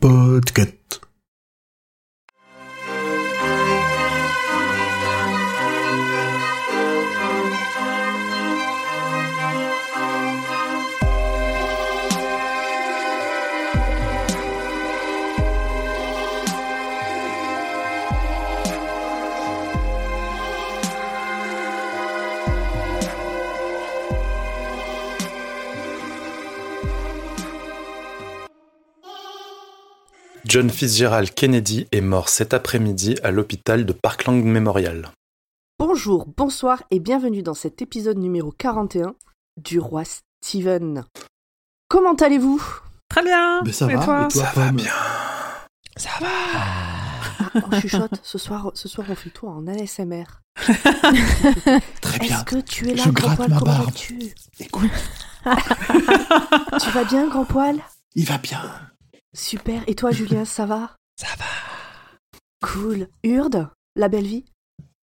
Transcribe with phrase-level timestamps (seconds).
[0.00, 0.77] Podcast.
[30.48, 35.10] John Fitzgerald Kennedy est mort cet après-midi à l'hôpital de Parkland Memorial.
[35.78, 39.14] Bonjour, bonsoir et bienvenue dans cet épisode numéro 41
[39.62, 40.04] du roi
[40.42, 41.04] Steven.
[41.88, 42.62] Comment allez-vous?
[43.10, 43.60] Très bien.
[43.62, 44.26] Mais ça Et va, toi?
[44.30, 44.92] Et toi, Ça va bien.
[45.98, 46.28] Ça va
[47.70, 50.24] On chuchote, ce soir, ce soir on fait tout en ASMR.
[52.00, 52.38] Très bien.
[52.38, 53.84] Est-ce que tu es là, Je grand gratte poil, ma comment barbe.
[53.86, 54.34] vas-tu?
[54.60, 54.90] Écoute,
[56.80, 57.76] Tu vas bien, grand poil?
[58.14, 58.60] Il va bien.
[59.34, 60.96] Super, et toi Julien, ça va?
[61.20, 61.44] Ça va.
[62.66, 63.08] Cool.
[63.24, 64.44] Urde, la belle vie?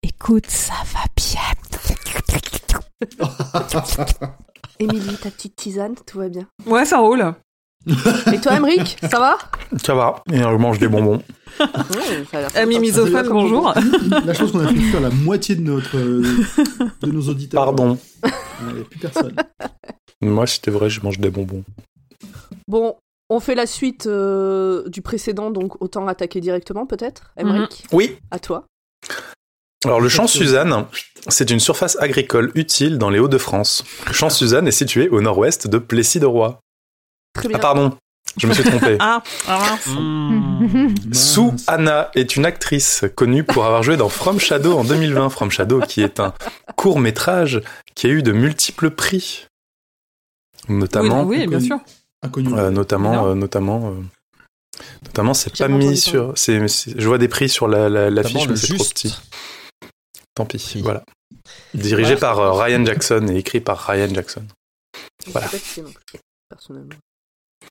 [0.02, 1.42] Écoute, ça va bien.
[4.80, 7.34] Émilie, ta petite tisane, tout va bien Ouais, ça roule.
[8.32, 9.38] Et toi Emric, ça va?
[9.84, 11.22] Ça va, et je mange des bonbons.
[11.60, 13.74] Ça a l'air Ami misophone, bonjour.
[14.26, 16.24] La chose qu'on a pu faire la moitié de notre euh,
[17.02, 17.66] de nos auditeurs.
[17.66, 17.98] Pardon.
[18.62, 19.36] Il n'y a plus personne.
[20.22, 21.64] Moi, c'était vrai, je mange des bonbons.
[22.68, 22.96] Bon,
[23.34, 28.17] on fait la suite euh, du précédent, donc autant attaquer directement peut-être Emric, Oui.
[28.31, 28.66] à toi.
[29.86, 30.86] Alors, le champ Suzanne,
[31.28, 33.84] c'est une surface agricole utile dans les Hauts-de-France.
[34.08, 36.59] Le champ Suzanne est situé au nord-ouest de Plessis-de-Roi.
[37.34, 37.58] Très bien.
[37.58, 37.98] Ah, pardon,
[38.38, 38.98] je me suis trompé.
[39.02, 39.78] Ah, ah,
[41.12, 41.64] Sue Mince.
[41.68, 45.30] Anna est une actrice connue pour avoir joué dans From Shadow en 2020.
[45.30, 46.34] From Shadow, qui est un
[46.78, 47.62] court métrage
[47.95, 49.47] qui a eu de multiples prix,
[50.70, 51.80] oui, notamment, oui, bien sûr.
[52.24, 52.54] Inconnu.
[52.58, 54.02] euh, notamment, euh, notamment, euh,
[55.04, 56.34] notamment, c'est pas mis sur.
[56.36, 59.18] c'est- c'est- je vois des prix sur la, la, l'affiche, Notamment mais c'est trop petit.
[60.36, 60.58] Tant pis.
[60.58, 60.81] Prix.
[60.81, 61.03] Voilà.
[61.74, 62.20] Dirigé Ouais.
[62.20, 64.44] par euh, Ryan Jackson et écrit par Ryan Jackson.
[65.28, 65.47] Voilà.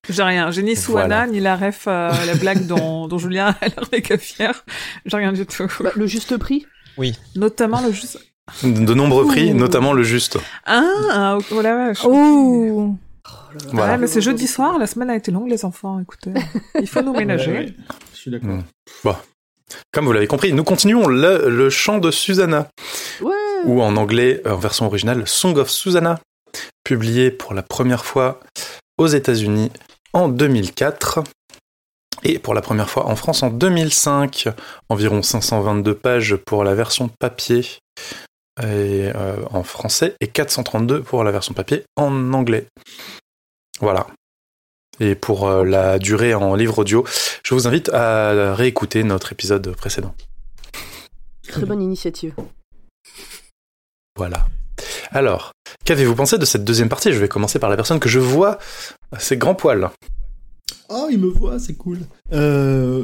[0.09, 0.50] J'ai rien.
[0.50, 1.26] J'ai ni Souana, Voilà.
[1.28, 4.65] ni la ref, euh, la blague dont, dont Julien a l'air méga fier.
[5.06, 5.66] J'ai rien du tout.
[5.81, 6.66] Bah, le juste prix
[7.37, 8.19] Notamment le juste.
[8.65, 9.55] De nombreux prix, Ouh.
[9.55, 10.38] notamment le juste.
[10.66, 12.05] Ah, ah, oh la vache.
[12.05, 12.94] Oh
[13.52, 13.70] là là.
[13.72, 13.92] Voilà.
[13.92, 15.98] Ouais, mais c'est jeudi soir, la semaine a été longue, les enfants.
[16.00, 16.32] Écoutez,
[16.80, 17.52] il faut nous ménager.
[17.52, 17.74] ouais,
[18.12, 18.50] Je suis d'accord.
[19.04, 19.12] Mm.
[19.90, 22.68] Comme vous l'avez compris, nous continuons le, le chant de Susanna.
[23.20, 23.32] Ouais.
[23.64, 26.18] ou en anglais, en version originale, Song of Susanna,
[26.84, 28.40] publié pour la première fois
[28.98, 29.70] aux États-Unis
[30.12, 31.20] en 2004
[32.24, 34.48] et pour la première fois en France en 2005.
[34.88, 37.60] Environ 522 pages pour la version papier
[38.60, 42.66] et, euh, en français et 432 pour la version papier en anglais.
[43.82, 44.06] Voilà.
[45.00, 47.04] Et pour euh, la durée en livre audio,
[47.44, 50.15] je vous invite à réécouter notre épisode précédent.
[51.48, 52.34] Très bonne initiative.
[54.16, 54.47] Voilà.
[55.10, 55.53] Alors,
[55.84, 57.12] qu'avez-vous pensé de cette deuxième partie?
[57.12, 58.59] Je vais commencer par la personne que je vois,
[59.19, 59.91] c'est Grand Poil.
[60.88, 61.99] Oh, il me voit, c'est cool.
[62.32, 63.03] Euh,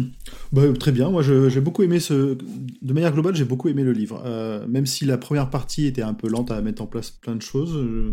[0.52, 2.36] bah, très bien, moi je- j'ai beaucoup aimé ce.
[2.82, 4.22] De manière globale, j'ai beaucoup aimé le livre.
[4.26, 7.34] Euh, même si la première partie était un peu lente à mettre en place plein
[7.34, 8.12] de choses, je,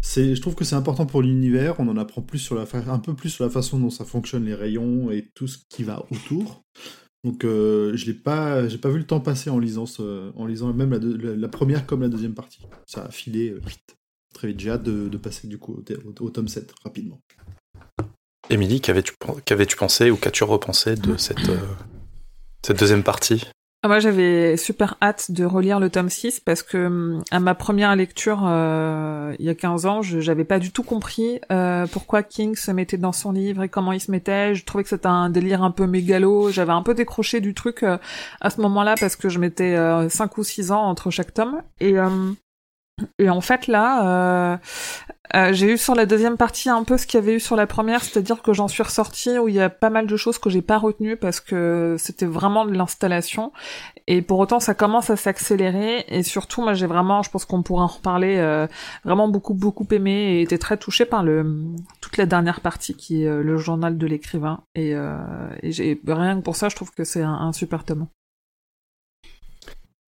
[0.00, 1.76] c'est, je trouve que c'est important pour l'univers.
[1.78, 4.04] On en apprend plus sur la fa- un peu plus sur la façon dont ça
[4.04, 6.62] fonctionne, les rayons et tout ce qui va autour.
[7.22, 10.46] Donc euh, je l'ai pas, j'ai pas vu le temps passer en lisant, ce, en
[10.46, 12.62] lisant même la, deux- la- première comme la deuxième partie.
[12.86, 13.96] Ça a filé euh, vite,
[14.34, 14.60] très vite.
[14.60, 15.82] J'ai hâte de, de passer du coup
[16.20, 17.20] au, tome 7 rapidement.
[18.48, 21.58] Émilie, qu'avais-tu pensé ou qu'as-tu repensé de cette, euh,
[22.66, 23.44] cette deuxième partie?
[23.82, 27.96] Moi, j'avais super hâte de relire le tome 6 parce que hum, à ma première
[27.96, 32.22] lecture, euh, il y a 15 ans, je j'avais pas du tout compris euh, pourquoi
[32.22, 34.54] King se mettait dans son livre et comment il se mettait.
[34.54, 36.50] Je trouvais que c'était un délire un peu mégalo.
[36.50, 37.96] J'avais un peu décroché du truc euh,
[38.42, 39.76] à ce moment-là parce que je mettais
[40.10, 41.62] 5 ou 6 ans entre chaque tome.
[41.80, 42.32] Et, euh,
[43.18, 44.56] et en fait, là, euh,
[45.36, 47.54] euh, j'ai eu sur la deuxième partie un peu ce qu'il y avait eu sur
[47.54, 50.38] la première, c'est-à-dire que j'en suis ressortie où il y a pas mal de choses
[50.38, 53.52] que j'ai pas retenues parce que c'était vraiment de l'installation.
[54.08, 56.04] Et pour autant, ça commence à s'accélérer.
[56.08, 58.66] Et surtout, moi, j'ai vraiment, je pense qu'on pourra en reparler, euh,
[59.04, 61.64] vraiment beaucoup, beaucoup aimé et été très touché par le
[62.00, 64.64] toute la dernière partie qui est euh, le journal de l'écrivain.
[64.74, 68.08] Et, rien que pour ça, je trouve que c'est un, super tome.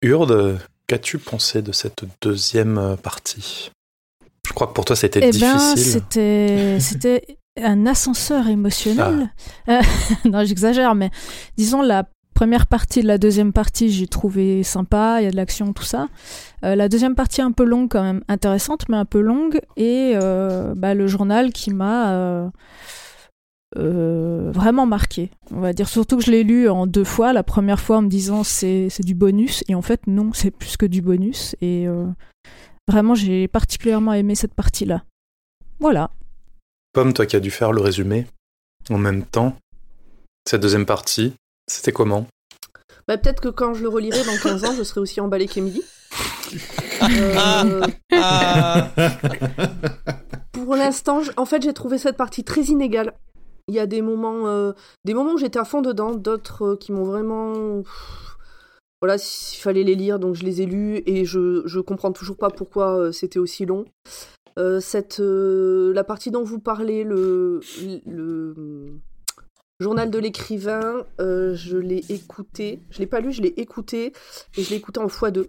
[0.04, 3.72] Urde, qu'as-tu pensé de cette deuxième partie?
[4.48, 5.78] Je crois que pour toi, c'était Eh ben, difficile.
[5.78, 9.34] c'était c'était un ascenseur émotionnel.
[9.68, 9.82] Euh,
[10.26, 11.10] non, j'exagère, mais
[11.58, 15.36] disons la première partie de la deuxième partie, j'ai trouvé sympa, il y a de
[15.36, 16.08] l'action, tout ça.
[16.64, 19.60] Euh, la deuxième partie un peu longue quand même, intéressante, mais un peu longue.
[19.76, 22.50] Et euh, bah, le journal qui m'a
[23.76, 25.30] vraiment marqué.
[25.52, 27.34] On va dire surtout que je l'ai lu en deux fois.
[27.34, 30.78] La première fois en me disant c'est du bonus, et en fait non, c'est plus
[30.78, 31.56] que du bonus.
[31.62, 31.86] Et
[32.88, 35.04] vraiment, j'ai particulièrement aimé cette partie-là.
[35.80, 36.10] Voilà.
[36.94, 38.26] Pomme, toi qui as dû faire le résumé
[38.90, 39.58] en même temps,
[40.48, 41.34] cette deuxième partie,
[41.68, 42.26] c'était comment?
[43.08, 45.84] Bah, peut-être que quand je le relirai dans 15 ans, je serai aussi emballé qu'Emily.
[47.04, 47.86] Euh,
[50.52, 53.14] pour l'instant, en fait, j'ai trouvé cette partie très inégale.
[53.68, 54.72] Il y a des moments, euh,
[55.06, 57.84] des moments où j'étais à fond dedans, d'autres euh, qui m'ont vraiment.
[59.02, 62.38] Voilà, s'il fallait les lire, donc je les ai lus et je, je comprends toujours
[62.38, 63.86] pas pourquoi euh, c'était aussi long.
[64.58, 67.60] Euh, cette, euh, la partie dont vous parlez, le,
[68.08, 69.00] le hum,
[69.80, 72.82] journal de l'écrivain, je l'ai écouté.
[72.90, 74.14] Je l'ai pas lu, je l'ai écouté
[74.58, 75.46] et je l'ai écouté en x2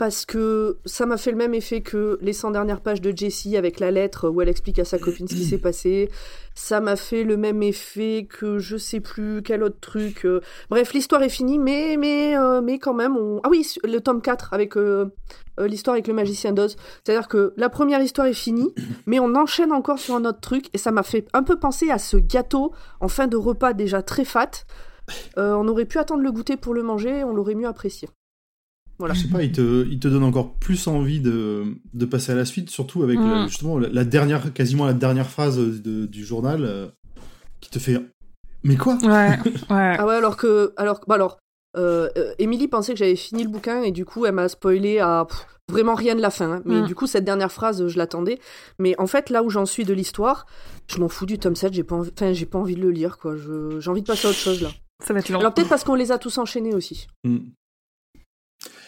[0.00, 3.58] parce que ça m'a fait le même effet que les 100 dernières pages de Jessie
[3.58, 6.08] avec la lettre où elle explique à sa copine ce qui s'est passé.
[6.54, 10.24] Ça m'a fait le même effet que je sais plus quel autre truc.
[10.24, 10.40] euh.
[10.70, 13.42] Bref, l'histoire est finie, mais mais euh, quand même, on...
[13.44, 15.10] ah oui, le tome 4 avec euh,
[15.58, 16.76] l'histoire avec le magicien d'Oz.
[17.04, 18.72] C'est-à-dire que la première histoire est finie,
[19.04, 21.90] mais on enchaîne encore sur un autre truc et ça m'a fait un peu penser
[21.90, 24.64] à ce gâteau en fin de repas déjà très fat.
[25.36, 28.08] On aurait pu attendre le goûter pour le manger, on l'aurait mieux apprécié.
[29.00, 29.14] Voilà.
[29.14, 32.36] Je sais pas, il te, il te donne encore plus envie de, de passer à
[32.36, 33.30] la suite, surtout avec Mm.
[33.30, 36.86] la- justement la, la dernière, quasiment la dernière phrase de- du journal euh,
[37.60, 37.98] qui te fait.
[38.62, 38.94] Mais quoi?
[39.02, 39.96] Ouais, ouais.
[39.98, 40.72] Ah ouais, alors que.
[40.76, 41.38] Alors, bah alors
[41.76, 42.08] euh,
[42.38, 45.46] Émilie pensait que j'avais fini le bouquin et du coup, elle m'a spoilé à pff,
[45.70, 46.50] vraiment rien de la fin.
[46.56, 46.62] hein.
[46.66, 46.86] Mais Mm.
[46.86, 48.38] du coup, cette dernière phrase, je l'attendais.
[48.78, 50.46] Mais en fait, là où j'en suis de l'histoire,
[50.88, 52.10] je m'en fous du tome 7, j'ai pas, envie...
[52.14, 53.34] enfin, j'ai pas envie de le lire, quoi.
[53.78, 54.68] J'ai envie de passer à autre chose, là.
[55.02, 55.38] Ça va être long.
[55.40, 57.06] Alors peut-être parce qu'on les a tous enchaînés aussi.
[57.24, 57.38] Mm.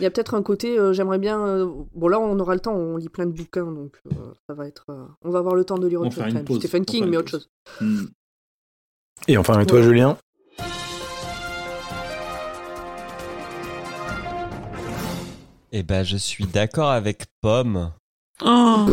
[0.01, 1.39] Il y a peut-être un côté, euh, j'aimerais bien.
[1.47, 4.55] euh, Bon, là, on aura le temps, on lit plein de bouquins, donc euh, ça
[4.55, 4.85] va être.
[4.91, 6.59] euh, On va avoir le temps de lire autre chose.
[6.59, 7.51] Stephen King, mais autre chose.
[7.81, 8.05] Mm.
[9.29, 9.85] Et enfin, et toi, Ouais.
[9.85, 10.17] Julien?
[15.73, 17.93] Eh ben, je suis d'accord avec Pomme.
[18.45, 18.87] Oh,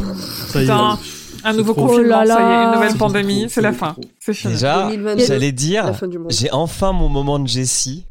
[0.48, 1.00] Ça y est, Putain.
[1.44, 1.74] un nouveau.
[1.76, 3.96] Oh confinement, là ça y est, une nouvelle pandémie, c'est la fin.
[4.20, 4.48] C'est.
[4.48, 5.92] Déjà, 2022, j'allais la dire,
[6.30, 8.06] j'ai enfin mon moment de Jessie.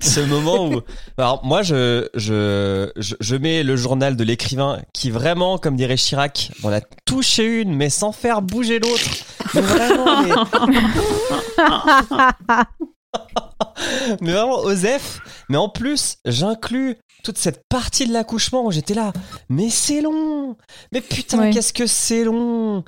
[0.00, 0.80] Ce moment où,
[1.18, 6.50] alors moi je, je je mets le journal de l'écrivain qui vraiment, comme dirait Chirac,
[6.62, 9.10] on a touché une mais sans faire bouger l'autre.
[9.54, 10.30] Mais vraiment, mais,
[14.20, 15.20] mais vraiment Osef.
[15.48, 19.12] Mais en plus, j'inclus toute cette partie de l'accouchement où j'étais là.
[19.48, 20.56] Mais c'est long.
[20.92, 21.50] Mais putain, Ouais.
[21.50, 22.84] qu'est-ce que c'est long.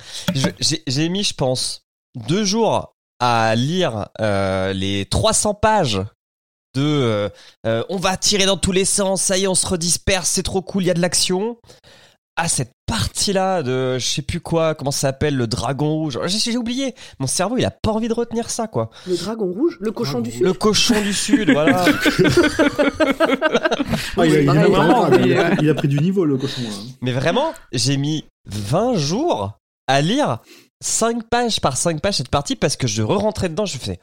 [0.86, 1.82] J'ai mis, je pense,
[2.28, 6.00] deux jours à lire euh, les 300 pages
[6.78, 7.28] de euh,
[7.66, 10.42] euh, on va tirer dans tous les sens, ça y est, on se redisperse, c'est
[10.42, 11.56] trop cool, il y a de l'action.
[12.40, 16.20] À cette partie-là de je sais plus quoi, comment ça s'appelle, le dragon rouge.
[16.26, 16.94] J'ai j'ai oublié.
[17.18, 18.90] Mon cerveau, il a pas envie de retenir ça, quoi.
[19.08, 21.84] Le dragon rouge Le cochon du sud Le cochon du sud, voilà.
[24.16, 25.88] Ah, il, a, il a- Pareil, il a- vraiment, il a- oui, il a pris
[25.88, 26.62] du niveau, le cochon.
[26.62, 26.68] là.
[27.02, 29.52] Mais vraiment, j'ai mis 20 jours
[29.86, 30.38] à lire
[30.80, 33.98] 5 pages par 5 pages cette partie parce que je re-rentrais dedans, je fais.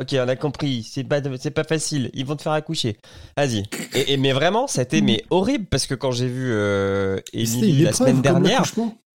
[0.00, 2.96] Ok, on a compris, c'est pas, c'est pas facile, ils vont te faire accoucher.
[3.36, 3.64] Vas-y.
[3.94, 7.18] Et, et- mais vraiment, ça a été mais horrible parce que quand j'ai vu euh,
[7.34, 8.64] C'était la épreuve, semaine dernière,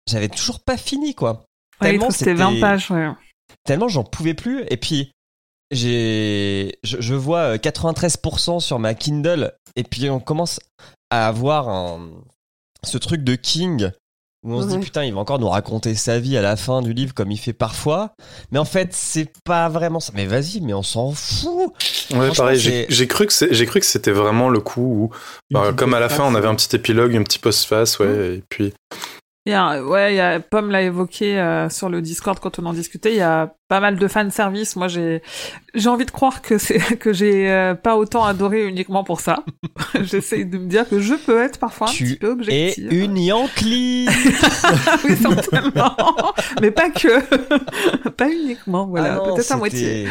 [0.09, 1.45] j'avais toujours pas fini quoi.
[1.81, 3.09] Ouais, Tellement c'était 20 c'était- pages, ouais.
[3.63, 4.63] Tellement j'en pouvais plus.
[4.69, 5.11] Et puis,
[5.71, 9.53] j'ai, je, je vois euh, 93% sur ma Kindle.
[9.75, 10.59] Et puis, on commence
[11.09, 12.09] à avoir un,
[12.83, 13.91] ce truc de King
[14.43, 16.81] où on se dit putain, il va encore nous raconter sa vie à la fin
[16.81, 18.13] du livre comme il fait parfois.
[18.51, 20.11] Mais en fait, c'est pas vraiment ça.
[20.15, 21.71] Mais vas-y, mais on s'en fout.
[22.13, 22.59] Ouais, pareil,
[22.89, 25.09] j'ai cru que c'est- j'ai cru que c'était vraiment le coup où,
[25.51, 28.43] bah, comme à la fin, on avait un petit épilogue, un petit post-face, ouais, et
[28.49, 28.73] puis
[29.45, 32.59] Il y a, ouais, il y a, Pomme l'a évoqué euh, sur le Discord quand
[32.59, 33.11] on en discutait.
[33.11, 34.77] Il y a pas mal de fan service.
[34.77, 35.21] Moi, j'ai,
[35.73, 39.43] j'ai envie de croire que c'est que j'ai euh, pas autant adoré uniquement pour ça.
[40.01, 42.93] J'essaie de me dire que je peux être parfois un Tu petit peu Et objective.
[42.93, 44.07] une Yankee.
[45.03, 45.93] oui, certainement.
[46.61, 48.09] Mais pas que.
[48.11, 49.19] pas uniquement, voilà.
[49.21, 50.07] Ah Peut-être à moitié.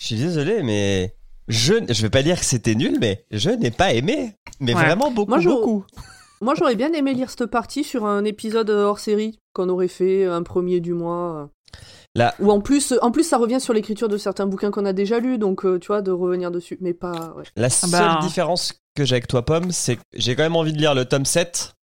[0.00, 1.14] Je suis désolé, mais
[1.46, 4.32] je, je vais pas dire que c'était nul, mais je n'ai pas aimé.
[4.58, 4.84] Mais Ouais.
[4.84, 5.84] vraiment beaucoup, Moi, je- beaucoup.
[6.44, 10.24] Moi, j'aurais bien aimé lire cette partie sur un épisode hors série qu'on aurait fait
[10.26, 11.48] un premier du mois.
[12.14, 12.34] Là.
[12.38, 15.18] Ou en plus, en plus, ça revient sur l'écriture de certains bouquins qu'on a déjà
[15.20, 16.76] lus, donc euh, tu vois, de revenir dessus.
[16.80, 17.32] Mais pas.
[17.36, 17.44] ouais.
[17.56, 18.18] La Ah seule bah.
[18.22, 21.06] différence que j'ai avec toi, Pomme, c'est que j'ai quand même envie de lire le
[21.06, 21.74] tome 7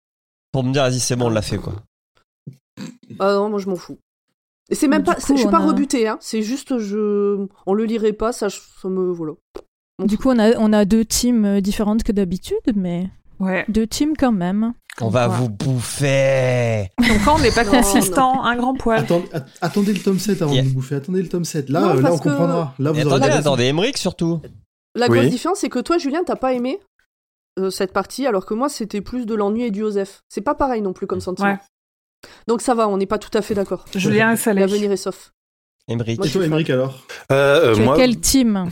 [0.53, 1.73] pour me dire, vas-y, c'est bon, on l'a fait, quoi.
[3.19, 3.99] Ah non, moi je m'en fous.
[4.71, 6.19] Et c'est même pas, coup, je suis pas a- rebuté, hein.
[6.21, 9.33] C'est juste, je, on le lirait pas, ça, ça me, voilà.
[10.05, 13.11] Du coup, on a, on a deux teams euh, différentes que d'habitude, mais
[13.41, 13.65] Ouais.
[13.69, 14.75] deux teams quand même.
[15.01, 15.43] On va Voilà.
[15.43, 16.89] vous bouffer.
[16.99, 19.01] Donc quand on n'est pas Non, consistant, un grand poil.
[19.01, 20.63] Attendez, at- attendez le tome 7 avant Yeah.
[20.63, 20.97] de nous bouffer.
[20.97, 21.69] Attendez le tome 7.
[21.71, 22.75] Là, Non, euh, là on que- comprendra.
[22.79, 24.41] Là, vous attendez, attendez, Emmerich surtout.
[24.95, 25.19] La Oui.
[25.19, 26.79] grosse différence, c'est que toi, Julien, t'as pas aimé
[27.59, 30.21] euh, cette partie, alors que moi, c'était plus de l'ennui et du Joseph.
[30.29, 31.49] C'est pas pareil non plus comme sentiment.
[31.53, 31.59] Ouais.
[32.47, 33.85] Donc ça va, on n'est pas tout à fait d'accord.
[33.95, 34.61] Julien salé.
[34.61, 35.33] L'avenir est sauf.
[35.89, 36.21] Emmerich.
[36.25, 37.07] Et toi, Émeric, alors?
[37.33, 38.71] Euh, euh, tu moi, as quel team?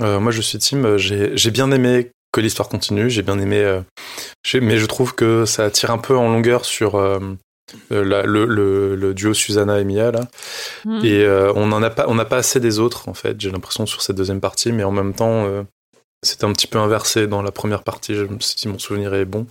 [0.00, 0.96] euh, moi, je suis team.
[0.96, 3.10] J'ai j'ai bien aimé que l'histoire continue.
[3.10, 3.80] J'ai bien aimé, euh,
[4.54, 7.18] mais je trouve que ça tire un peu en longueur sur euh,
[7.92, 10.20] euh, la- le, le- le duo Susanna et Mia là.
[10.84, 11.00] Hmm.
[11.04, 13.40] Et euh, on en a pas, on n'a pas assez des autres en fait.
[13.40, 15.46] J'ai l'impression sur cette deuxième partie, mais en même temps,
[16.22, 18.14] c'était un petit peu inversé dans la première partie.
[18.14, 19.46] Dit, mon souvenir est bon.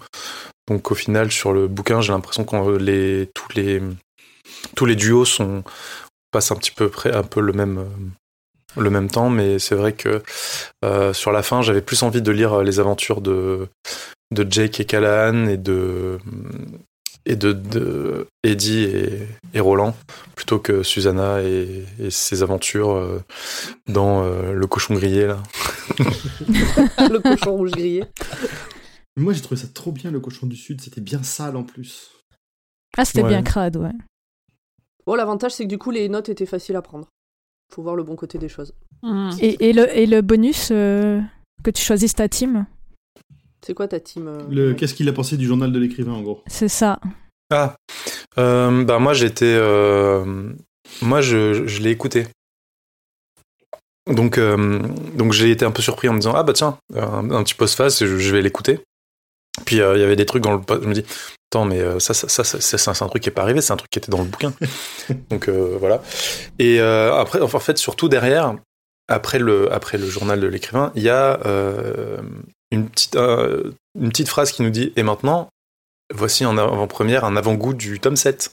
[0.70, 3.82] Donc au final, sur le bouquin, j'ai l'impression que les tous les
[4.76, 5.64] tous les duos sont
[6.32, 7.86] passent un petit peu près un peu le même
[8.78, 10.22] le même temps, mais c'est vrai que
[10.86, 13.68] euh, sur la fin, j'avais plus envie de lire euh, les aventures de
[14.32, 16.20] de Jake et Callahan et de
[17.26, 19.96] et de, de Eddie et, et Roland
[20.36, 23.22] plutôt que Susanna et, et ses aventures euh,
[23.88, 25.38] dans euh, le cochon grillé là.
[26.00, 28.06] le cochon rouge grillé.
[29.18, 30.80] Moi, j'ai trouvé ça trop bien, le cochon du Sud.
[30.82, 32.12] C'était bien sale en plus.
[32.98, 33.30] Ah, c'était Ouais.
[33.30, 33.92] bien crade, ouais.
[35.06, 37.08] Bon, l'avantage, c'est que du coup, les notes étaient faciles à prendre.
[37.74, 38.74] Faut voir le bon côté des choses.
[39.04, 39.30] Hmm.
[39.40, 41.22] Et, et, le, et le bonus euh,
[41.64, 42.66] que tu choisisses ta team,
[43.66, 44.70] C'est quoi ta team euh, Le...
[44.70, 44.76] ouais.
[44.76, 47.00] Qu'est-ce qu'il a pensé du journal de l'écrivain, en gros c'est ça.
[47.52, 47.76] Ah,
[48.38, 50.54] euh, bah moi j'étais, euh,
[51.02, 52.28] moi je, je l'ai écouté.
[54.08, 54.80] Donc euh,
[55.16, 57.54] donc j'ai été un peu surpris en me disant ah bah tiens un, un petit
[57.54, 58.80] post-face je, je vais l'écouter.
[59.70, 61.06] Puis euh, il y avait des trucs dans le je me dis
[61.52, 63.62] attends mais euh, ça ça ça, ça, ça, c'est un truc qui est pas arrivé
[63.62, 64.52] c'est un truc qui était dans le bouquin.
[65.30, 66.02] donc euh, voilà.
[66.58, 68.56] Et euh, après enfin, en fait surtout derrière
[69.08, 72.18] après le après le journal de l'écrivain il y a euh,
[72.72, 75.50] une petite euh, une petite phrase qui nous dit et maintenant
[76.14, 78.50] voici en avant-première un avant-goût du tome 7.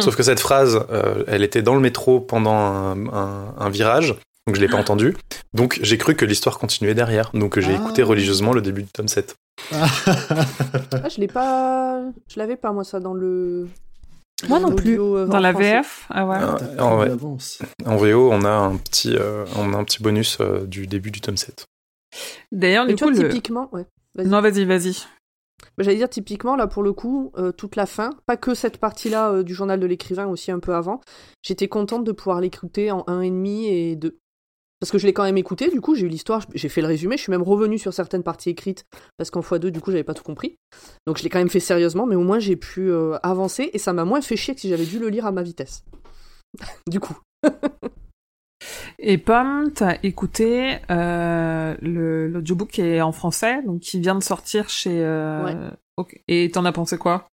[0.00, 4.14] Sauf que cette phrase, euh, elle était dans le métro pendant un, un- un virage,
[4.46, 5.16] donc je l'ai pas entendue.
[5.54, 7.30] Donc j'ai cru que l'histoire continuait derrière.
[7.34, 7.76] Donc j'ai Ah.
[7.80, 9.34] écouté religieusement le début du tome 7.
[9.72, 12.02] Ah, je l'ai pas.
[12.28, 13.68] Je l'avais pas, moi, ça, dans le.
[14.48, 15.00] Moi non plus.
[15.00, 15.76] euh, Dans la français.
[15.80, 16.36] VF Ah ouais.
[16.78, 17.06] Ah, en.
[17.86, 21.10] En VO, on a un petit, euh, on a un petit bonus euh, du début
[21.12, 21.64] du tome 7.
[22.50, 23.28] D'ailleurs, du coup, vois, le...
[23.28, 23.86] typiquement, ouais.
[24.16, 24.96] Non, vas-y, vas-y.
[25.78, 28.78] Bah, J'allais dire typiquement là pour le coup euh, toute la fin, pas que cette
[28.78, 31.00] partie-là euh, du journal de l'écrivain aussi un peu avant.
[31.42, 34.18] J'étais contente de pouvoir l'écouter en un et demi et deux.
[34.82, 36.88] Parce que je l'ai quand même écouté, du coup j'ai eu l'histoire, j'ai fait le
[36.88, 38.84] résumé, je suis même revenu sur certaines parties écrites
[39.16, 40.56] parce qu'en x2 du coup j'avais pas tout compris.
[41.06, 43.78] Donc je l'ai quand même fait sérieusement, mais au moins j'ai pu euh, avancer et
[43.78, 45.84] ça m'a moins fait chier que si j'avais dû le lire à ma vitesse.
[46.90, 47.16] du coup.
[48.98, 54.68] Et Pomme, t'as écouté euh, l'audiobook qui est en français, donc qui vient de sortir
[54.68, 55.00] chez.
[55.00, 56.22] euh, Ouais.
[56.26, 57.28] Et t'en as pensé quoi?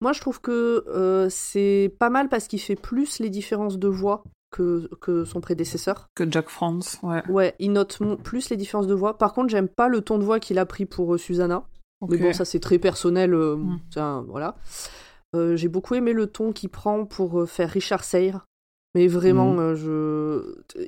[0.00, 4.24] Moi je trouve que c'est pas mal parce qu'il fait plus les différences de voix
[4.50, 6.06] que, que son prédécesseur.
[6.14, 7.22] Que Jack France, ouais.
[7.28, 9.16] Ouais, il note plus les différences de voix.
[9.18, 11.64] Par contre, j'aime pas le ton de voix qu'il a pris pour euh, Susanna.
[12.08, 13.34] Mais bon, ça c'est très personnel.
[13.34, 13.80] euh, Mm.
[13.90, 14.56] tiens, voilà.
[15.36, 18.44] Euh, J'ai beaucoup aimé le ton qu'il prend pour euh, faire Richard Sayre.
[18.94, 19.58] Mais vraiment, Mm.
[19.60, 20.80] euh, je.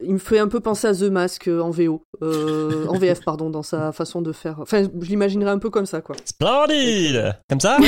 [0.00, 2.04] Il me fait un peu penser à The Mask euh, en VO.
[2.22, 4.60] Euh, en VF, pardon, dans sa façon de faire.
[4.60, 6.14] Enfin, je l'imaginerais un peu comme ça, quoi.
[6.24, 7.78] Splendide Comme ça?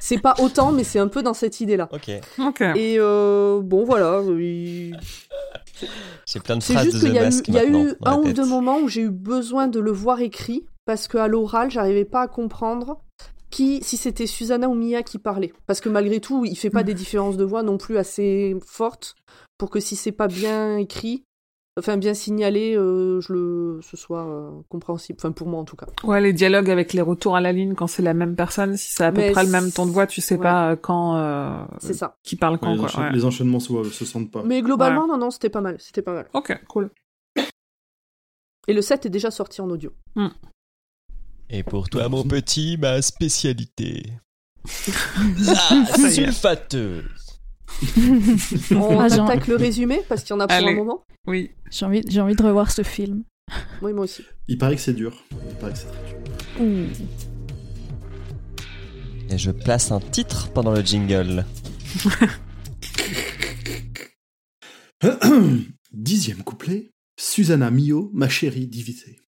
[0.00, 1.88] C'est pas autant, mais c'est un peu dans cette idée-là.
[1.92, 2.10] Ok.
[2.38, 2.60] Ok.
[2.76, 4.22] Et euh, bon, voilà.
[4.38, 4.96] il-
[6.26, 7.58] J'ai plein de C'est phrases juste de qu'il The y a eu, Mask il y
[7.58, 11.08] a eu un ou deux moments où j'ai eu besoin de le voir écrit parce
[11.08, 13.00] qu'à l'oral, j'arrivais pas à comprendre
[13.50, 15.52] qui, si c'était Susanna ou Mia qui parlait.
[15.66, 16.86] Parce que malgré tout, il fait pas Hmm.
[16.86, 19.14] des différences de voix non plus assez fortes
[19.58, 21.24] pour que si c'est pas bien écrit,
[21.78, 25.18] enfin bien signalé, euh, je le, ce soit euh, compréhensible.
[25.20, 25.86] Enfin pour moi en tout cas.
[26.04, 28.92] Ouais, les dialogues avec les retours à la ligne quand c'est la même personne, si
[28.92, 30.42] c'est à peu Mais près le même ton de voix, tu sais ouais.
[30.42, 32.16] pas euh, quand euh, C'est ça.
[32.22, 33.00] qui parle Ouais, quand les, quoi.
[33.02, 33.12] ouais.
[33.12, 34.42] les enchaînements se, se sentent pas.
[34.42, 35.76] Mais globalement, non, non, c'était pas mal.
[35.78, 36.28] C'était pas mal.
[36.34, 36.90] Ok, cool.
[38.68, 39.92] Et le 7 est déjà sorti en audio.
[41.48, 44.12] Et pour toi, mon petit, ma spécialité.
[44.66, 46.10] Est.
[46.10, 47.04] sulfateuse.
[48.74, 50.72] On Ah, attaque le résumé parce qu'il y en a pour Allez.
[50.72, 51.04] un moment.
[51.26, 51.50] Oui.
[51.70, 53.24] J'ai envie, j'ai envie de revoir ce film.
[53.82, 54.22] Oui, moi aussi.
[54.48, 55.22] Il paraît que c'est dur.
[55.50, 56.96] Il paraît que c'est très dur.
[59.30, 61.44] Et je place un titre pendant le jingle.
[65.92, 66.90] Dixième couplet.
[67.18, 69.18] Susanna Mio, ma chérie divisée.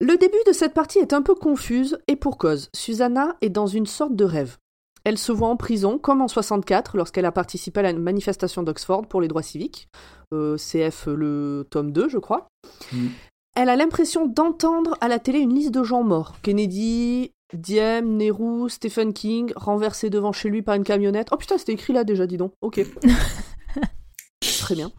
[0.00, 2.70] Le début de cette partie est un peu confuse, et pour cause.
[2.74, 4.56] Susanna est dans une sorte de rêve.
[5.04, 9.06] Elle se voit en prison, comme en 64, lorsqu'elle a participé à la manifestation d'Oxford
[9.06, 9.88] pour les droits civiques.
[10.32, 12.48] Euh, CF, le tome 2, je crois.
[12.92, 13.06] Mm.
[13.56, 16.36] Elle a l'impression d'entendre à la télé une liste de gens morts.
[16.42, 21.28] Kennedy, Diem, Nehru, Stephen King, renversé devant chez lui par une camionnette.
[21.32, 22.52] Oh putain, c'était écrit là déjà, dis donc.
[22.60, 22.80] Ok.
[24.40, 24.92] Très bien.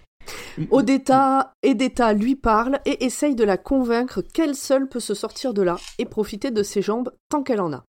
[0.69, 5.61] Odetta, Edetta lui parle et essaye de la convaincre qu'elle seule peut se sortir de
[5.61, 7.85] là et profiter de ses jambes tant qu'elle en a.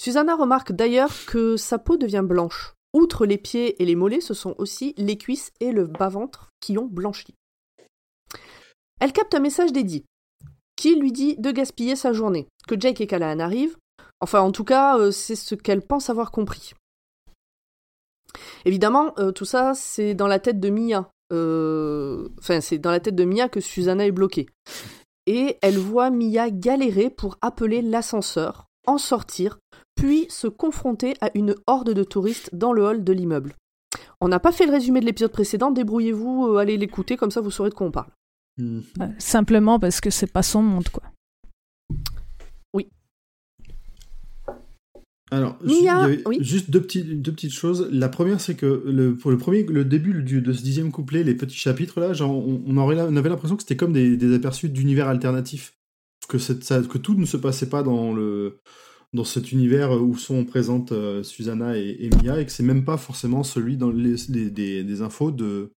[0.00, 2.74] Susanna remarque d'ailleurs que sa peau devient blanche.
[2.94, 6.78] Outre les pieds et les mollets, ce sont aussi les cuisses et le bas-ventre qui
[6.78, 7.34] ont blanchi.
[9.00, 10.04] Elle capte un message d'Eddie,
[10.76, 13.76] qui lui dit de gaspiller sa journée, que Jake et Callahan arrivent.
[14.20, 16.72] Enfin, en tout cas, euh, c'est ce qu'elle pense avoir compris.
[18.64, 21.10] Évidemment, euh, tout ça, c'est dans la tête de Mia.
[21.32, 24.46] Euh, Enfin, c'est dans la tête de Mia que Susanna est bloquée.
[25.26, 29.58] Et elle voit Mia galérer pour appeler l'ascenseur, en sortir,
[29.98, 33.54] puis se confronter à une horde de touristes dans le hall de l'immeuble.
[34.20, 37.40] On n'a pas fait le résumé de l'épisode précédent, débrouillez-vous, euh, allez l'écouter, comme ça
[37.40, 38.10] vous saurez de quoi on parle.
[38.58, 38.80] Mm.
[39.00, 41.02] Euh, simplement parce que c'est pas son monde, quoi.
[45.30, 46.38] Alors, Mia, ju- il y avait oui.
[46.40, 47.86] juste deux, petits, deux petites choses.
[47.92, 51.22] La première, c'est que le, pour le premier, le début du- de ce dixième couplet,
[51.22, 54.16] les petits chapitres là, genre, on, on aurait, on avait l'impression que c'était comme des,
[54.16, 55.74] des aperçus d'univers alternatifs,
[56.30, 58.58] que, cette- ça- que tout ne se passait pas dans le
[59.12, 62.84] dans cet univers où sont présentes euh, Susanna et, et Mia, et que c'est même
[62.84, 65.72] pas forcément celui dans les, des, des- des infos de,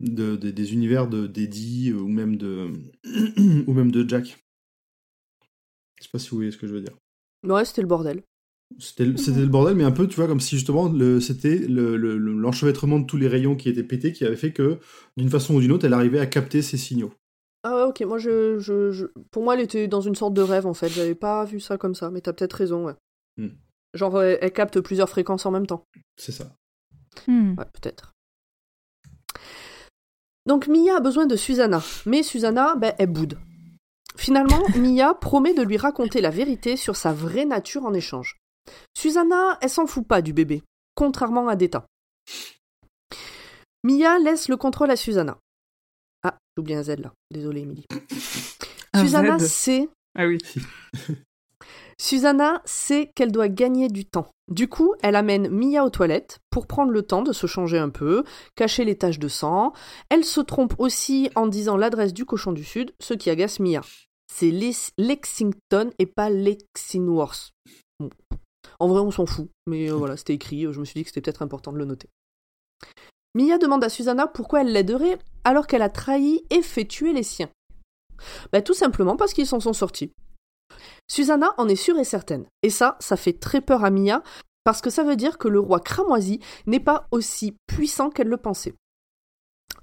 [0.00, 2.68] de- de- des univers de d'Eddie ou même de
[3.66, 4.38] ou même de Jack.
[5.98, 6.96] Je sais pas si vous voyez ce que je veux dire.
[7.44, 8.22] Ouais, c'était le bordel.
[8.78, 12.18] C'était le- bordel, mais un peu, tu vois, comme si justement le- c'était le- le-
[12.18, 14.78] le- l'enchevêtrement de tous les rayons qui étaient pétés qui avait fait que,
[15.16, 17.12] d'une façon ou d'une autre, elle arrivait à capter ces signaux.
[17.64, 20.42] Ah ouais, ok, moi je, je, je- Pour moi, elle était dans une sorte de
[20.42, 22.94] rêve en fait, j'avais pas vu ça comme ça, mais t'as peut-être raison, ouais.
[23.36, 23.48] Hmm.
[23.94, 25.84] Genre, elle, elle capte plusieurs fréquences en même temps.
[26.16, 26.54] C'est ça.
[27.26, 27.54] Hmm.
[27.58, 28.12] Ouais, peut-être.
[30.46, 33.38] Donc Mia a besoin de Susanna, mais Susanna, ben, elle boude.
[34.16, 38.38] Finalement, Mia promet de lui raconter la vérité sur sa vraie nature en échange.
[38.96, 40.62] Susanna, elle s'en fout pas du bébé,
[40.94, 41.86] contrairement à Deta.
[43.84, 45.38] Mia laisse le contrôle à Susanna.
[46.58, 47.12] J'ai oublié un Z là.
[47.30, 47.84] Désolée, Emily.
[48.92, 49.46] Un Susanna Z.
[49.46, 50.38] sait Ah oui.
[52.00, 54.26] Susanna sait qu'elle doit gagner du temps.
[54.50, 57.90] Du coup, elle amène Mia aux toilettes pour prendre le temps de se changer un
[57.90, 58.24] peu,
[58.56, 59.72] cacher les taches de sang.
[60.08, 63.82] Elle se trompe aussi en disant l'adresse du cochon du Sud, ce qui agace Mia.
[64.32, 67.52] C'est Lex- Lexington et pas Lexingworth.
[68.00, 68.10] Bon.
[68.80, 71.04] En vrai, on s'en fout, mais euh, voilà, c'était écrit, euh, je me suis dit
[71.04, 72.08] que c'était peut-être important de le noter.
[73.38, 77.22] Mia demande à Susanna pourquoi elle l'aiderait alors qu'elle a trahi et fait tuer les
[77.22, 77.48] siens.
[78.52, 80.10] Bah, tout simplement parce qu'ils s'en sont sortis.
[81.06, 82.46] Susanna en est sûre et certaine.
[82.64, 84.24] Et ça, ça fait très peur à Mia,
[84.64, 88.38] parce que ça veut dire que le roi cramoisi n'est pas aussi puissant qu'elle le
[88.38, 88.74] pensait.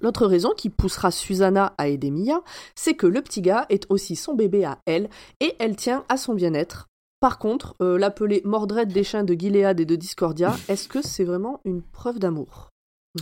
[0.02, 2.42] L'autre raison qui poussera Susanna à aider Mia,
[2.74, 5.08] c'est que le petit gars est aussi son bébé à elle,
[5.40, 6.88] et elle tient à son bien-être.
[7.20, 11.24] Par contre, euh, l'appeler Mordred des chiens de Gilead et de Discordia, est-ce que c'est
[11.24, 12.68] vraiment une preuve d'amour?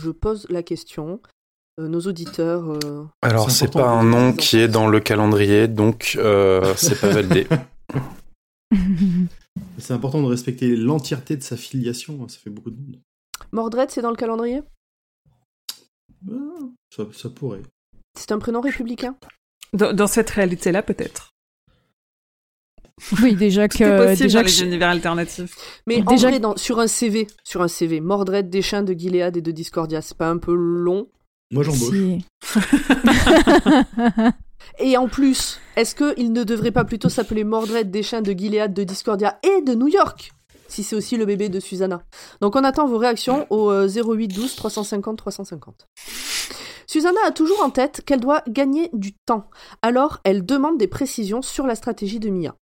[0.01, 1.21] Je pose la question.
[1.79, 2.69] Euh, nos auditeurs...
[2.69, 7.09] euh, Alors, C'est pas un nom qui est dans le calendrier, donc euh, c'est pas
[7.09, 7.47] validé.
[9.77, 12.99] C'est important de respecter l'entièreté de sa filiation, hein, ça fait beaucoup de monde.
[13.51, 14.63] Mordred, c'est dans le calendrier?
[16.29, 16.33] Ah,
[16.95, 17.61] ça, ça pourrait.
[18.17, 19.15] C'est un prénom républicain?
[19.73, 21.31] Dans, dans cette réalité-là, peut-être.
[23.21, 25.55] Oui, déjà C'est que possible déjà dans que les univers alternatifs.
[25.87, 28.93] Mais en Déjà- vrai, dans- sur un CV, sur un CV, Mordred des chiens de
[28.93, 31.07] Gilead et de Discordia, c'est pas un peu long?
[31.51, 31.89] Moi, j'embauche.
[31.93, 32.25] si.
[34.79, 38.73] Et en plus, est-ce qu'il ne devrait pas plutôt s'appeler Mordred des chiens de Gilead,
[38.73, 40.31] de Discordia et de New York?
[40.67, 42.01] Si c'est aussi le bébé de Susanna.
[42.41, 45.87] Donc on attend vos réactions au euh, 08 12 350 350.
[46.87, 49.49] Susanna a toujours en tête qu'elle doit gagner du temps.
[49.83, 52.55] Alors elle demande des précisions sur la stratégie de Mia.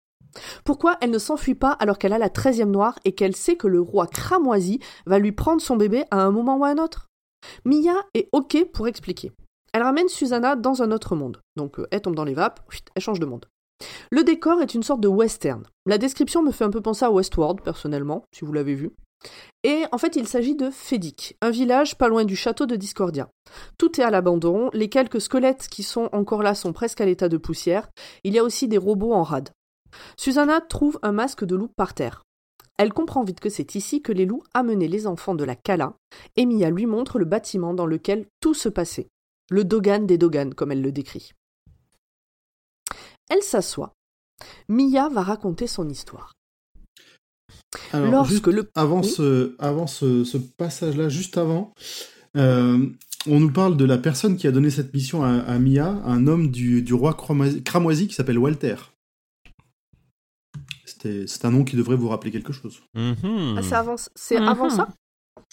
[0.64, 3.66] Pourquoi elle ne s'enfuit pas alors qu'elle a la 13e noire et qu'elle sait que
[3.66, 7.08] le roi cramoisi va lui prendre son bébé à un moment ou à un autre?
[7.64, 9.32] Mia est OK pour expliquer.
[9.72, 11.40] Elle ramène Susanna dans un autre monde.
[11.56, 12.60] Donc euh, elle tombe dans les vapes,
[12.94, 13.46] elle change de monde.
[14.10, 15.64] Le décor est une sorte de western.
[15.86, 18.90] La description me fait un peu penser à Westworld, personnellement, si vous l'avez vu.
[19.64, 23.28] Et en fait, il s'agit de Fédic, un village pas loin du château de Discordia.
[23.78, 27.28] Tout est à l'abandon, les quelques squelettes qui sont encore là sont presque à l'état
[27.28, 27.88] de poussière,
[28.24, 29.50] il y a aussi des robots en rade.
[30.16, 32.22] Susanna trouve un masque de loup par terre.
[32.78, 35.94] Elle comprend vite que c'est ici que les loups amenaient les enfants de la Kala,
[36.36, 39.08] et Mia lui montre le bâtiment dans lequel tout se passait.
[39.50, 41.32] Le Dogan des Dogan, comme elle le décrit.
[43.28, 43.92] Elle s'assoit.
[44.68, 46.32] Mia va raconter son histoire.
[47.92, 49.08] Alors, Lorsque juste le- avant, Oui.
[49.08, 51.72] ce, avant ce, ce passage-là, juste avant,
[52.36, 52.86] euh,
[53.26, 56.26] on nous parle de la personne qui a donné cette mission à, à Mia, un
[56.26, 58.76] homme du, du roi cramoisi, cramoisi qui s'appelle Walter.
[61.02, 62.80] C'est un nom qui devrait vous rappeler quelque chose.
[62.94, 63.58] Mhm.
[63.58, 63.62] Ah.
[64.14, 64.48] C'est Mhm.
[64.48, 64.88] avant ça?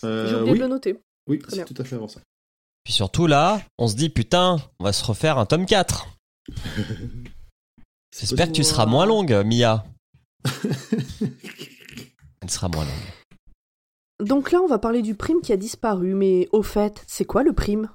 [0.03, 0.99] Euh, J'ai oublié oui, de le noter.
[1.27, 2.21] oui c'est tout à fait avant ça.
[2.83, 6.07] Puis surtout là, on se dit putain, on va se refaire un tome 4.
[8.19, 9.85] J'espère que tu seras moins longue, Mia.
[12.41, 14.27] Elle sera moins longue.
[14.27, 16.13] Donc là, on va parler du prime qui a disparu.
[16.13, 17.89] Mais au fait, c'est quoi le prime?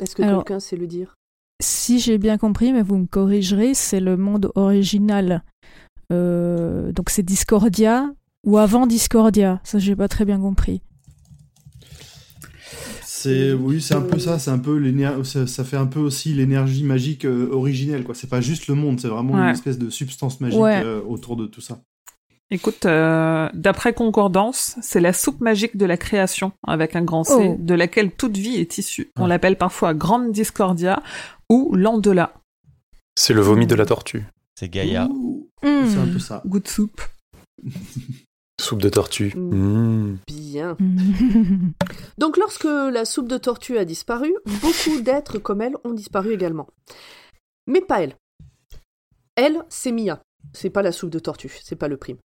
[0.00, 1.14] Est-ce que quelqu'un sait le dire?
[1.62, 5.42] Si j'ai bien compris, mais vous me corrigerez, c'est le monde original.
[6.12, 8.10] Euh, donc c'est Discordia
[8.44, 9.60] ou avant Discordia.
[9.64, 10.82] Ça, j'ai pas très bien compris.
[13.04, 14.38] C'est oui, c'est un peu ça.
[14.38, 18.14] C'est un peu l'éner- ça, ça fait un peu aussi l'énergie magique euh, originelle, quoi.
[18.14, 20.80] C'est pas juste le monde, c'est vraiment une espèce de substance magique Ouais.
[20.84, 21.80] euh, autour de tout ça.
[22.52, 27.32] Écoute, euh, d'après Concordance, c'est la soupe magique de la création, avec un grand C,
[27.36, 27.56] Oh.
[27.60, 29.12] de laquelle toute vie est issue.
[29.16, 29.28] On Ah.
[29.28, 31.00] l'appelle parfois Grande Discordia
[31.48, 32.32] ou l'Andela.
[33.14, 34.24] C'est le vomi de la tortue.
[34.60, 35.08] C'est Gaïa.
[35.62, 36.42] C'est un peu ça.
[36.44, 37.00] Goût de soupe.
[38.60, 39.32] Soupe de tortue.
[39.34, 39.54] Mm.
[39.54, 40.18] Mmh.
[40.26, 40.76] Bien.
[42.18, 46.68] Donc lorsque la soupe de tortue a disparu, beaucoup d'êtres comme elle ont disparu également.
[47.66, 48.16] Mais pas elle.
[49.34, 50.20] Elle, c'est Mia.
[50.52, 52.18] C'est pas la soupe de tortue, c'est pas le prime.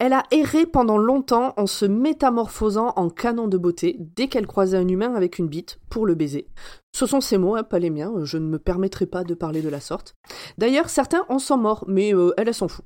[0.00, 4.76] Elle a erré pendant longtemps en se métamorphosant en canon de beauté dès qu'elle croisait
[4.76, 6.48] un humain avec une bite pour le baiser.
[6.92, 9.62] Ce sont ses mots, hein, pas les miens, je ne me permettrai pas de parler
[9.62, 10.14] de la sorte.
[10.58, 12.84] D'ailleurs, certains en sont morts, mais euh, elle, s'en fout.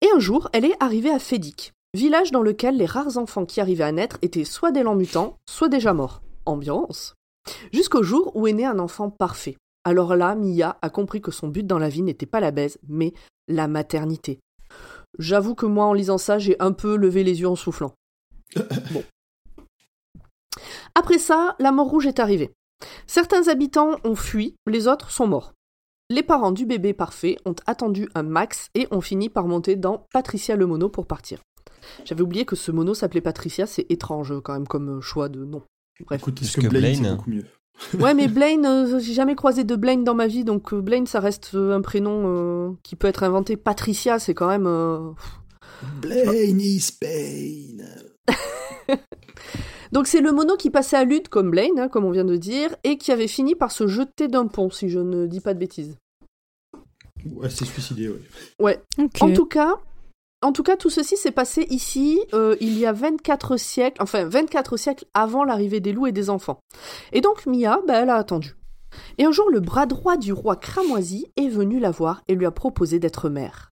[0.00, 3.60] Et un jour, elle est arrivée à Fédic, village dans lequel les rares enfants qui
[3.60, 6.22] arrivaient à naître étaient soit des lents mutants, soit déjà morts.
[6.44, 7.14] Ambiance.
[7.72, 9.56] Jusqu'au jour où est né un enfant parfait.
[9.84, 12.78] Alors là, Mia a compris que son but dans la vie n'était pas la baise,
[12.88, 13.12] mais
[13.48, 14.40] la maternité.
[15.18, 17.94] J'avoue que moi, en lisant ça, j'ai un peu levé les yeux en soufflant.
[18.92, 19.02] Bon.
[20.94, 22.52] Après ça, la mort rouge est arrivée.
[23.06, 25.52] Certains habitants ont fui, les autres sont morts.
[26.10, 30.06] Les parents du bébé parfait ont attendu un max et ont fini par monter dans
[30.12, 31.40] Patricia le mono pour partir.
[32.04, 35.62] J'avais oublié que ce mono s'appelait Patricia, c'est étrange quand même comme choix de nom.
[36.00, 36.20] Bref.
[36.20, 37.44] Écoute, est-ce Est-ce que, que Blaine, c'est Blaine- beaucoup mieux
[37.98, 41.06] Ouais, mais Blaine, euh, j'ai jamais croisé de Blaine dans ma vie, donc euh, Blaine,
[41.06, 43.56] ça reste euh, un prénom euh, qui peut être inventé.
[43.56, 44.66] Patricia, c'est quand même.
[44.66, 45.10] euh,
[46.00, 47.84] Blaine is pain.
[49.92, 52.36] Donc c'est le mono qui passait à lutte comme Blaine, hein, comme on vient de
[52.36, 55.54] dire, et qui avait fini par se jeter d'un pont, si je ne dis pas
[55.54, 55.96] de bêtises.
[57.24, 58.20] Ouais, c'est suicidé, ouais.
[58.58, 58.82] Ouais.
[59.20, 59.74] En tout cas,
[60.44, 64.24] en tout cas, tout ceci s'est passé ici euh, il y a 24 siècles, enfin
[64.26, 66.58] 24 siècles avant l'arrivée des loups et des enfants.
[67.12, 68.54] Et donc Mia, bah, elle a attendu.
[69.18, 72.46] Et un jour, le bras droit du roi Cramoisi est venu la voir et lui
[72.46, 73.70] a proposé d'être mère.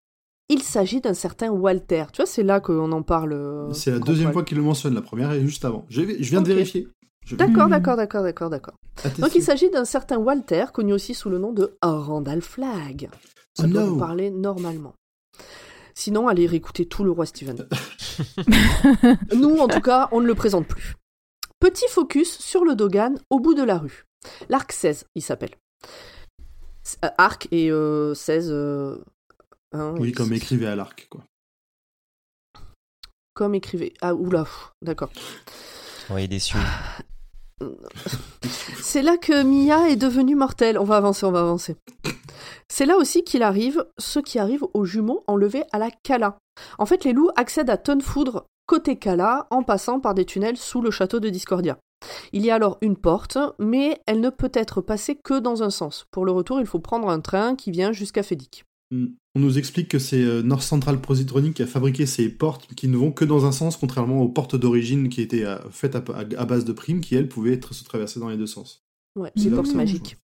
[0.48, 2.06] Il s'agit d'un certain Walter.
[2.12, 3.32] Tu vois, c'est là qu'on en parle.
[3.32, 4.32] euh, C'est la deuxième parle.
[4.34, 5.86] fois qu'il le mentionne, la première est juste avant.
[5.88, 6.88] Je, je viens de vérifier.
[7.24, 8.74] Je- D'accord, d'accord, d'accord, d'accord, d'accord.
[9.20, 13.08] Donc il s'agit d'un certain Walter, connu aussi sous le nom de Randall Flagg.
[13.56, 13.92] Ça Oh doit no.
[13.94, 14.92] vous parler normalement.
[15.94, 17.66] Sinon, allez réécouter tout le roi Steven.
[19.34, 20.94] Nous, en tout cas, on ne le présente plus.
[21.60, 24.04] Petit focus sur le Dogan au bout de la rue.
[24.48, 25.54] L'arc 16, il s'appelle.
[27.04, 28.48] Euh, arc et euh, 16.
[28.50, 28.98] euh,
[29.72, 31.24] hein, Oui, et- comme écrivait à l'arc, quoi.
[33.34, 33.94] Comme écrivait.
[34.02, 34.46] Ah, oula,
[34.82, 35.10] d'accord.
[36.10, 36.56] Oui, déçu.
[38.80, 40.78] C'est là que Mia est devenue mortelle.
[40.78, 41.76] On va avancer, on va avancer.
[42.68, 46.38] C'est là aussi qu'il arrive ce qui arrive aux jumeaux enlevés à la Kala.
[46.78, 50.80] En fait, les loups accèdent à Tonfoudre côté Kala en passant par des tunnels sous
[50.80, 51.78] le château de Discordia.
[52.32, 55.70] Il y a alors une porte, mais elle ne peut être passée que dans un
[55.70, 56.06] sens.
[56.10, 58.64] Pour le retour, il faut prendre un train qui vient jusqu'à Fédic.
[58.92, 59.06] Mm.
[59.34, 62.88] On nous explique que c'est euh, North Central Positronic qui a fabriqué ces portes qui
[62.88, 66.66] ne vont que dans un sens, contrairement aux portes d'origine qui étaient faites à, base
[66.66, 68.84] de primes, qui elles pouvaient être se traverser dans les deux sens.
[69.16, 70.18] Ouais, où portes magiques.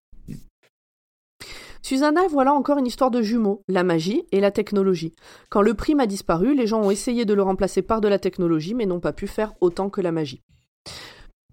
[1.81, 5.13] Susanna, voilà encore une histoire de jumeaux, la magie et la technologie.
[5.49, 8.19] Quand le prime a disparu, les gens ont essayé de le remplacer par de la
[8.19, 10.43] technologie, mais n'ont pas pu faire autant que la magie.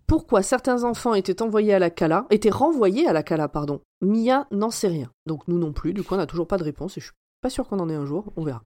[0.07, 4.47] Pourquoi certains enfants étaient envoyés à la Kala, étaient renvoyés à la Kala, pardon Mia
[4.51, 5.11] n'en sait rien.
[5.27, 7.14] Donc nous non plus, du coup on n'a toujours pas de réponse et je suis
[7.40, 8.62] pas sûr qu'on en ait un jour, on verra.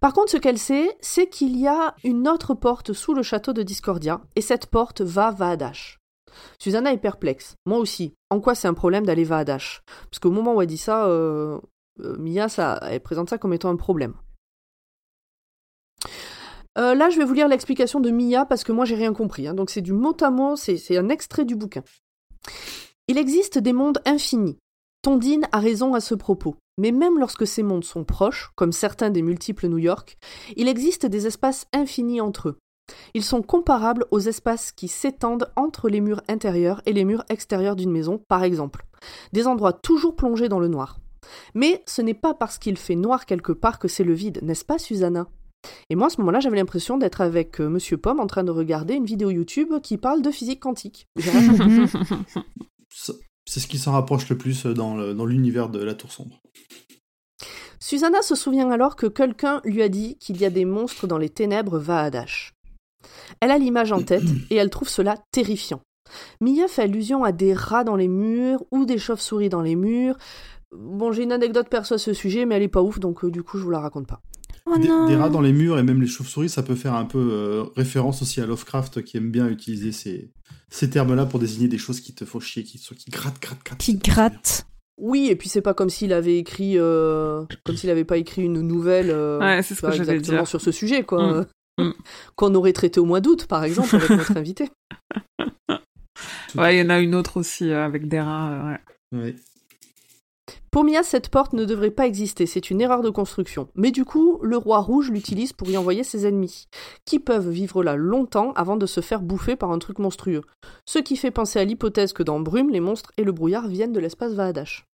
[0.00, 3.52] Par contre, ce qu'elle sait, c'est qu'il y a une autre porte sous le château
[3.52, 5.98] de Discordia, et cette porte va Vaadash.
[6.58, 7.56] Susanna est perplexe.
[7.64, 8.14] Moi aussi.
[8.30, 11.58] En quoi c'est un problème d'aller Vaadash Parce qu'au moment où elle dit ça, euh,
[12.00, 14.14] euh, Mia, ça, elle présente ça comme étant un problème.
[16.78, 19.46] Euh, là, je vais vous lire l'explication de Mia parce que moi, j'ai rien compris.
[19.48, 19.54] hein.
[19.54, 21.82] Donc, c'est du mot à mot, c'est c'est un extrait du bouquin.
[23.08, 24.58] Il existe des mondes infinis.
[25.02, 26.56] Tondine a raison à ce propos.
[26.78, 30.18] Mais même lorsque ces mondes sont proches, comme certains des multiples New York,
[30.56, 32.58] il existe des espaces infinis entre eux.
[33.14, 37.76] Ils sont comparables aux espaces qui s'étendent entre les murs intérieurs et les murs extérieurs
[37.76, 38.84] d'une maison, par exemple.
[39.32, 40.98] Des endroits toujours plongés dans le noir.
[41.54, 44.64] Mais ce n'est pas parce qu'il fait noir quelque part que c'est le vide, n'est-ce
[44.64, 45.26] pas, Susanna?
[45.90, 48.50] Et moi, à ce moment-là, j'avais l'impression d'être avec euh, Monsieur Pomme en train de
[48.50, 51.06] regarder une vidéo YouTube qui parle de physique quantique.
[53.48, 56.40] C'est ce qui s'en rapproche le plus dans l'univers de la Tour Sombre.
[57.78, 61.18] Susanna se souvient alors que quelqu'un lui a dit qu'il y a des monstres dans
[61.18, 62.52] les ténèbres Vaadash.
[63.40, 65.80] Elle a l'image en tête et elle trouve cela terrifiant.
[66.40, 70.16] Mia fait allusion à des rats dans les murs ou des chauves-souris dans les murs.
[70.72, 73.30] Bon, j'ai une anecdote perso à ce sujet, mais elle est pas ouf, donc euh,
[73.30, 74.20] du coup, je vous la raconte pas.
[74.66, 77.28] Oh des, rats dans les murs et même les chauves-souris, ça peut faire un peu
[77.32, 80.32] euh, référence aussi à Lovecraft qui aime bien utiliser ces,
[80.70, 83.78] ces termes-là pour désigner des choses qui te font chier, qui, qui grattent, grattent, grattent.
[83.78, 84.66] Qui grattent.
[84.98, 88.42] Oui, et puis c'est pas comme s'il avait écrit, euh, comme s'il avait pas écrit
[88.42, 90.48] une nouvelle ouais, c'est ce que exactement dire.
[90.48, 91.44] sur ce sujet, quoi.
[91.78, 91.84] Mm.
[91.84, 91.92] Mm.
[92.36, 94.68] Qu'on aurait traité au mois d'août, par exemple, avec notre invité.
[96.54, 98.78] Ouais, il y en a une autre aussi avec des rats.
[99.12, 99.18] Ouais.
[99.18, 99.36] Ouais.
[100.70, 103.68] Pour Mia, cette porte ne devrait pas exister, c'est une erreur de construction.
[103.74, 106.68] Mais du coup, le roi rouge l'utilise pour y envoyer ses ennemis,
[107.04, 110.42] qui peuvent vivre là longtemps avant de se faire bouffer par un truc monstrueux.
[110.84, 113.92] Ce qui fait penser à l'hypothèse que dans Brume, les monstres et le brouillard viennent
[113.92, 114.86] de l'espace Vaadash.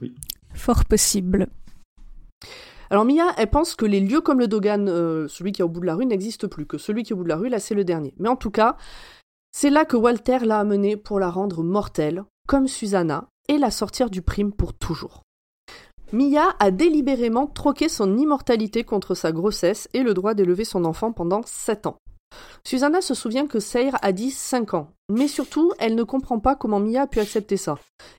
[0.00, 0.14] Oui.
[0.54, 1.48] Fort possible.
[2.90, 5.68] Alors Mia, elle pense que les lieux comme le Dogan, euh, celui qui est au
[5.68, 7.48] bout de la rue, n'existe plus, que celui qui est au bout de la rue,
[7.48, 8.12] là, c'est le dernier.
[8.18, 8.76] Mais en tout cas,
[9.50, 14.10] c'est là que Walter l'a amenée pour la rendre mortelle, comme Susanna, et la sortir
[14.10, 15.22] du prime pour toujours.
[16.12, 21.12] Mia a délibérément troqué son immortalité contre sa grossesse et le droit d'élever son enfant
[21.12, 21.96] pendant 7 ans.
[22.64, 26.54] Susanna se souvient que Seir a dit 5 ans, mais surtout, elle ne comprend pas
[26.54, 27.78] comment Mia a pu accepter ça.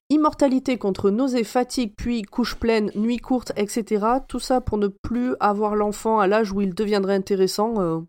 [0.09, 4.05] Immortalité contre nausée, fatigue, puis couche pleine, nuit courte, etc.
[4.27, 7.75] Tout ça pour ne plus avoir l'enfant à l'âge où il deviendrait intéressant.
[7.79, 7.99] euh.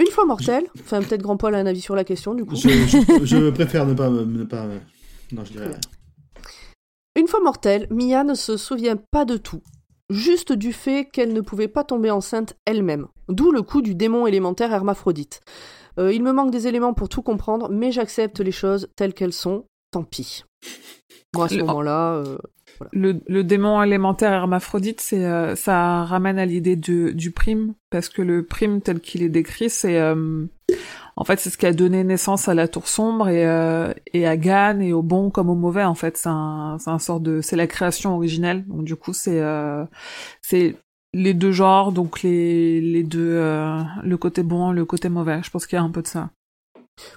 [0.00, 2.56] Une fois mortel, enfin peut-être Grand Paul a un avis sur la question du coup.
[2.56, 4.66] Je, je- je préfère ne pas, ne pas.
[5.34, 5.80] Me- Non, je dirais rien.
[7.16, 9.62] Une fois mortelle, Mia ne se souvient pas de tout,
[10.10, 14.26] juste du fait qu'elle ne pouvait pas tomber enceinte elle-même, d'où le coup du démon
[14.26, 15.40] élémentaire hermaphrodite.
[15.98, 19.32] Euh, il me manque des éléments pour tout comprendre, mais j'accepte les choses telles qu'elles
[19.32, 20.42] sont, tant pis.
[21.36, 22.38] Moi, à ce Le- moment-là, euh,
[22.90, 28.08] Le, le démon élémentaire hermaphrodite, c'est euh, ça ramène à l'idée du, du prime, parce
[28.08, 30.46] que le prime tel qu'il est décrit, c'est euh,
[31.16, 34.26] en fait c'est ce qui a donné naissance à la tour sombre et, euh, et
[34.26, 35.84] à Gan et au bon comme au mauvais.
[35.84, 38.64] En fait, c'est un, c'est un sort de, c'est la création originelle.
[38.66, 39.84] Donc du coup, c'est euh,
[40.42, 40.76] c'est
[41.12, 45.40] les deux genres, donc les les deux, euh, le côté bon, le côté mauvais.
[45.44, 46.30] Je pense qu'il y a un peu de ça.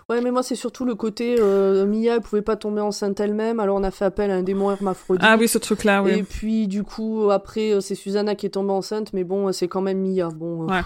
[0.09, 3.59] ouais, mais moi, c'est surtout le côté euh, Mia, elle pouvait pas tomber enceinte elle-même,
[3.59, 5.23] alors on a fait appel à un démon hermaphrodite.
[5.27, 6.11] Ah oui, ce truc-là, oui.
[6.11, 9.81] Et puis, du coup, après, c'est Susanna qui est tombée enceinte, mais bon, c'est quand
[9.81, 10.29] même Mia.
[10.29, 10.81] Bon, euh, Ouais.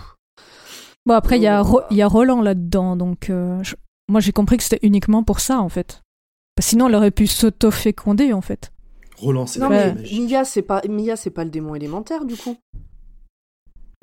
[1.06, 3.76] Bon, après, il y, a Euh, Ro- il y a Roland là-dedans, donc euh, je-
[4.08, 6.02] moi j'ai compris que c'était uniquement pour ça, en fait.
[6.56, 8.72] Parce que Sinon, elle aurait pu s'auto-féconder, en fait.
[9.18, 10.22] Roland, c'est Non, la mais magie.
[10.28, 12.56] Mia, c'est pas, Mia, c'est pas le démon élémentaire, du coup.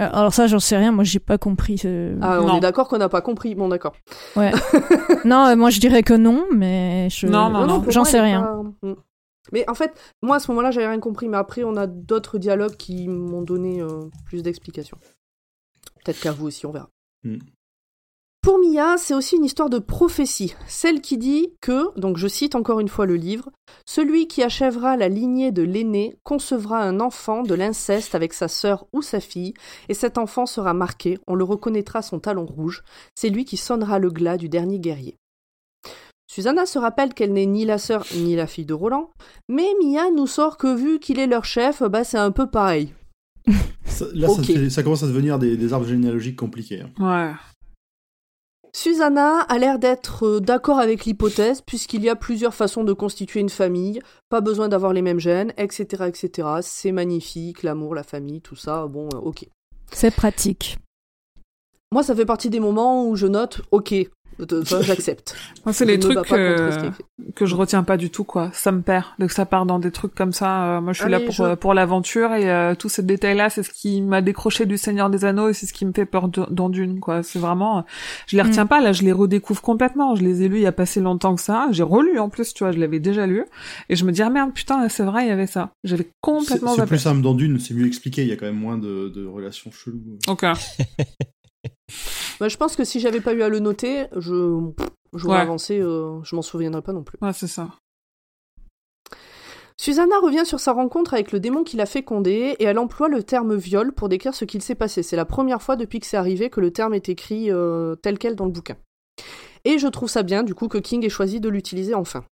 [0.01, 1.81] Euh, Alors ça, j'en sais rien, moi j'ai pas compris.
[2.23, 2.57] Ah, on Non.
[2.57, 3.55] est d'accord qu'on n'a pas compris.
[3.57, 3.95] Bon, d'accord.
[4.37, 4.53] Ouais.
[5.25, 7.27] non, euh, moi je dirais que non, mais je...
[7.27, 7.81] Non, non, non.
[7.81, 8.43] pour j'en sais rien.
[8.43, 8.95] pas- Mm.
[9.51, 11.27] Mais en fait, moi à ce moment-là, j'avais rien compris.
[11.29, 14.99] Mais après, on a d'autres dialogues qui m'ont donné euh, plus d'explications.
[16.05, 16.89] Peut-être qu'à vous aussi, on verra.
[17.25, 17.39] Mm.
[18.41, 22.55] Pour Mia, c'est aussi une histoire de prophétie, celle qui dit que, donc je cite
[22.55, 23.51] encore une fois le livre,
[23.85, 28.87] celui qui achèvera la lignée de l'aîné concevra un enfant de l'inceste avec sa sœur
[28.93, 29.55] ou sa fille,
[29.89, 32.85] et cet enfant sera marqué, on le reconnaîtra son talon rouge,
[33.15, 35.17] c'est lui qui sonnera le glas du dernier guerrier.
[36.31, 39.11] Susanna se rappelle qu'elle n'est ni la sœur ni la fille de Roland,
[39.49, 42.95] mais Mia nous sort que vu qu'il est leur chef, bah c'est un peu pareil.
[43.85, 44.29] Ça- là,
[44.71, 46.83] ça, commence à devenir des, des arbres généalogiques compliqués.
[46.83, 46.91] hein.
[46.99, 47.33] Ouais.
[48.73, 53.41] Susanna a l'air d'être euh, d'accord avec l'hypothèse, puisqu'il y a plusieurs façons de constituer
[53.41, 56.49] une famille, pas besoin d'avoir les mêmes gènes, etc., etc.
[56.61, 59.47] C'est magnifique, l'amour, la famille, tout ça, bon, euh, ok.
[59.91, 60.79] C'est pratique.
[61.93, 63.95] Moi, ça fait partie des moments où je note, ok,
[64.83, 65.35] j'accepte.
[65.65, 66.23] Moi, c'est les trucs
[67.35, 68.51] que, je retiens pas du tout, quoi.
[68.53, 69.05] Ça me perd.
[69.19, 71.43] Que ça part dans des trucs comme ça, euh, moi, je suis là pour, je-
[71.43, 75.09] euh, pour l'aventure et euh, tous ces détails-là, c'est ce qui m'a décroché du Seigneur
[75.11, 77.23] des Anneaux et c'est ce qui me fait peur de- dans Dune, quoi.
[77.23, 77.85] C'est vraiment,
[78.27, 78.69] je les retiens Mm.
[78.69, 80.15] pas, là, je les redécouvre complètement.
[80.15, 81.69] Je les ai lus il y a pas si longtemps que ça.
[81.73, 83.45] J'ai relu, en plus, tu vois, je l'avais déjà lu.
[83.89, 85.71] Et je me dis, ah merde, putain, c'est vrai, il y avait ça.
[85.85, 88.55] J'avais complètement c'est plus simple dans Dune, c'est mieux expliqué, il y a quand même
[88.59, 90.19] moins de, de relations cheloues.
[90.29, 90.45] Ok.
[92.41, 94.61] Bah, je pense que si j'avais pas eu à le noter, je
[95.15, 95.43] j'aurais Ouais.
[95.43, 97.19] avancé, euh, je m'en souviendrais pas non plus.
[97.23, 97.69] Ouais, c'est ça.
[99.81, 103.23] Susanna revient sur sa rencontre avec le démon qui l'a fécondée et elle emploie le
[103.23, 105.03] terme viol pour décrire ce qu'il s'est passé.
[105.05, 108.19] C'est la première fois depuis que c'est arrivé que le terme est écrit euh, tel
[108.19, 108.77] quel dans le bouquin.
[109.65, 112.25] Et je trouve ça bien, du coup, que King ait choisi de l'utiliser enfin.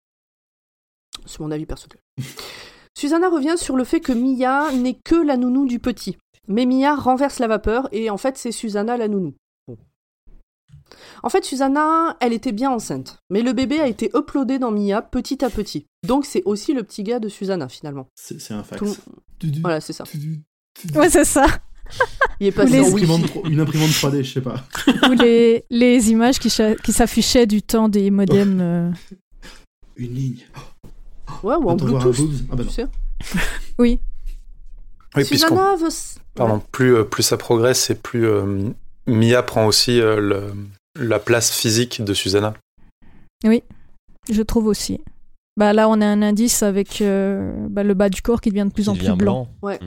[1.25, 1.99] C'est mon avis personnel.
[2.99, 6.17] Susanna revient sur le fait que Mia n'est que la nounou du petit.
[6.49, 9.35] Mais Mia renverse la vapeur et en fait c'est Susanna la nounou.
[11.23, 15.03] En fait, Susanna, elle était bien enceinte, mais le bébé a été uploadé dans Mia
[15.03, 15.87] petit à petit.
[16.07, 18.07] Donc c'est aussi le petit gars de Susanna finalement.
[18.15, 18.81] C'est un fax.
[19.39, 20.05] Tout- Voilà, c'est ça.
[20.95, 21.47] Ouais, c'est ça.
[22.39, 24.63] Il est passé les- en Une imprimante, une imprimante 3D, je sais pas.
[25.09, 28.61] Ou les, les images qui, cha- qui s'affichaient du temps des modems.
[28.61, 28.91] euh,
[29.97, 30.45] Une ligne.
[31.43, 32.17] Ouais, ou en Bluetooth.
[32.53, 32.71] Ah bah tu non.
[32.71, 32.87] sais.
[33.79, 33.99] Oui.
[35.17, 35.73] Oui, Susanna
[36.35, 38.71] pardon, plus, euh, plus ça progresse et plus euh,
[39.07, 40.53] Mia prend aussi euh, le-
[40.99, 42.55] la place physique de Susanna.
[44.29, 45.01] Je trouve aussi.
[45.57, 48.67] Bah là, on a un indice avec euh, bah, le bas du corps qui devient
[48.69, 49.49] de plus Qui en plus blanc.
[49.63, 49.79] Ouais.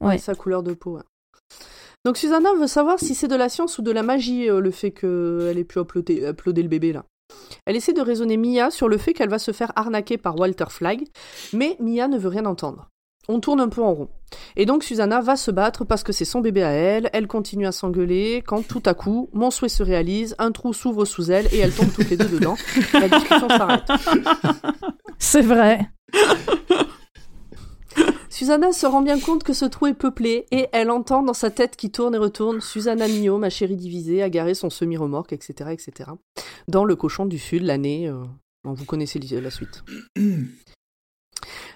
[0.00, 0.18] Ouais.
[0.18, 0.96] sa couleur de peau.
[0.96, 1.02] ouais.
[2.04, 4.70] Donc Susanna veut savoir si c'est de la science ou de la magie euh, le
[4.70, 7.04] fait qu'elle ait pu uploader, uploader le bébé là.
[7.66, 10.64] Elle essaie de raisonner Mia sur le fait qu'elle va se faire arnaquer par Walter
[10.70, 11.02] Flagg,
[11.52, 12.88] mais Mia ne veut rien entendre.
[13.30, 14.08] On tourne un peu en rond.
[14.56, 17.66] Et donc Susanna va se battre parce que c'est son bébé à elle, elle continue
[17.66, 21.46] à s'engueuler, quand tout à coup, mon souhait se réalise, un trou s'ouvre sous elle
[21.52, 22.56] et elles tombent toutes les deux dedans.
[22.94, 23.88] La discussion s'arrête.
[25.18, 25.90] C'est vrai.
[28.30, 31.50] Susanna se rend bien compte que ce trou est peuplé et elle entend dans sa
[31.50, 35.70] tête qui tourne et retourne Susanna Mio, ma chérie divisée, a garé son semi-remorque, etc.,
[35.72, 36.12] etc.
[36.68, 38.08] Dans le cochon du Sud, l'année.
[38.08, 38.24] euh,
[38.64, 39.82] vous connaissez la suite.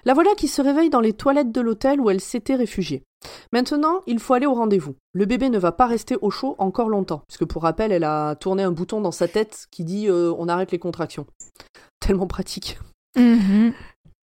[0.05, 3.03] La voilà qui se réveille dans les toilettes de l'hôtel où elle s'était réfugiée.
[3.51, 4.95] Maintenant, il faut aller au rendez-vous.
[5.13, 8.35] Le bébé ne va pas rester au chaud encore longtemps, puisque pour rappel, elle a
[8.35, 11.25] tourné un bouton dans sa tête qui dit euh, on arrête les contractions.
[11.99, 12.79] Tellement pratique.
[13.15, 13.73] Mhm.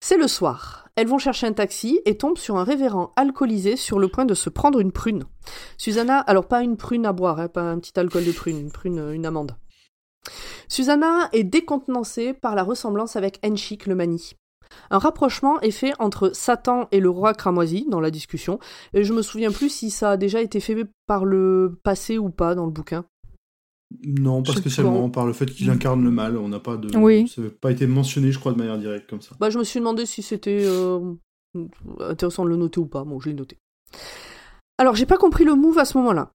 [0.01, 0.89] C'est le soir.
[0.97, 4.35] Elles vont chercher un taxi et tombent sur un révérend alcoolisé sur le point de
[4.35, 5.25] se prendre une prune.
[5.77, 8.71] Susanna, alors pas une prune à boire, hein, pas un petit alcool de prune, une
[8.71, 9.57] prune, euh, une amande.
[10.69, 14.35] Susanna est décontenancée par la ressemblance avec Enchik le mani.
[14.91, 18.59] Un rapprochement est fait entre Satan et le roi cramoisi dans la discussion,
[18.93, 22.31] et je me souviens plus si ça a déjà été fait par le passé ou
[22.31, 23.05] pas dans le bouquin.
[24.03, 26.37] Non, pas spécialement, par le fait qu'il incarne le mal.
[26.37, 26.97] On n'a pas de.
[26.97, 27.29] Oui.
[27.29, 29.37] Ça n'a pas été mentionné, je crois, de manière directe comme ça.
[29.39, 31.15] Bah, je me suis demandé si c'était euh,
[32.01, 33.05] intéressant de le noter ou pas.
[33.05, 33.59] Bon, je l'ai noté.
[34.79, 36.33] Alors, j'ai pas compris le move à ce moment-là.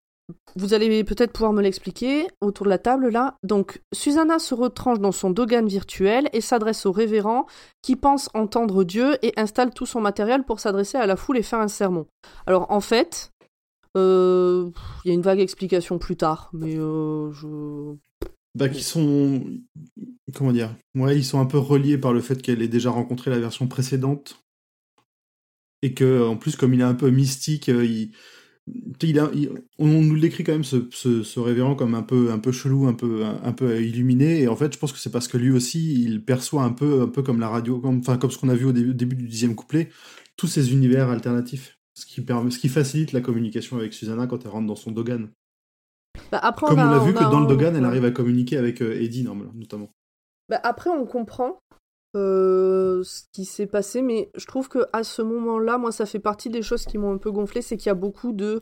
[0.55, 3.37] Vous allez peut-être pouvoir me l'expliquer autour de la table là.
[3.43, 7.45] Donc, Susanna se retranche dans son dogan virtuel et s'adresse au révérend
[7.81, 11.43] qui pense entendre Dieu et installe tout son matériel pour s'adresser à la foule et
[11.43, 12.05] faire un sermon.
[12.45, 13.31] Alors, en fait,
[13.97, 14.69] euh,
[15.03, 17.95] il y a une vague explication plus tard, mais euh, je.
[18.55, 19.43] Bah, qui sont.
[20.35, 23.31] Comment dire Ouais, ils sont un peu reliés par le fait qu'elle ait déjà rencontré
[23.31, 24.43] la version précédente.
[25.81, 28.11] Et que, en plus, comme il est un peu mystique, euh, il.
[28.99, 31.75] Tu sais, il a- il- on nous le décrit quand même ce, ce, ce révérend
[31.75, 34.41] comme un peu un peu chelou, un peu un, un peu illuminé.
[34.41, 37.01] Et en fait, je pense que c'est parce que lui aussi, il perçoit un peu
[37.01, 39.15] un peu comme la radio, comme, enfin comme ce qu'on a vu au début, début
[39.15, 39.89] du dixième couplet,
[40.37, 44.43] tous ces univers alternatifs, ce qui permet, ce qui facilite la communication avec Susanna quand
[44.45, 45.29] elle rentre dans son dogan.
[46.31, 48.11] Bah, après, Comme on a- l'a vu a que dans le dogan, elle arrive à
[48.11, 49.23] communiquer avec euh, Eddie
[49.55, 49.89] notamment.
[50.49, 51.59] Bah, après, on comprend
[52.15, 56.19] euh, ce qui s'est passé, mais je trouve que à ce moment-là, moi, ça fait
[56.19, 58.59] partie des choses qui m'ont un peu gonflé, c'est qu'il y a beaucoup de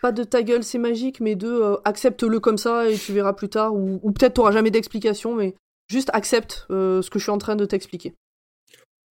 [0.00, 3.34] pas de ta gueule, c'est magique, mais de euh, accepte-le comme ça et tu verras
[3.34, 5.54] plus tard, ou, ou peut-être t'auras jamais d'explication, mais
[5.88, 8.14] juste accepte euh, ce que je suis en train de t'expliquer.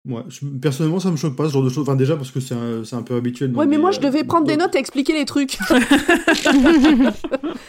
[0.08, 1.82] Ouais, je- personnellement, ça me choque pas ce genre de choses.
[1.82, 3.54] Enfin, déjà parce que c'est un, peu habituel.
[3.54, 5.58] Ouais, mais les, moi, je euh, devais prendre des notes et expliquer les trucs.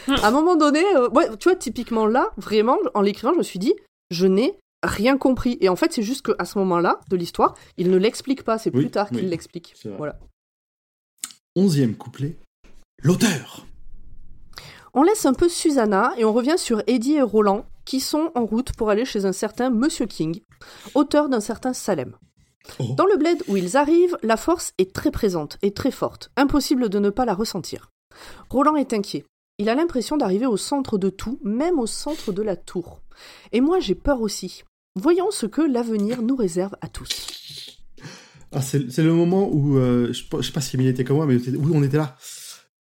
[0.08, 3.42] à un moment donné, euh, ouais, tu vois, typiquement là, vraiment, en l'écrivant, je me
[3.42, 3.74] suis dit,
[4.10, 5.58] je n'ai rien compris.
[5.60, 8.74] Et en fait, c'est juste qu'à ce moment-là de l'histoire, il ne l'explique pas, c'est
[8.74, 9.74] Oui, plus tard oui, qu'il l'explique.
[9.96, 10.18] Voilà.
[11.56, 12.36] Onzième couplet.
[13.02, 13.66] L'auteur.
[14.94, 18.44] On laisse un peu Susanna et on revient sur Eddie et Roland qui sont en
[18.44, 20.40] route pour aller chez un certain Monsieur King,
[20.94, 22.14] auteur d'un certain Salem.
[22.78, 22.94] Oh.
[22.96, 26.88] Dans le bled où ils arrivent, la force est très présente et très forte, impossible
[26.88, 27.90] de ne pas la ressentir.
[28.50, 29.24] Roland est inquiet.
[29.58, 33.00] Il a l'impression d'arriver au centre de tout, même au centre de la tour.
[33.52, 34.62] Et moi j'ai peur aussi.
[34.94, 37.78] Voyons ce que l'avenir nous réserve à tous.
[38.54, 41.26] Ah, c'est le moment où euh, je, je sais pas si Emile était comme moi,
[41.26, 42.16] mais où on était là.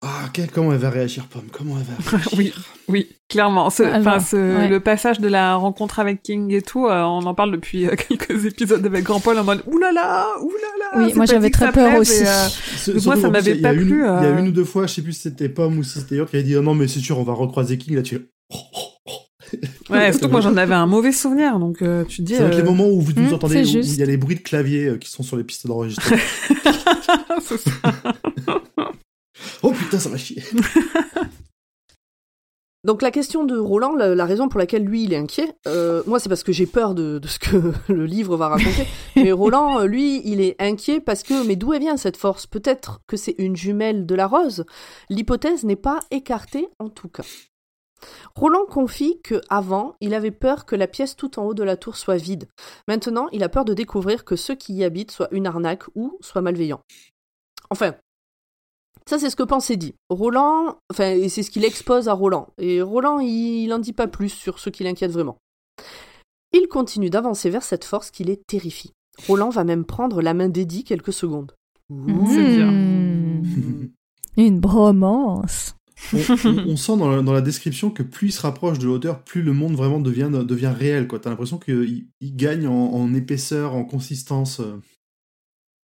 [0.04, 1.48] Ah, quel- comment elle va réagir, Pomme?
[1.52, 2.38] Comment elle va réagir?
[2.38, 2.54] Oui.
[2.88, 3.72] Oui, clairement.
[3.72, 4.70] Ce- Alors, enfin, ce- ouais.
[4.70, 7.96] Le passage de la rencontre avec King et tout, euh, on en parle depuis euh,
[8.10, 11.08] quelques épisodes avec Grand Paul en mode oulala, oulala.
[11.08, 12.22] Oui, moi j'avais très peur aussi.
[12.22, 12.48] et, euh,
[12.78, 14.94] Ce- moi, ça m'avait pas une- plu, Il y a une ou deux fois, je
[14.94, 16.88] sais plus si c'était Pomme ou si c'était York, qui avait dit oh non, mais
[16.88, 18.30] c'est sûr, on va recroiser King là-dessus.
[19.90, 22.36] Ouais, surtout que moi j'en avais un mauvais souvenir, donc euh, tu te dis.
[22.36, 24.04] Ça va être les euh, moments où vous nous Hmm, entendez, c'est où il y
[24.04, 26.18] a les bruits de clavier euh, qui sont sur les pistes d'enregistrement.
[27.42, 27.70] c'est ça.
[29.62, 30.44] oh putain, ça va chier.
[32.84, 36.04] Donc la question de Roland, la, la raison pour laquelle lui il est inquiet, euh,
[36.06, 38.86] moi c'est parce que j'ai peur de, de ce que le livre va raconter.
[39.16, 42.46] mais Roland, euh, lui, il est inquiet parce que mais d'où elle vient cette force?
[42.46, 44.66] Peut-être que c'est une jumelle de la rose?
[45.10, 47.24] L'hypothèse n'est pas écartée en tout cas.
[48.36, 51.78] Roland confie que avant, il avait peur que la pièce tout en haut de la
[51.78, 52.48] tour soit vide.
[52.88, 56.18] Maintenant, il a peur de découvrir que ceux qui y habitent soient une arnaque ou
[56.22, 56.82] soient malveillants.
[57.70, 57.96] Enfin,
[59.08, 59.94] ça, c'est ce que pense Eddie.
[60.10, 62.48] Roland, enfin, et c'est ce qu'il expose à Roland.
[62.58, 65.38] Et Roland, il n'en dit pas plus sur ce qui l'inquiète vraiment.
[66.54, 68.94] Il continue d'avancer vers cette force qui les terrifie.
[69.28, 71.54] Roland va même prendre la main d'Eddie quelques secondes.
[71.90, 72.72] C'est bien.
[72.72, 73.90] Hmm.
[74.38, 75.76] Une bromance.
[76.14, 79.76] On, sent dans la, description que plus il se rapproche de l'auteur, plus le monde
[79.76, 80.30] vraiment devient,
[80.68, 81.08] réel.
[81.08, 84.60] T'as l'impression qu'il il gagne en, en épaisseur, en consistance.
[84.60, 84.80] euh.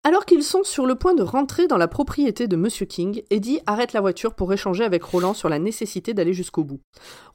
[0.05, 3.59] Alors qu'ils sont sur le point de rentrer dans la propriété de Monsieur King, Eddie
[3.65, 6.79] arrête la voiture pour échanger avec Roland sur la nécessité d'aller jusqu'au bout.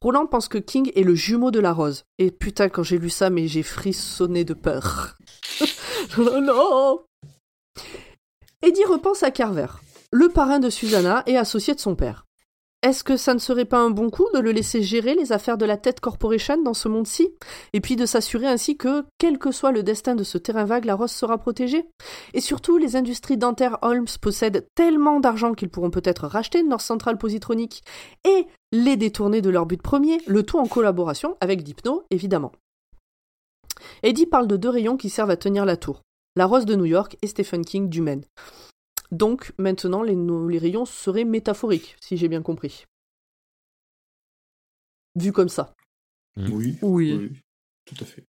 [0.01, 2.05] Roland pense que King est le jumeau de la rose.
[2.19, 5.19] Et putain, quand j'ai lu ça, mais j'ai frissonné de peur.
[6.19, 7.01] oh non
[8.63, 9.67] Eddie repense à Carver,
[10.11, 12.25] le parrain de Susanna et associé de son père.
[12.85, 15.57] Est-ce que ça ne serait pas un bon coup de le laisser gérer les affaires
[15.57, 17.31] de la Tête Corporation dans ce monde-ci
[17.73, 20.85] Et puis de s'assurer ainsi que, quel que soit le destin de ce terrain vague,
[20.85, 21.89] la rose sera protégée?
[22.35, 27.17] Et surtout, les industries dentaires Holmes possèdent tellement d'argent qu'ils pourront peut-être racheter North Central
[27.17, 27.83] Positronic
[28.29, 32.53] et les détourner de leur but premier, le tout en collaboration avec Dipno, évidemment.
[34.03, 36.03] Eddie parle de deux rayons qui servent à tenir la tour.
[36.37, 38.25] La rose de New York et Stephen King du Maine.
[39.15, 42.85] Donc, maintenant, les, no- les rayons seraient métaphoriques, si j'ai bien compris.
[45.17, 45.73] Vu comme ça.
[46.37, 46.51] Mm.
[46.53, 47.31] Oui, Oui.
[47.87, 48.25] tout à fait.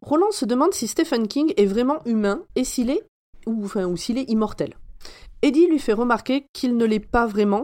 [0.00, 3.02] Roland se demande si Stephen King est vraiment humain et s'il est,
[3.46, 4.76] ou, enfin, ou s'il est immortel.
[5.42, 7.62] Eddie lui fait remarquer qu'il ne l'est pas vraiment,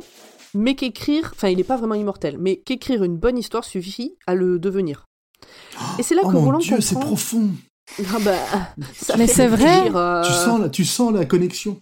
[0.54, 4.36] mais qu'écrire, enfin, il n'est pas vraiment immortel, mais qu'écrire une bonne histoire suffit à
[4.36, 5.06] le devenir.
[5.98, 7.10] Et c'est là oh que mon Roland dieu, c'est comprend.
[7.10, 7.50] profond.
[8.14, 8.36] Ah bah,
[8.94, 9.90] ça Mais c'est vrai.
[9.92, 11.80] euh, Tu, sens la, tu sens la connexion.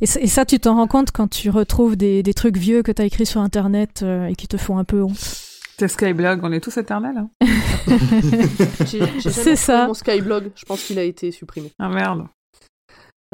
[0.00, 2.82] Et, ça- et ça, tu t'en rends compte quand tu retrouves des, des trucs vieux
[2.82, 5.18] que t'as écrits sur Internet euh, et qui te font un peu honte.
[5.78, 7.16] C'est Skyblog, on est tous éternels.
[7.16, 7.30] hein.
[9.18, 9.86] C'est ça.
[9.86, 11.72] Mon Skyblog, je pense qu'il a été supprimé.
[11.78, 12.26] Ah merde.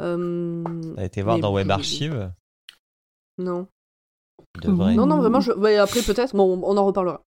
[0.01, 0.63] Euh,
[0.95, 2.31] T'as été voir mais- dans Web Archive
[3.37, 3.67] Non.
[4.61, 4.93] Tu devrais.
[4.93, 5.51] Non, non, vraiment, je...
[5.51, 7.21] ouais, après peut-être, bon, on en reparlera.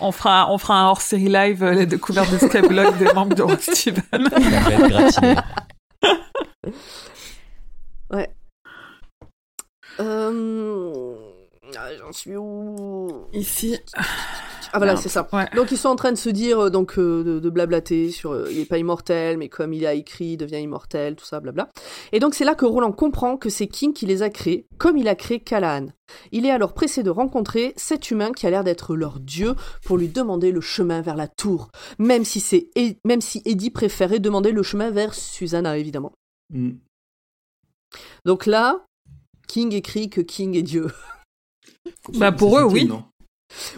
[0.00, 3.42] On fera, on fera un hors-série live, euh, la découverte de Skyblog des membres de
[3.42, 3.60] Rock
[8.14, 8.34] Gratiné.
[10.00, 11.14] Euh...
[11.76, 13.78] ah, J'en suis où Ici.
[14.72, 15.28] Ah voilà, c'est ça.
[15.32, 15.46] Ouais.
[15.54, 18.32] Donc ils sont en train de se dire euh, donc euh, de, de blablater sur
[18.32, 21.38] euh, il est pas immortel mais comme il a écrit il devient immortel tout ça
[21.38, 21.68] blabla.
[22.10, 24.96] Et donc c'est là que Roland comprend que c'est King qui les a créés comme
[24.96, 25.86] il a créé Callahan.
[26.32, 29.54] Il est alors pressé de rencontrer cet humain qui a l'air d'être leur dieu
[29.84, 32.70] pour lui demander le chemin vers la tour même si c'est
[33.04, 36.14] même si Eddie préférait demander le chemin vers Susanna évidemment.
[36.52, 36.72] Mm.
[38.24, 38.84] Donc là
[39.48, 40.88] King écrit que King est dieu.
[42.18, 42.88] Bah, pour eux, oui.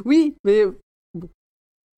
[0.04, 0.64] Oui, mais
[1.14, 1.28] bon,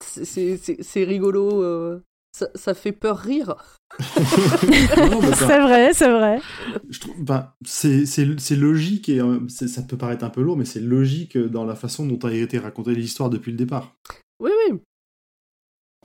[0.02, 0.56] c'est-
[1.04, 1.62] rigolo.
[1.62, 2.02] euh,
[2.32, 3.56] ça, ça fait peur rire.
[3.98, 6.40] C'est vrai, c'est vrai.
[6.88, 10.56] je trouve, ben, c'est, c'est, c'est logique et euh, ça peut paraître un peu lourd,
[10.56, 13.96] mais c'est logique dans la façon dont a été racontée l'histoire depuis le départ.
[14.40, 14.78] Oui, oui.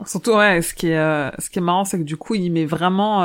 [0.06, 2.50] Surtout, ouais, ce qui est, euh, ce qui est marrant, c'est que du coup, il
[2.52, 3.24] met vraiment.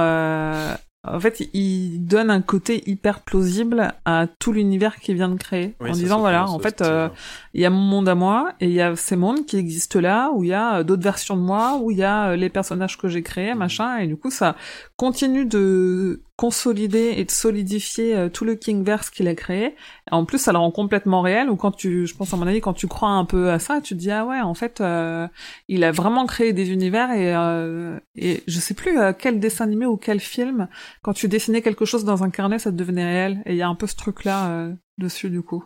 [1.15, 5.75] En fait, il donne un côté hyper plausible à tout l'univers qu'il vient de créer.
[5.81, 7.09] Oui, en disant, voilà, en fait, euh,
[7.55, 10.01] il y a mon monde à moi, et il y a ces mondes qui existent
[10.01, 12.37] là, où il y a euh, d'autres versions de moi, où il y a euh,
[12.37, 13.59] les personnages que j'ai créés, Mhm.
[13.59, 14.57] machin, et du coup, ça
[14.99, 19.77] continue de consolider et de solidifier euh, tout le Kingverse qu'il a créé.
[20.11, 22.61] En plus, ça le rend complètement réel, ou quand tu, je pense à mon avis,
[22.61, 25.29] quand tu crois un peu à ça, tu te dis, ah ouais, en fait, euh,
[25.69, 29.65] il a vraiment créé des univers, et, euh, et je sais plus euh, quel dessin
[29.65, 30.69] animé ou quel film,
[31.03, 33.69] quand tu dessinais quelque chose dans un carnet, ça devenait réel, et il y a
[33.69, 35.65] un peu ce truc-là euh, dessus, du coup.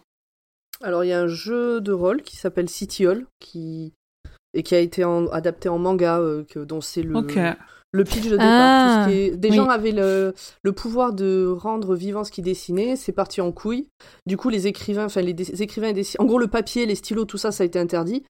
[0.82, 3.94] Alors, il y a un jeu de rôle qui s'appelle City Hall qui...
[4.52, 6.20] et qui a été en- adapté en manga,
[6.50, 6.58] que...
[6.60, 7.16] dont c'est le...
[7.16, 7.38] Ok.
[7.92, 8.46] Le pitch de départ.
[8.48, 9.56] Ah, tout ce qui est- Des oui.
[9.56, 10.34] gens avaient le...
[10.62, 13.86] le pouvoir de rendre vivant ce qu'ils dessinaient, c'est parti en couille.
[14.26, 17.38] Du coup, les écrivains, enfin, les, écrivains et en gros, le papier, les stylos, tout
[17.38, 18.24] ça, ça a été interdit.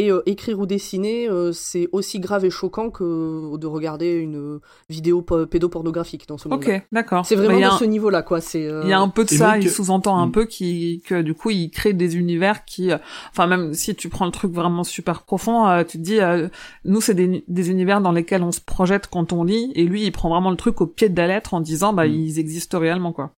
[0.00, 4.60] Et euh, écrire ou dessiner, euh, c'est aussi grave et choquant que de regarder une
[4.88, 6.62] vidéo po- pédopornographique dans ce monde.
[6.64, 7.26] Ok, d'accord.
[7.26, 8.40] C'est Mais vraiment a de un- ce niveau-là, quoi.
[8.40, 8.64] C'est.
[8.66, 10.32] euh, Il y a un peu de Et ça, donc- il sous-entend un Mm.
[10.32, 12.98] peu qui que du coup il crée des univers qui, euh,
[13.30, 16.48] enfin même si tu prends le truc vraiment super profond, euh, tu te dis, euh,
[16.84, 20.04] nous c'est des, des univers dans lesquels on se projette quand on lit, et lui
[20.04, 22.12] il prend vraiment le truc au pied de la lettre en disant, bah Mm.
[22.12, 23.32] ils existent réellement quoi.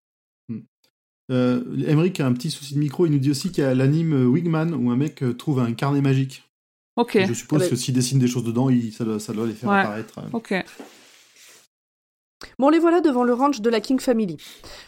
[1.31, 3.07] Euh, Emmerich a un petit souci de micro.
[3.07, 5.73] Il nous dit aussi qu'il y a l'anime Wigman où un mec euh, trouve un
[5.73, 6.50] carnet magique.
[7.01, 9.47] Ok, Et Je suppose que s'il dessine des choses dedans, il, ça, doit, ça doit
[9.47, 9.81] les faire Ouais.
[9.81, 10.19] apparaître.
[10.19, 10.29] euh.
[10.33, 10.55] ok.
[12.59, 14.37] Bon, les voilà devant le ranch de la King Family.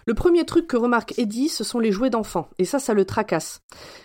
[0.06, 2.48] Le premier truc que remarque Eddie, ce sont les jouets d'enfants.
[2.58, 3.60] Et ça, ça le tracasse.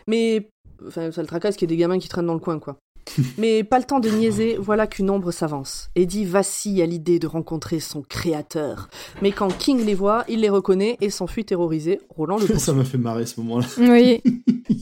[0.07, 0.49] Mais.
[0.85, 2.77] Enfin, ça le tracasse qu'il y ait des gamins qui traînent dans le coin, quoi.
[3.37, 5.89] Mais pas le temps de niaiser, voilà qu'une ombre s'avance.
[5.95, 8.89] Eddie vacille à l'idée de rencontrer son créateur.
[9.21, 12.01] Mais quand King les voit, il les reconnaît et s'enfuit terrorisé.
[12.09, 13.67] Roland le ça m'a fait marrer ce moment-là.
[13.79, 14.21] Oui.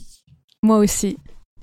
[0.64, 1.18] Moi aussi.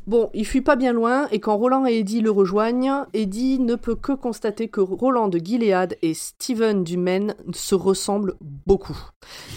[0.09, 3.77] Bon, il fuit pas bien loin, et quand Roland et Eddie le rejoignent, Eddie ne
[3.77, 8.35] peut que constater que Roland de Gilead et Steven du Maine se ressemblent
[8.67, 8.99] beaucoup.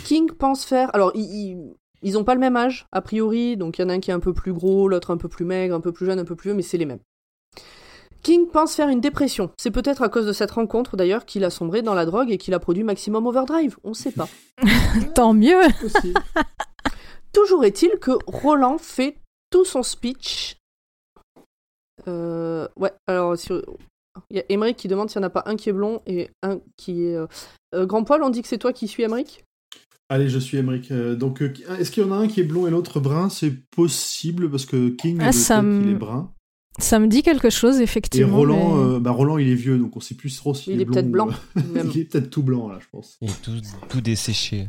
[0.04, 0.94] King pense faire...
[0.94, 4.00] Alors, ils, ont pas le même âge, a priori, donc il y en a un
[4.00, 6.20] qui est un peu plus gros, l'autre un peu plus maigre, un peu plus jeune,
[6.20, 7.00] un peu plus vieux, mais c'est les mêmes.
[8.22, 9.50] King pense faire une dépression.
[9.58, 12.38] C'est peut-être à cause de cette rencontre, d'ailleurs, qu'il a sombré dans la drogue et
[12.38, 13.78] qu'il a produit Maximum Overdrive.
[13.84, 14.28] On sait pas.
[15.16, 15.62] Tant mieux.
[15.84, 16.14] Aussi.
[17.34, 19.18] Toujours est-il que Roland fait
[19.56, 20.58] tout son speech.
[22.10, 23.64] Euh, ouais, alors sur-
[24.30, 26.02] il y a Emmerich qui demande s'il n'y en a pas un qui est blond
[26.06, 27.16] et un qui est.
[27.16, 27.28] euh,
[27.74, 29.44] euh, Grand Paul, on dit que c'est toi qui suis Emmerich
[30.10, 30.92] Allez, je suis Emmerich.
[30.92, 33.30] Donc, est-ce qu'il y en a un qui est blond et l'autre brun?
[33.30, 36.32] C'est possible parce que King, Ah, ça il est brun.
[36.78, 38.36] Ça me dit quelque chose, Et effectivement.
[38.38, 40.82] Roland, mais- euh, bah, Roland, il est vieux, donc on sait plus trop s'il Il
[40.82, 41.28] est blond peut-être ou- blanc,
[41.74, 41.90] même.
[41.96, 43.18] il est peut-être tout blanc là, je pense.
[43.22, 43.54] Et tout,
[43.90, 44.68] tout desséché.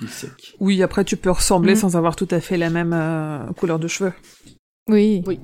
[0.00, 0.56] Il est sec.
[0.60, 1.76] Oui, après tu peux ressembler Mm.
[1.76, 4.12] sans avoir tout à fait la même euh, couleur de cheveux.
[4.88, 5.22] Oui.
[5.26, 5.40] Oui.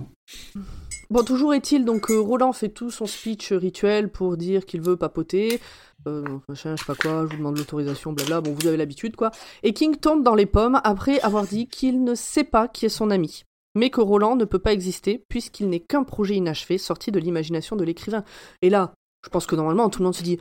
[1.11, 4.97] Bon, toujours est-il donc que Roland fait tout son speech rituel pour dire qu'il veut
[4.97, 5.61] papoter,
[6.07, 9.15] euh, machin, je sais pas quoi, je vous demande l'autorisation, blabla, bon, vous avez l'habitude,
[9.15, 9.31] quoi.
[9.63, 12.89] Et King tombe dans les pommes après avoir dit qu'il ne sait pas qui est
[12.91, 13.45] son ami,
[13.75, 17.77] mais que Roland ne peut pas exister puisqu'il n'est qu'un projet inachevé sorti de l'imagination
[17.77, 18.25] de l'écrivain.
[18.63, 18.95] Et là,
[19.25, 20.41] je pense que normalement, tout le monde se dit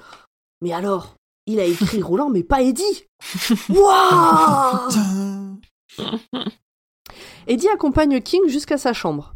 [0.62, 1.16] Mais alors,
[1.48, 3.06] il a écrit Roland, mais pas Eddie
[3.70, 5.60] Waouh
[7.48, 9.36] Eddie accompagne King jusqu'à sa chambre.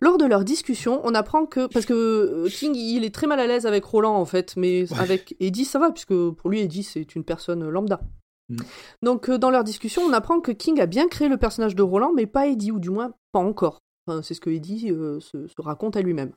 [0.00, 3.40] Lors de leur discussion, on apprend que parce que euh, King il est très mal
[3.40, 4.98] à l'aise avec Roland en fait, mais Ouais.
[5.00, 8.00] avec Eddie ça va puisque pour lui Eddie c'est une personne lambda.
[8.48, 8.56] Mm.
[9.02, 11.82] Donc euh, dans leur discussion, on apprend que King a bien créé le personnage de
[11.82, 13.80] Roland, mais pas Eddie ou du moins pas encore.
[14.06, 16.30] Enfin, c'est ce que Eddie euh, se, se raconte à lui-même.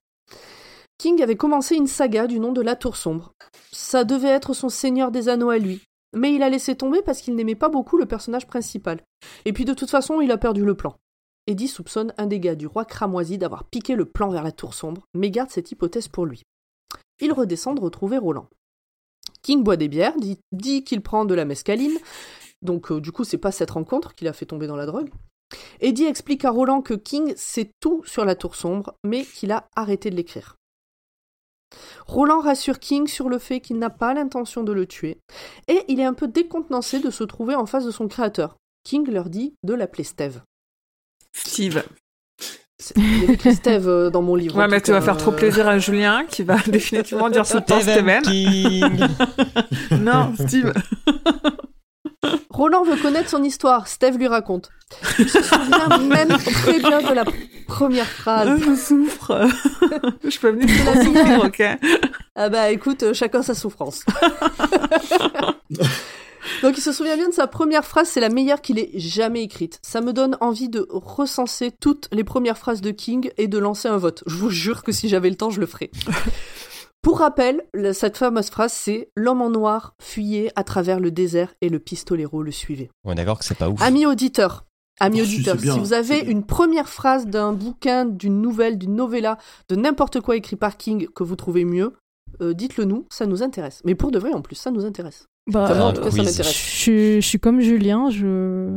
[1.00, 3.34] King avait commencé une saga du nom de la Tour Sombre.
[3.72, 5.82] Ça devait être son Seigneur des Anneaux à lui,
[6.14, 9.02] mais il a laissé tomber parce qu'il n'aimait pas beaucoup le personnage principal.
[9.46, 10.98] Et puis de toute façon, il a perdu le plan.
[11.48, 14.74] Eddie soupçonne un des gars du roi cramoisi d'avoir piqué le plan vers la tour
[14.74, 16.44] sombre, mais garde cette hypothèse pour lui.
[17.22, 18.50] Il redescend de retrouver Roland.
[19.42, 21.98] King boit des bières, dit, dit qu'il prend de la mescaline,
[22.62, 25.10] donc euh, du coup c'est pas cette rencontre qui l'a fait tomber dans la drogue.
[25.80, 29.70] Eddie explique à Roland que King sait tout sur la tour sombre, mais qu'il a
[29.78, 30.59] arrêté de l'écrire.
[32.08, 35.20] Roland rassure King sur le fait qu'il n'a pas l'intention de le tuer,
[35.68, 38.56] et il est un peu décontenancé de se trouver en face de son créateur.
[38.84, 40.42] King leur dit de l'appeler Steve.
[41.34, 41.84] Steve.
[42.82, 44.56] C'est- Steve euh, dans mon livre.
[44.58, 47.82] Ouais, mais tu vas faire trop plaisir à Julien qui va définitivement dire ce temps
[47.82, 48.22] Steven.
[48.24, 48.98] King.
[50.00, 50.74] Non, Steve.
[52.60, 53.88] Roland veut connaître son histoire.
[53.88, 54.70] Steve lui raconte.
[55.18, 57.24] Il se souvient même très bien de la
[57.68, 58.60] première phrase.
[58.60, 59.48] je souffre.
[60.26, 61.64] je peux venir C'est la te souffrir, ok
[62.36, 64.04] Ah bah écoute, euh, chacun sa souffrance.
[66.62, 69.44] Donc il se souvient bien de sa première phrase, c'est la meilleure qu'il ait jamais
[69.44, 69.80] écrite.
[69.82, 73.88] Ça me donne envie de recenser toutes les premières phrases de King et de lancer
[73.88, 74.22] un vote.
[74.28, 75.92] Je vous jure que si j'avais le temps, je le ferais.
[77.02, 81.70] Pour rappel, cette fameuse phrase, c'est L'homme en noir fuyait à travers le désert et
[81.70, 82.90] le pistolero le suivait.
[83.06, 83.82] On est d'accord que c'est pas ouf.
[83.82, 84.66] Amis auditeurs,
[85.00, 88.96] amis Oh, si, auditeurs, si vous avez une première phrase d'un bouquin, d'une nouvelle, d'une
[88.96, 89.38] novella,
[89.70, 91.94] de n'importe quoi écrit par King que vous trouvez mieux,
[92.42, 93.82] euh, dites-le nous, ça nous intéresse.
[93.86, 95.26] Mais pour de vrai en plus, ça nous intéresse.
[95.50, 96.52] Bah, Enfin, en tout cas, ça je, m'intéresse.
[96.54, 98.70] suis- je suis comme Julien, je.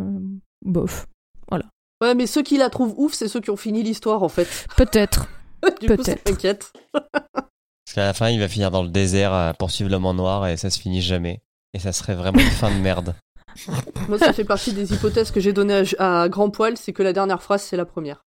[0.65, 1.07] Bof.
[2.01, 4.67] Ouais, mais ceux qui la trouvent ouf, c'est ceux qui ont fini l'histoire en fait.
[4.77, 5.29] Peut-être.
[5.81, 6.29] du coup, ça Peut-être.
[6.31, 6.73] m'inquiète.
[7.85, 10.47] Parce qu'à la fin, il va finir dans le désert à poursuivre l'homme en noir
[10.47, 11.43] et ça se finit jamais.
[11.75, 13.15] Et ça serait vraiment une fin de merde.
[14.09, 17.03] Moi, ça fait partie des hypothèses que j'ai données à, à Grand Poil, c'est que
[17.03, 18.25] la dernière phrase, c'est la première.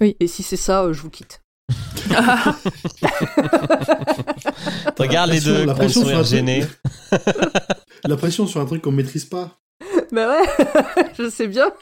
[0.00, 0.16] Oui.
[0.20, 1.42] Et si c'est ça, euh, je vous quitte.
[4.98, 6.68] Regarde les deux, la gros pression sur truc-.
[8.04, 9.58] La pression sur un truc qu'on maîtrise pas.
[10.12, 10.46] bah ouais,
[11.18, 11.72] je sais bien.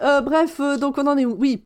[0.00, 1.34] Euh, bref, euh, donc on en est où?
[1.38, 1.64] Oui.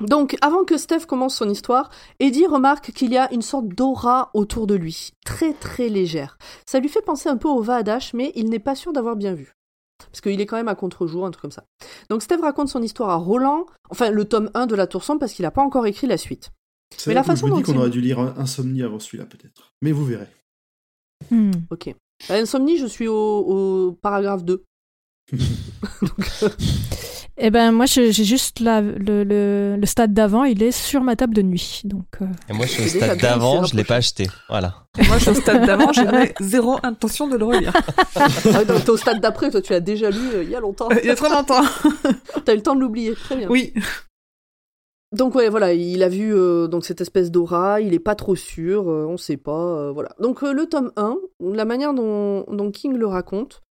[0.00, 4.30] Donc, avant que Steph commence son histoire, Eddie remarque qu'il y a une sorte d'aura
[4.34, 6.38] autour de lui, très très légère.
[6.66, 9.34] Ça lui fait penser un peu au Vaadash, mais il n'est pas sûr d'avoir bien
[9.34, 9.54] vu.
[9.98, 11.64] Parce qu'il est quand même à contre-jour, un truc comme ça.
[12.08, 15.20] Donc Steph raconte son histoire à Roland, enfin le tome 1 de la Tour Sombre,
[15.20, 16.50] parce qu'il n'a pas encore écrit la suite.
[17.06, 19.72] Mais la façon je me dis qu'on aurait dû lire Insomnie avant celui-là, peut-être.
[19.82, 20.28] Mais vous verrez.
[21.30, 21.52] Hmm.
[21.70, 21.94] Ok.
[22.28, 24.64] Insomnie, je suis au, au paragraphe 2.
[25.32, 26.48] Donc, euh,
[27.42, 31.16] Eh ben moi j'ai juste la, le, le, le, stade d'avant, il est sur ma
[31.16, 31.80] table de nuit.
[31.84, 32.26] Donc, euh...
[32.48, 34.26] Et moi je suis au stade d'avant, je l'ai pas acheté.
[34.48, 34.74] Voilà.
[34.98, 36.04] Et moi je suis au stade d'avant, j'ai
[36.40, 37.72] zéro intention de le relire.
[38.16, 40.60] ah, donc t'es au stade d'après, toi tu l'as déjà lu euh, il y a
[40.60, 40.88] longtemps.
[40.90, 41.62] il y a très longtemps.
[42.44, 43.48] T'as eu le temps de l'oublier, très bien.
[43.48, 43.72] Oui.
[45.12, 48.36] Donc ouais, voilà, il a vu euh, donc cette espèce d'aura, il est pas trop
[48.36, 50.10] sûr, euh, on sait pas, euh, voilà.
[50.20, 53.62] Donc le tome 1, la manière dont, dont King le raconte,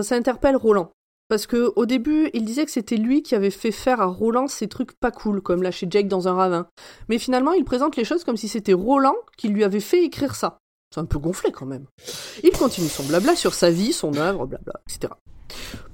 [0.00, 0.90] ça interpelle Roland.
[1.32, 4.48] Parce que au début, il disait que c'était lui qui avait fait faire à Roland
[4.48, 6.66] ces trucs pas cool, comme lâcher Jake dans un ravin.
[7.08, 10.34] Mais finalement, il présente les choses comme si c'était Roland qui lui avait fait écrire
[10.34, 10.58] ça.
[10.94, 11.86] C'est un peu gonflé quand même.
[12.44, 15.14] Il continue son blabla sur sa vie, son œuvre, blabla, etc.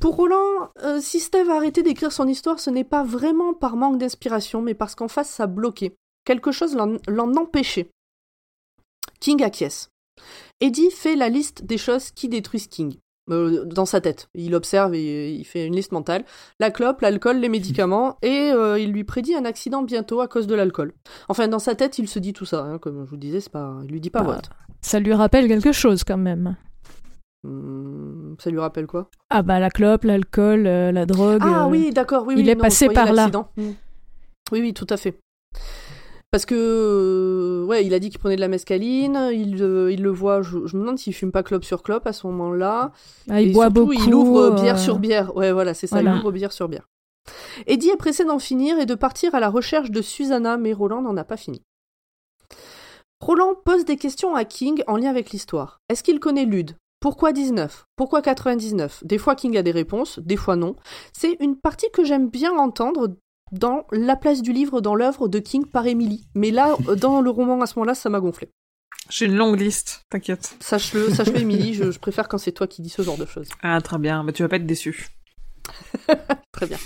[0.01, 3.77] Pour Roland, euh, si Steve a arrêté d'écrire son histoire, ce n'est pas vraiment par
[3.77, 5.95] manque d'inspiration, mais parce qu'en face ça bloquait.
[6.25, 7.91] Quelque chose l'en empêchait.
[9.21, 9.91] King acquiesce.
[10.61, 12.99] Eddie fait la liste des choses qui détruisent King.
[13.31, 14.29] Euh, dans sa tête.
[14.35, 16.25] Il observe et il fait une liste mentale.
[16.61, 20.47] La clope, l'alcool, les médicaments, et euh, il lui prédit un accident bientôt à cause
[20.47, 20.95] de l'alcool.
[21.29, 22.63] Enfin, dans sa tête, il se dit tout ça.
[22.63, 24.41] Hein, comme je vous disais, c'est pas, il lui dit pas bah,
[24.81, 26.57] Ça lui rappelle quelque chose quand même.
[27.45, 29.11] Hmm, ça lui rappelle quoi?
[29.31, 31.43] Ah bah la clope, l'alcool, euh, la drogue.
[31.43, 33.29] Ah oui, d'accord, oui, Il est passé par là.
[33.29, 33.73] Hmm.
[34.51, 35.19] Oui, oui, tout à fait.
[36.31, 40.03] Parce que, euh, ouais, il a dit qu'il prenait de la mescaline, il, euh, il
[40.03, 42.93] le voit, je, me demande s'il fume pas clope sur clope à ce moment-là.
[43.31, 43.95] Ah, il boit beaucoup.
[43.95, 45.35] Il ouvre bière sur bière.
[45.35, 46.87] Ouais, voilà, c'est ça, il ouvre bière sur bière.
[47.67, 51.03] Eddie est pressé d'en finir et de partir à la recherche de Susanna, mais Roland
[51.03, 51.63] n'en a pas fini.
[53.21, 55.81] Roland pose des questions à King en lien avec l'histoire.
[55.89, 56.77] Est-ce qu'il connaît Lude?
[57.01, 60.77] Pourquoi 19 Pourquoi 99 Des fois King a des réponses, des fois non.
[61.13, 63.15] C'est une partie que j'aime bien entendre
[63.53, 66.27] dans la place du livre dans l'œuvre de King par Emily.
[66.35, 68.51] Mais là, dans le roman à ce moment-là, ça m'a gonflé.
[69.11, 70.57] J'ai une longue liste, t'inquiète.
[70.61, 73.49] Sache-le, sache-le, Emily, je, préfère quand c'est toi qui dis ce genre de choses.
[73.63, 75.09] Ah, très bien, mais tu vas pas être déçu.
[76.53, 76.79] très bien.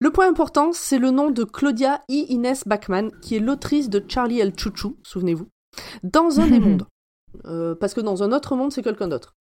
[0.00, 2.26] Le point important, c'est le nom de Claudia E.
[2.28, 5.48] Inès Bachmann, qui est l'autrice de Charlie El Chouchou, souvenez-vous,
[6.02, 6.86] dans un des mondes.
[7.46, 9.34] Euh, parce que dans un autre monde, c'est quelqu'un d'autre.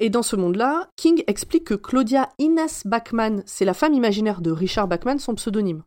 [0.00, 4.50] Et dans ce monde-là, King explique que Claudia Ines Bachmann, c'est la femme imaginaire de
[4.50, 5.82] Richard Bachman, son pseudonyme.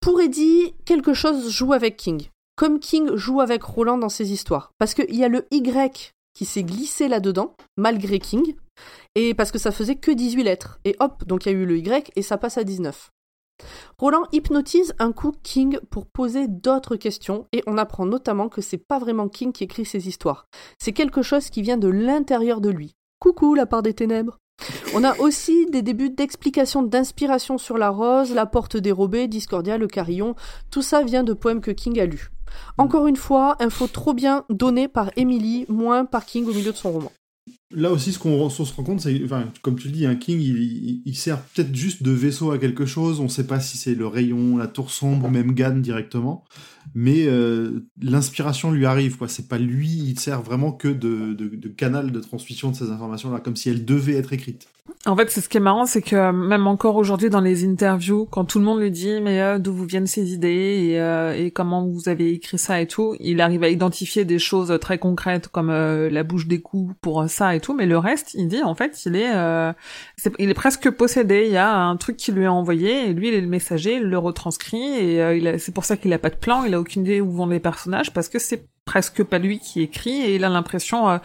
[0.00, 4.70] Pour Eddie, quelque chose joue avec King, comme King joue avec Roland dans ses histoires.
[4.78, 8.54] Parce qu'il y a le Y qui s'est glissé là-dedans, malgré King,
[9.14, 10.80] et parce que ça faisait que 18 lettres.
[10.84, 13.12] Et hop, donc il y a eu le Y et ça passe à 19.
[13.98, 18.78] Roland hypnotise un coup King pour poser d'autres questions et on apprend notamment que c'est
[18.78, 20.46] pas vraiment King qui écrit ses histoires.
[20.78, 22.96] C'est quelque chose qui vient de l'intérieur de lui.
[23.20, 24.38] Coucou la part des ténèbres.
[24.94, 29.88] On a aussi des débuts d'explications d'inspiration sur la rose, la porte dérobée, Discordia, le
[29.88, 30.34] carillon.
[30.70, 32.30] Tout ça vient de poèmes que King a lus.
[32.78, 36.76] Encore une fois, info trop bien donnée par Emily, moins par King au milieu de
[36.76, 37.10] son roman
[37.74, 40.40] là aussi, ce qu'on se rend compte, c'est, enfin, comme tu le dis, un King,
[40.40, 43.20] il, sert peut-être juste de vaisseau à quelque chose.
[43.20, 46.44] On ne sait pas si c'est le rayon, la tour sombre, ou même Gann directement.
[46.94, 49.28] Mais euh, l'inspiration lui arrive, quoi.
[49.28, 53.40] C'est pas lui, il sert vraiment que de, de canal de transmission de ces informations-là,
[53.40, 54.68] comme si elles devaient être écrites.
[55.06, 58.26] En fait, c'est ce qui est marrant, c'est que même encore aujourd'hui dans les interviews,
[58.30, 61.34] quand tout le monde lui dit mais euh, d'où vous viennent ces idées et, euh,
[61.34, 64.96] et, comment vous avez écrit ça et tout, il arrive à identifier des choses très
[64.96, 68.48] concrètes comme euh, la bouche des coups pour ça et tout, mais le reste, il
[68.48, 69.30] dit en fait, il est,
[70.38, 71.44] il est presque possédé.
[71.46, 73.96] Il y a un truc qui lui est envoyé et lui, il est le messager,
[73.96, 77.20] il le retranscrit et c'est pour ça qu'il a pas de plan, a aucune idée
[77.20, 80.48] où vont les personnages parce que c'est presque pas lui qui écrit et il a
[80.48, 81.18] l'impression euh,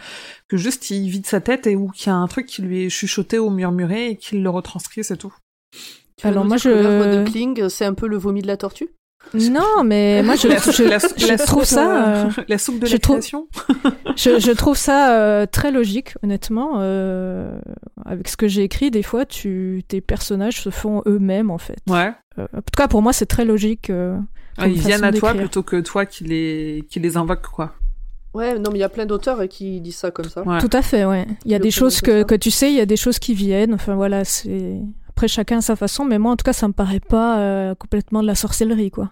[0.48, 2.84] que juste il vide sa tête et ou qu'il y a un truc qui lui
[2.84, 5.34] est chuchoté ou murmuré et qu'il le retranscrit, c'est tout.
[6.22, 8.90] Alors moi je l'œuvre de Kling, c'est un peu le vomi de la tortue?
[9.34, 13.48] Non, mais moi je, je, trouve ça euh, la soupe de la création.
[14.16, 16.80] je, trouve ça euh, très logique, honnêtement.
[18.06, 21.78] avec ce que j'ai écrit, des fois, tu tes personnages se font eux-mêmes en fait.
[21.88, 22.12] Ouais.
[22.38, 23.92] en tout cas, pour moi, c'est très logique.
[24.58, 27.74] Ah, ils viennent à toi plutôt que toi qui les, qui les invoque, quoi.
[28.32, 30.44] Ouais, non, mais il y a plein d'auteurs qui disent ça comme ça.
[30.60, 31.26] Tout à fait, ouais.
[31.44, 33.34] Il y a des choses que, que, tu sais, il y a des choses qui
[33.34, 33.74] viennent.
[33.74, 34.78] Enfin, voilà, c'est.
[35.08, 37.74] Après, chacun à sa façon, mais moi, en tout cas, ça me paraît pas euh,
[37.74, 39.10] complètement de la sorcellerie, quoi.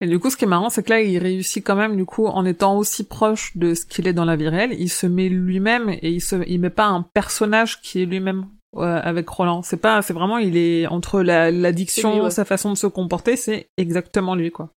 [0.00, 2.04] Et du coup, ce qui est marrant, c'est que là, il réussit quand même, du
[2.04, 5.06] coup, en étant aussi proche de ce qu'il est dans la vie réelle, il se
[5.06, 9.28] met lui-même et il se, il met pas un personnage qui est lui-même euh, avec
[9.28, 9.62] Roland.
[9.62, 12.30] C'est pas, c'est vraiment, il est entre la- l'addiction, ouais.
[12.30, 14.70] sa façon de se comporter, c'est exactement lui, quoi.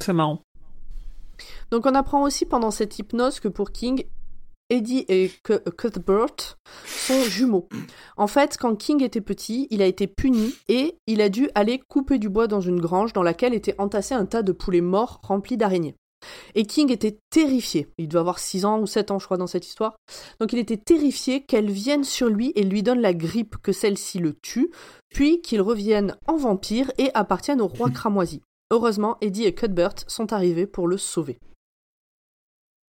[0.00, 0.42] C'est marrant.
[1.70, 4.04] Donc on apprend aussi pendant cette hypnose que pour King,
[4.70, 7.68] Eddie et Cu- Cuthbert sont jumeaux.
[8.16, 11.80] En fait, quand King était petit, il a été puni et il a dû aller
[11.88, 15.20] couper du bois dans une grange dans laquelle était entassé un tas de poulets morts
[15.22, 15.96] remplis d'araignées.
[16.54, 17.88] Et King était terrifié.
[17.98, 19.96] Il devait avoir 6 ans ou 7 ans, je crois, dans cette histoire.
[20.40, 24.18] Donc il était terrifié qu'elle vienne sur lui et lui donne la grippe, que celle-ci
[24.18, 24.70] le tue,
[25.10, 28.40] puis qu'il revienne en vampire et appartienne au roi cramoisi.
[28.70, 31.38] Heureusement, Eddie et Cuthbert sont arrivés pour le sauver.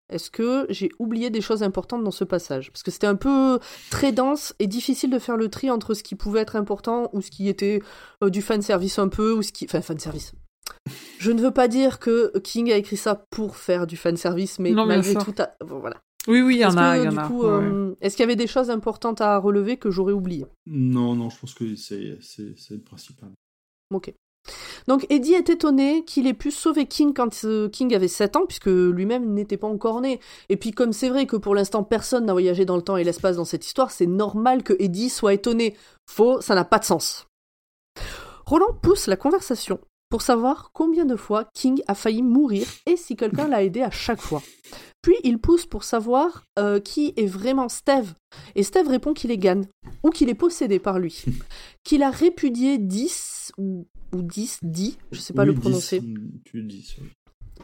[0.09, 2.69] Est-ce que j'ai oublié des choses importantes dans ce passage?
[2.71, 3.59] Parce que c'était un peu
[3.89, 7.21] très dense et difficile de faire le tri entre ce qui pouvait être important ou
[7.21, 7.81] ce qui était
[8.21, 10.33] euh, du fan service un peu ou ce qui enfin fan service.
[11.19, 14.59] Je ne veux pas dire que King a écrit ça pour faire du fan service,
[14.59, 15.33] mais Non, malgré tout,
[15.65, 16.01] bon, voilà.
[16.27, 17.27] Oui, oui, il y en a, que, il y en du a.
[17.27, 17.49] coup, ouais.
[17.49, 20.45] euh, est-ce qu'il y avait des choses importantes à relever que j'aurais oubliées?
[20.65, 23.29] Non, non, je pense que c'est c'est- c'est le principal.
[23.93, 24.13] Ok.
[24.87, 28.45] Donc Eddie est étonné qu'il ait pu sauver King quand euh, King avait 7 ans,
[28.45, 30.19] puisque lui-même n'était pas encore né.
[30.49, 33.03] Et puis comme c'est vrai que pour l'instant personne n'a voyagé dans le temps et
[33.03, 35.75] l'espace dans cette histoire, c'est normal que Eddie soit étonné.
[36.09, 37.27] Faux, ça n'a pas de sens.
[38.45, 39.79] Roland pousse la conversation
[40.11, 43.89] pour savoir combien de fois King a failli mourir et si quelqu'un l'a aidé à
[43.89, 44.43] chaque fois.
[45.01, 48.13] Puis il pousse pour savoir euh, qui est vraiment Steve.
[48.55, 49.65] Et Steve répond qu'il est Gann,
[50.03, 51.23] ou qu'il est possédé par lui.
[51.83, 56.03] qu'il a répudié 10 ou, ou 10, 10, je sais pas Oui, le 10, prononcer.
[56.43, 56.95] Tu dis.
[57.01, 57.09] oui.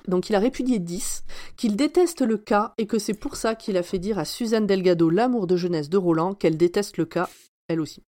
[0.08, 1.26] Donc il a répudié 10,
[1.58, 4.66] qu'il déteste le cas et que c'est pour ça qu'il a fait dire à Suzanne
[4.66, 7.30] Delgado, l'amour de jeunesse de Roland, qu'elle déteste le cas,
[7.68, 8.04] elle aussi.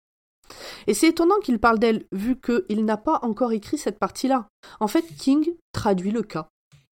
[0.87, 4.47] Et c'est étonnant qu'il parle d'elle, vu qu'il n'a pas encore écrit cette partie-là.
[4.79, 6.47] En fait, King traduit le cas,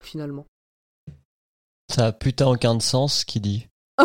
[0.04, 0.46] finalement.
[1.94, 3.68] Ça a putain aucun de sens ce qu'il dit.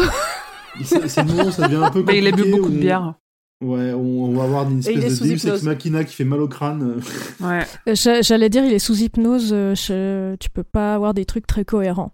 [0.85, 3.15] C'est où ça devient un peu Mais il a bu beaucoup de bière.
[3.61, 5.63] Ouais, on, on va avoir une Et il est espèce de hypnose.
[5.65, 7.01] machina qui fait mal au crâne.
[7.41, 7.67] Ouais.
[7.89, 11.25] Euh, j'a- J'allais dire, il est sous hypnose, euh, je- tu peux pas avoir des
[11.25, 12.13] trucs très cohérents.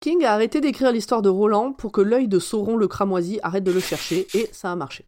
[0.00, 3.62] King a arrêté d'écrire l'histoire de Roland pour que l'œil de Sauron le cramoisi arrête
[3.62, 5.04] de le chercher, et ça a marché.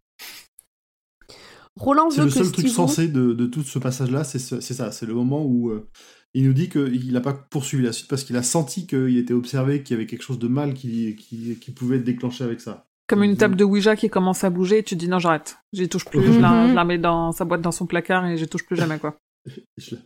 [1.77, 4.39] Roland C'est veut le que seul truc Steve sensé de, de tout ce passage-là, c'est
[4.39, 4.91] ce- c'est ça.
[4.91, 5.89] C'est le moment où euh,
[6.33, 9.33] il nous dit qu'il n'a pas poursuivi la suite parce qu'il a senti qu'il était
[9.33, 12.61] observé, qu'il y avait quelque chose de mal qui, qui, qui pouvait être déclenché avec
[12.61, 12.87] ça.
[13.07, 15.57] Comme une table de Ouija qui commence à bouger, et tu te dis non, j'arrête.
[15.73, 16.69] J'y touche plus, je, la, Mhm.
[16.69, 19.17] je la mets dans sa boîte dans son placard et j'y touche plus jamais, quoi.
[19.77, 20.01] Je la,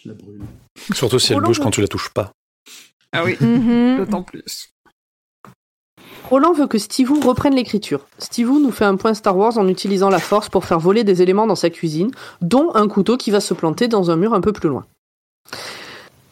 [0.00, 0.42] je la brûle.
[0.94, 2.30] Surtout si elle bouge veut- quand tu la touches pas.
[3.12, 3.96] Ah oui, Mhm.
[3.98, 4.68] d'autant plus.
[6.28, 8.00] Roland veut que Stivou reprenne l'écriture.
[8.18, 11.22] Stivou nous fait un point Star Wars en utilisant la force pour faire voler des
[11.22, 12.10] éléments dans sa cuisine,
[12.42, 14.84] dont un couteau qui va se planter dans un mur un peu plus loin.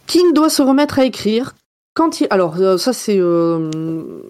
[0.09, 1.55] King doit se remettre à écrire.
[1.95, 2.27] Quand il...
[2.31, 3.71] Alors, euh, ça c'est euh,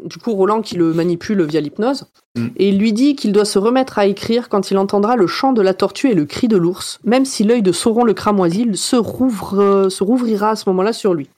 [0.04, 2.04] du coup Roland qui le manipule via l'hypnose.
[2.36, 2.46] Mm.
[2.56, 5.54] Et il lui dit qu'il doit se remettre à écrire quand il entendra le chant
[5.54, 8.68] de la tortue et le cri de l'ours, même si l'œil de Sauron le cramoisi
[8.76, 11.30] se, rouvre, euh, se rouvrira à ce moment-là sur lui.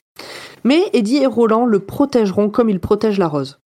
[0.65, 3.59] Mais Eddie et Roland le protégeront comme ils protègent la rose.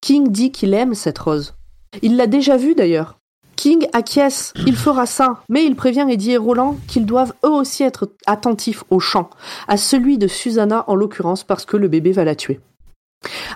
[0.00, 1.54] King dit qu'il aime cette rose.
[2.02, 3.18] Il l'a déjà vue d'ailleurs.
[3.56, 7.82] King acquiesce, il fera ça, mais il prévient Eddie et Roland qu'ils doivent eux aussi
[7.82, 9.30] être attentifs au chant,
[9.66, 12.60] à celui de Susanna en l'occurrence parce que le bébé va la tuer.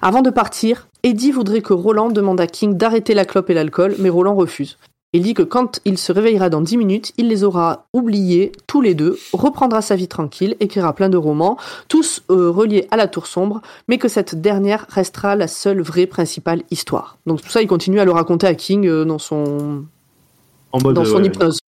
[0.00, 3.94] Avant de partir, Eddie voudrait que Roland demande à King d'arrêter la clope et l'alcool,
[3.98, 4.78] mais Roland refuse.
[5.12, 8.80] Il dit que quand il se réveillera dans 10 minutes, il les aura oubliés tous
[8.80, 11.56] les deux, reprendra sa vie tranquille, écrira plein de romans,
[11.88, 16.06] tous euh, reliés à la tour sombre, mais que cette dernière restera la seule vraie
[16.06, 17.18] principale histoire.
[17.26, 19.84] Donc tout ça, il continue à le raconter à King euh, dans son,
[20.70, 20.94] En mode.
[20.94, 21.58] dans son ouais, hypnose.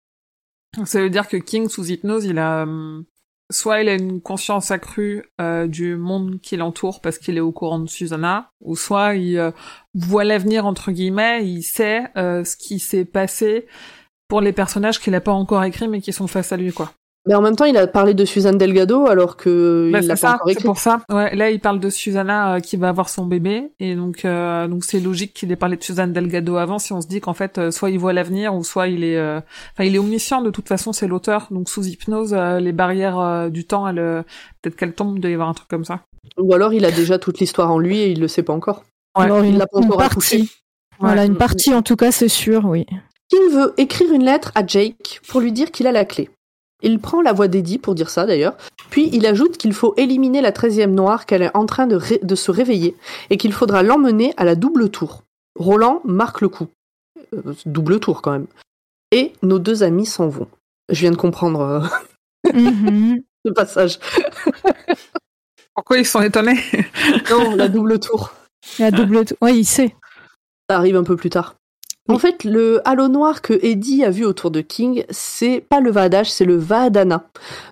[0.84, 3.05] Ça veut dire que King, sous hypnose, il a hum,
[3.53, 7.53] soit il a une conscience accrue euh, du monde qui l'entoure parce qu'il est au
[7.53, 9.50] courant de Susanna, ou soit il euh,
[9.94, 13.66] voit l'avenir entre guillemets, il sait euh, ce qui s'est passé
[14.28, 16.92] pour les personnages qu'il a pas encore écrits mais qui sont face à lui quoi.
[17.29, 20.16] Mais en même temps, il a parlé de Suzanne Delgado alors que Bah, il l'a
[20.16, 20.64] c'est pas ça, encore c'est écrit.
[20.64, 21.03] pour ça.
[21.09, 24.66] Ouais, là il parle de Susanna euh, qui va avoir son bébé et donc euh,
[24.66, 27.33] donc c'est logique qu'il ait parlé de Suzanne Delgado avant si on se dit qu'en
[27.35, 29.39] fait euh, soit il voit l'avenir ou soit il est euh,
[29.73, 33.20] enfin il est omniscient de toute façon c'est l'auteur donc sous hypnose euh, les barrières
[33.20, 34.23] euh, du temps elle euh,
[34.61, 36.01] peut-être qu'elle tombe il doit y avoir un truc comme ça.
[36.39, 38.83] Ou alors il a déjà toute l'histoire en lui et il le sait pas encore.
[39.16, 40.45] Ouais, Alors, il une, l'a pas encore accouché.
[40.99, 41.27] Voilà, Ouais.
[41.29, 42.85] une partie en tout cas, c'est sûr, oui.
[43.29, 46.31] King veut écrire une lettre à Jake pour lui dire qu'il a la clé.
[46.83, 48.57] Il prend la voix d'Eddie pour dire ça d'ailleurs,
[48.91, 52.20] puis il ajoute qu'il faut éliminer la 13e noire qu'elle est en train de, ré-
[52.22, 52.97] de se réveiller
[53.30, 55.22] et qu'il faudra l'emmener à la double tour.
[55.59, 56.68] Roland marque le coup.
[57.35, 58.47] Euh, double tour quand même.
[59.12, 60.49] Et nos deux amis s'en vont.
[60.89, 63.22] Je viens de comprendre euh, Mhm.
[63.47, 63.99] ce passage.
[65.74, 66.59] Pourquoi ils sont étonnés?
[67.30, 68.35] Non, la double tour.
[68.78, 69.24] La double.
[69.24, 69.95] t- Ouais, il sait.
[70.68, 71.55] Ça arrive un peu plus tard.
[72.09, 75.90] En fait, le halo noir que Eddie a vu autour de King, c'est pas le
[75.90, 77.24] Vadash, c'est le Vadana.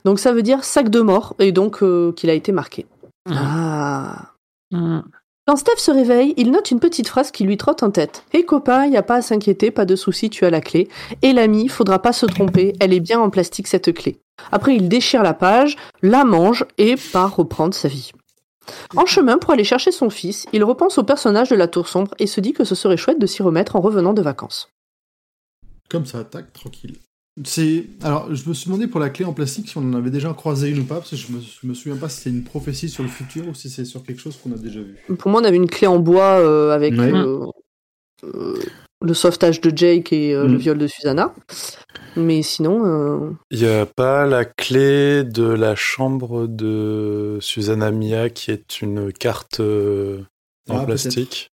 [0.05, 2.87] Donc ça veut dire sac de mort, et donc euh, qu'il a été marqué.
[3.29, 4.33] Ah.
[4.71, 5.01] Mm.
[5.47, 8.25] Quand Steph se réveille, il note une petite phrase qui lui trotte en tête.
[8.33, 10.89] Hé copain, y a pas à s'inquiéter, pas de souci, tu as la clé.
[11.23, 14.21] Et l'ami, faudra pas se tromper, elle est bien en plastique cette clé.
[14.53, 18.13] Après, il déchire la page, la mange et part reprendre sa vie.
[18.97, 22.15] En chemin pour aller chercher son fils, il repense au personnage de la tour sombre
[22.19, 24.71] et se dit que ce serait chouette de s'y remettre en revenant de vacances.
[25.89, 26.97] Comme ça, tac, tranquille.
[27.45, 30.11] C'est alors je me suis demandé pour la clé en plastique si on en avait
[30.11, 32.31] déjà croisé une ou pas parce que je me, je me souviens pas si c'est
[32.31, 34.97] une prophétie sur le futur ou si c'est sur quelque chose qu'on a déjà vu.
[35.17, 37.13] Pour moi, on avait une clé en bois euh, avec Ouais.
[37.15, 37.47] euh,
[38.25, 38.59] euh,
[39.01, 40.59] le sauvetage de Jake et euh, le Mm.
[40.59, 41.35] viol de Susanna.
[42.17, 48.31] Mais sinon, euh, Il y a pas la clé de la chambre de Susanna Mia
[48.31, 50.23] qui est une carte euh,
[50.69, 51.51] en Ah, plastique.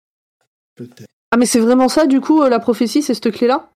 [0.76, 1.08] Peut-être.
[1.32, 3.70] ah mais c'est vraiment ça du coup euh, la prophétie, c'est cette clé là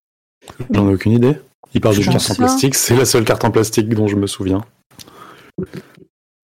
[0.71, 1.39] J'en ai aucune idée.
[1.73, 2.75] Il parle d'une carte en plastique.
[2.75, 4.63] C'est la seule carte en plastique dont je me souviens.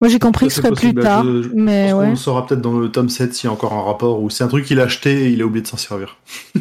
[0.01, 2.07] Moi, j'ai compris que Ça, ce serait plus tard, Je- je mais pense ouais.
[2.11, 4.45] qu'on saura peut-être dans le tome 7 s'il y a encore un rapport ou c'est
[4.45, 6.16] un truc qu'il a acheté et il a oublié de s'en servir.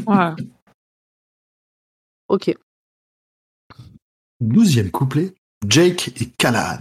[0.07, 0.32] Ouais.
[2.28, 2.53] Ok.
[4.39, 5.33] Douzième couplet,
[5.67, 6.79] Jake et Callahan.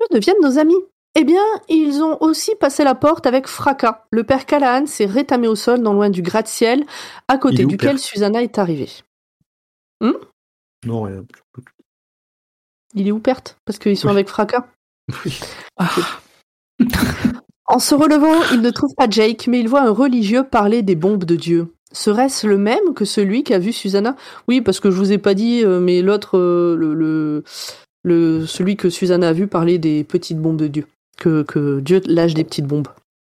[0.00, 0.74] Que deviennent nos amis?
[1.14, 4.04] Eh bien, ils ont aussi passé la porte avec fracas.
[4.10, 6.84] Le père Callahan s'est rétamé au sol non loin du gratte-ciel,
[7.28, 7.98] à côté duquel père?
[7.98, 8.90] Susanna est arrivée.
[10.84, 11.24] Non, rien.
[12.94, 13.56] Il est où perte?
[13.64, 14.12] Parce qu'ils sont Oui.
[14.14, 14.66] avec fracas.
[15.24, 15.38] Oui.
[17.68, 20.94] En se relevant, il ne trouve pas Jake, mais il voit un religieux parler des
[20.94, 21.74] bombes de Dieu.
[21.92, 24.16] Serait-ce le même que celui qu'a vu Susanna?
[24.48, 27.44] Oui, parce que je vous ai pas dit, euh, mais l'autre, euh, le, le,
[28.04, 30.86] le- celui que Susanna a vu parler des petites bombes de Dieu.
[31.18, 32.88] Que, que Dieu lâche des petites bombes.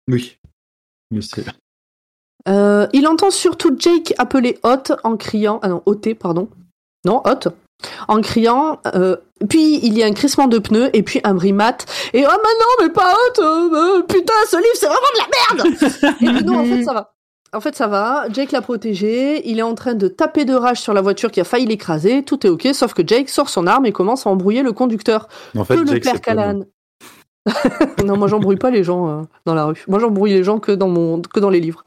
[0.09, 0.37] Oui.
[1.11, 1.43] Je sais.
[2.47, 5.59] Euh, il entend surtout Jake appeler Hot en criant.
[5.63, 6.49] Ah non, OT, pardon.
[7.05, 7.49] Non, Hot.
[8.07, 8.79] En criant.
[8.95, 9.17] euh,
[9.49, 11.85] puis il y a un crissement de pneus et puis un bruit mat.
[12.13, 15.19] Et oh, mais non, mais pas Hot euh, euh, Putain, ce livre, c'est vraiment de
[15.19, 17.12] la merde Et puis non, en fait, ça va.
[17.53, 18.25] En fait, ça va.
[18.31, 19.47] Jake l'a protégé.
[19.47, 22.23] Il est en train de taper de rage sur la voiture qui a failli l'écraser.
[22.23, 25.27] Tout est ok, sauf que Jake sort son arme et commence à embrouiller le conducteur.
[25.55, 26.63] En fait, que le père Callahan.
[28.05, 29.83] non, moi j'embrouille pas les gens euh, dans la rue.
[29.87, 31.83] Moi j'embrouille les gens que dans mon que dans les livres.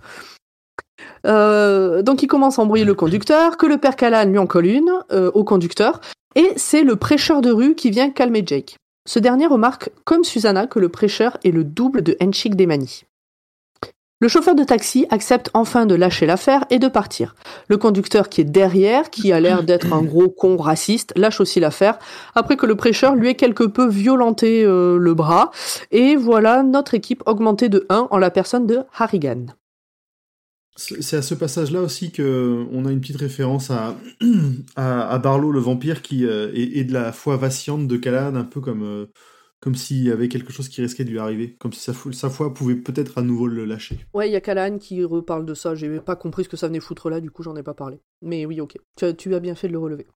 [1.26, 4.66] Euh, donc il commence à embrouiller le conducteur, que le père Callahan lui en colle
[4.66, 6.00] une euh, au conducteur,
[6.34, 8.76] et c'est le prêcheur de rue qui vient calmer Jake.
[9.08, 13.04] Ce dernier remarque, comme Susanna, que le prêcheur est le double de Henchik Demani.
[14.18, 17.34] Le chauffeur de taxi accepte enfin de lâcher l'affaire et de partir.
[17.68, 21.60] Le conducteur qui est derrière, qui a l'air d'être un gros con raciste, lâche aussi
[21.60, 21.98] l'affaire,
[22.34, 25.50] après que le prêcheur lui ait quelque peu violenté euh, le bras.
[25.90, 29.48] Et voilà notre équipe augmentée de 1 en la personne de Harrigan.
[30.78, 33.70] C'est à ce passage-là aussi que on a une petite référence
[34.76, 38.44] à, à, Barlow le vampire qui euh, est, de la foi vacillante de Callahan, un
[38.44, 39.06] peu comme, euh,
[39.60, 42.54] comme s'il y avait quelque chose qui risquait de lui arriver, comme si sa, foi
[42.54, 43.98] pouvait peut-être à nouveau le lâcher.
[44.14, 45.74] Ouais, il y a Callahan qui reparle de ça.
[45.74, 48.00] J'ai pas compris ce que ça venait foutre là, du coup j'en ai pas parlé.
[48.22, 48.76] Mais oui, ok.
[48.96, 50.06] Tu as, tu as bien fait de le relever.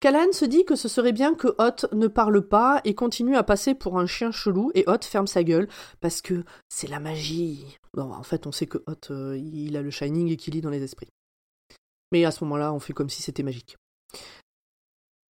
[0.00, 3.42] Callahan se dit que ce serait bien que Hot ne parle pas et continue à
[3.42, 5.68] passer pour un chien chelou et Hot ferme sa gueule
[6.00, 7.66] parce que c'est la magie.
[7.92, 10.62] Bon, en fait, on sait que Hot, euh, il a le Shining et qu'il lit
[10.62, 11.10] dans les esprits.
[12.12, 13.76] Mais à ce moment-là, on fait comme si c'était magique.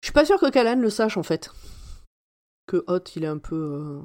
[0.03, 1.51] Je suis pas sûr que Callahan le sache en fait.
[2.71, 3.57] Que Hot, il est un peu.
[3.57, 4.01] euh,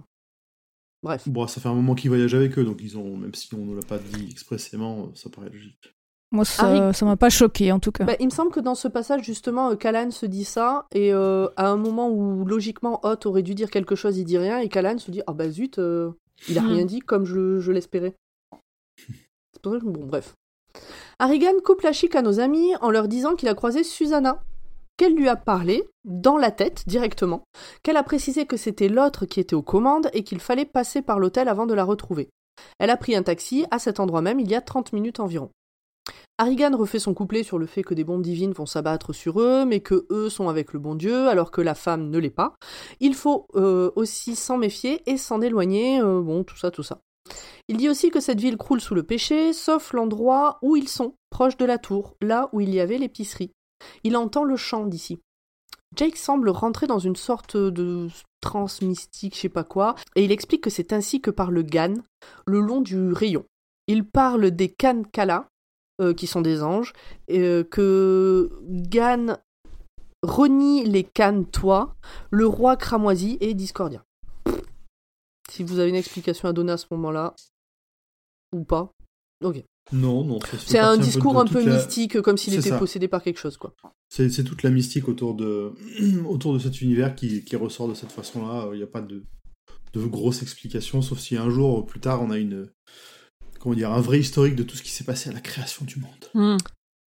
[1.03, 1.27] Bref.
[1.29, 3.63] Bon, ça fait un moment qu'ils voyagent avec eux, donc ils ont, même si on
[3.65, 5.93] ne l'a pas dit expressément, ça paraît logique.
[6.31, 8.05] Moi, ça Harry- ça m'a pas choqué en tout cas.
[8.05, 11.13] Bah, il me semble que dans ce passage, justement, euh, Callan se dit ça, et
[11.13, 14.57] euh, à un moment où logiquement Hot aurait dû dire quelque chose, il dit rien,
[14.57, 16.09] et Callan se dit Ah bah zut, euh,
[16.49, 16.69] il a Hmm.
[16.71, 18.15] rien dit comme je, je l'espérais.
[19.53, 20.33] C'est pour ça que Bon, bref.
[21.19, 24.43] Harrigan coupe la chic à nos amis en leur disant qu'il a croisé Susanna,
[24.97, 27.43] qu'elle lui a parlé, dans la tête, directement,
[27.83, 31.19] qu'elle a précisé que c'était l'autre qui était aux commandes et qu'il fallait passer par
[31.19, 32.29] l'hôtel avant de la retrouver.
[32.79, 35.51] Elle a pris un taxi à cet endroit même il y a 30 minutes environ.
[36.37, 39.65] Harrigan refait son couplet sur le fait que des bombes divines vont s'abattre sur eux,
[39.65, 42.53] mais que eux sont avec le bon Dieu, alors que la femme ne l'est pas.
[42.99, 46.99] Il faut euh, aussi s'en méfier et s'en éloigner, euh, bon, tout ça, tout ça.
[47.69, 51.15] Il dit aussi que cette ville croule sous le péché, sauf l'endroit où ils sont,
[51.29, 53.51] proche de la tour, là où il y avait l'épicerie.
[54.03, 55.19] Il entend le chant d'ici.
[55.95, 58.09] Jake semble rentrer dans une sorte de
[58.41, 61.93] transe mystique, je sais pas quoi, et il explique que c'est ainsi que parle Gan,
[62.45, 63.45] le long du rayon.
[63.87, 65.47] Il parle des Kankala,
[66.01, 66.93] euh, qui sont des anges,
[67.27, 69.37] et, euh, que Gan
[70.21, 71.95] renie les Cantois,
[72.31, 74.03] le roi cramoisi et Discordia.
[75.49, 77.33] Si vous avez une explication à donner à ce moment-là,
[78.53, 78.91] ou pas,
[79.43, 79.63] ok.
[79.91, 80.39] Non, non.
[80.65, 82.79] C'est un discours un peu la- mystique, comme s'il C'est était ça.
[82.79, 83.73] possédé par quelque chose, quoi.
[84.09, 85.73] C'est toute la mystique autour de,
[86.27, 88.69] autour de cet univers qui, qui ressort de cette façon-là.
[88.73, 89.23] Il n'y a pas de,
[89.93, 92.67] de grosses explications, sauf si un jour, plus tard, on a une,
[93.59, 95.99] comment dire, un vrai historique de tout ce qui s'est passé à la création du
[95.99, 96.29] monde.
[96.33, 96.57] Hmm.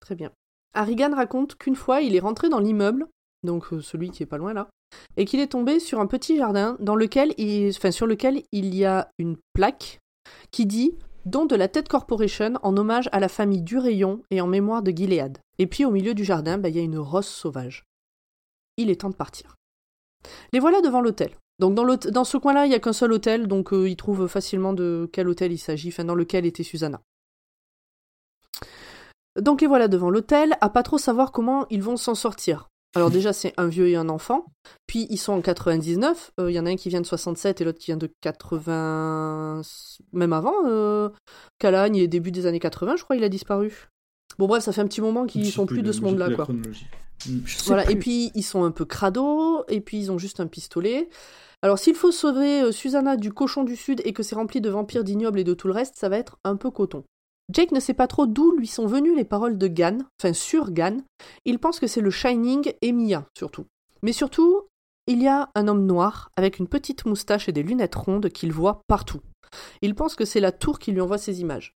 [0.00, 0.32] Très bien.
[0.74, 3.06] Harrigan raconte qu'une fois, il est rentré dans l'immeuble,
[3.44, 4.68] donc euh, celui qui est pas loin là,
[5.16, 8.74] et qu'il est tombé sur un petit jardin dans lequel il, enfin, sur lequel il
[8.74, 9.98] y a une plaque
[10.50, 10.92] qui dit
[11.26, 14.84] Don de la Tête Corporation en hommage à la famille du Rayon et en mémoire
[14.84, 15.38] de Gilead.
[15.58, 17.84] Et puis au milieu du jardin, bah, il y a une rose sauvage.
[18.76, 19.56] Il est temps de partir.
[20.52, 21.36] Les voilà devant l'hôtel.
[21.58, 24.72] Donc dans ce coin-là, il n'y a qu'un seul hôtel, donc euh, ils trouvent facilement
[24.72, 27.00] de quel hôtel il s'agit, enfin dans lequel était Susanna.
[29.34, 32.68] Donc les voilà devant l'hôtel, à pas trop savoir comment ils vont s'en sortir.
[32.94, 34.46] Alors déjà c'est un vieux et un enfant,
[34.86, 37.60] puis ils sont en 99, euh, il y en a un qui vient de 67
[37.60, 39.60] et l'autre qui vient de 80...
[40.12, 41.10] Même avant, euh,
[41.62, 43.90] est début des années 80 je crois, il a disparu.
[44.38, 46.46] Bon bref, ça fait un petit moment qu'ils sont plus de ce monde-là quoi.
[46.48, 47.46] Mm.
[47.46, 50.46] Sais Voilà, et puis ils sont un peu crado, et puis ils ont juste un
[50.46, 51.08] pistolet.
[51.62, 54.70] Alors s'il faut sauver euh, Susanna du cochon du sud et que c'est rempli de
[54.70, 57.04] vampires d'ignobles et de tout le reste, ça va être un peu coton.
[57.52, 60.72] Jake ne sait pas trop d'où lui sont venues les paroles de Gann, enfin sur
[60.72, 61.02] Gann.
[61.44, 63.66] Il pense que c'est le Shining et Mia, surtout.
[64.02, 64.62] Mais surtout,
[65.06, 68.52] il y a un homme noir avec une petite moustache et des lunettes rondes qu'il
[68.52, 69.20] voit partout.
[69.80, 71.74] Il pense que c'est la tour qui lui envoie ces images.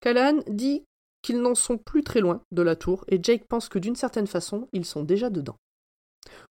[0.00, 0.84] Callahan dit
[1.22, 4.28] qu'ils n'en sont plus très loin de la tour et Jake pense que d'une certaine
[4.28, 5.56] façon, ils sont déjà dedans.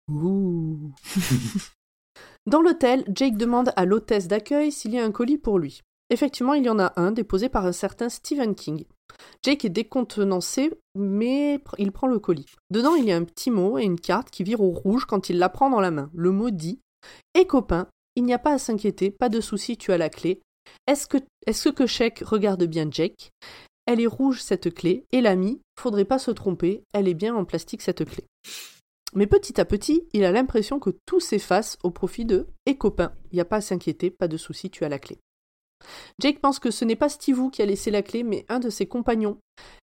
[0.08, 0.92] Ouh.
[2.48, 5.82] Dans l'hôtel, Jake demande à l'hôtesse d'accueil s'il y a un colis pour lui.
[6.10, 8.86] Effectivement, il y en a un déposé par un certain Stephen King.
[9.44, 12.54] Jake est décontenancé, mais il prend le colis.
[12.70, 15.30] Dedans, il y a un petit mot et une carte qui vire au rouge quand
[15.30, 16.10] il la prend dans la main.
[16.14, 16.80] Le mot dit
[17.34, 20.42] Et copain, il n'y a pas à s'inquiéter, pas de souci, tu as la clé.
[20.88, 23.32] Est-ce que, est-ce que regarde bien Jake?
[23.86, 27.46] Elle est rouge cette clé, et l'ami, faudrait pas se tromper, elle est bien en
[27.46, 28.26] plastique cette clé.
[29.14, 33.14] Mais petit à petit, il a l'impression que tout s'efface au profit de Et copain,
[33.32, 35.20] il n'y a pas à s'inquiéter, pas de souci, tu as la clé.
[36.20, 38.70] Jake pense que ce n'est pas Steve qui a laissé la clé, mais un de
[38.70, 39.38] ses compagnons,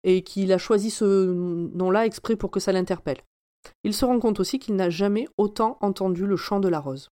[0.04, 3.22] et qu'il a choisi ce nom-là exprès pour que ça l'interpelle.
[3.84, 7.10] Il se rend compte aussi qu'il n'a jamais autant entendu le chant de la rose.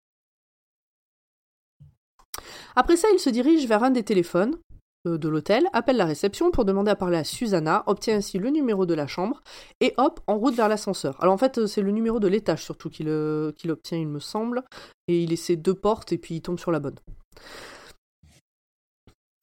[2.75, 4.55] Après ça, il se dirige vers un des téléphones
[5.07, 8.49] euh, de l'hôtel, appelle la réception pour demander à parler à Susanna, obtient ainsi le
[8.49, 9.41] numéro de la chambre,
[9.81, 11.21] et hop, en route vers l'ascenseur.
[11.21, 14.19] Alors en fait, euh, c'est le numéro de l'étage surtout euh, qu'il obtient, il me
[14.19, 14.63] semble,
[15.07, 16.99] et il essaie deux portes et puis il tombe sur la bonne.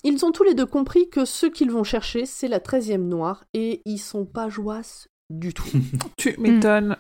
[0.07, 3.45] Ils ont tous les deux compris que ce qu'ils vont chercher, c'est la 13e noire,
[3.55, 5.65] et ils sont pas joasses du tout.
[6.19, 6.97] Tu m'étonnes.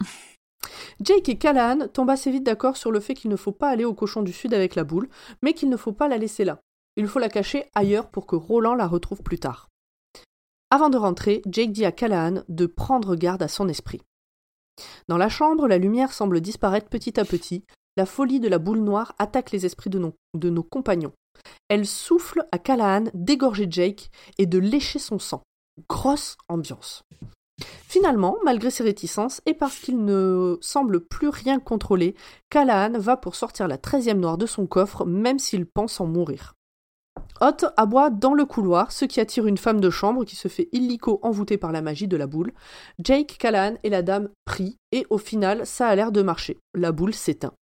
[1.00, 3.84] Jake et Callahan tombent assez vite d'accord sur le fait qu'il ne faut pas aller
[3.84, 5.08] au cochon du sud avec la boule,
[5.42, 6.60] mais qu'il ne faut pas la laisser là.
[6.96, 9.68] Il faut la cacher ailleurs pour que Roland la retrouve plus tard.
[10.70, 14.00] Avant de rentrer, Jake dit à Callahan de prendre garde à son esprit.
[15.08, 17.64] Dans la chambre, la lumière semble disparaître petit à petit.
[17.96, 21.12] La folie de la boule noire attaque les esprits de nos, de nos compagnons.
[21.68, 25.42] Elle souffle à Callahan d'égorger Jake et de lécher son sang.
[25.88, 27.02] Grosse ambiance.
[27.86, 32.14] Finalement, malgré ses réticences et parce qu'il ne semble plus rien contrôler,
[32.50, 36.54] Callahan va pour sortir la treizième noire de son coffre, même s'il pense en mourir.
[37.40, 40.68] Hot aboie dans le couloir, ce qui attire une femme de chambre qui se fait
[40.72, 42.52] illico envoûter par la magie de la boule.
[42.98, 46.58] Jake, Callahan et la dame prient, et au final, ça a l'air de marcher.
[46.74, 47.54] La boule s'éteint.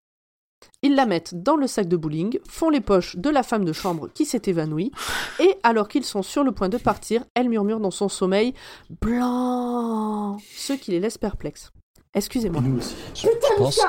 [0.84, 3.74] Ils la mettent dans le sac de bowling, font les poches de la femme de
[3.74, 4.91] chambre qui s'est évanouie,
[5.39, 8.53] et alors qu'ils sont sur le point de partir, elle murmure dans son sommeil
[9.01, 11.72] Blanc Ce qui les laisse perplexes.
[12.14, 12.95] Excusez-moi, Et nous aussi.
[13.16, 13.80] Je, je pense,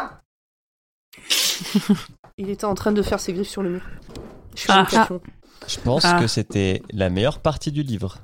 [2.39, 3.83] il était en train de faire ses griffes sur le mur.
[4.55, 4.87] Je suis Ah.
[4.89, 5.21] cafon.
[5.67, 6.19] je pense Ah.
[6.21, 8.19] que c'était la meilleure partie du livre.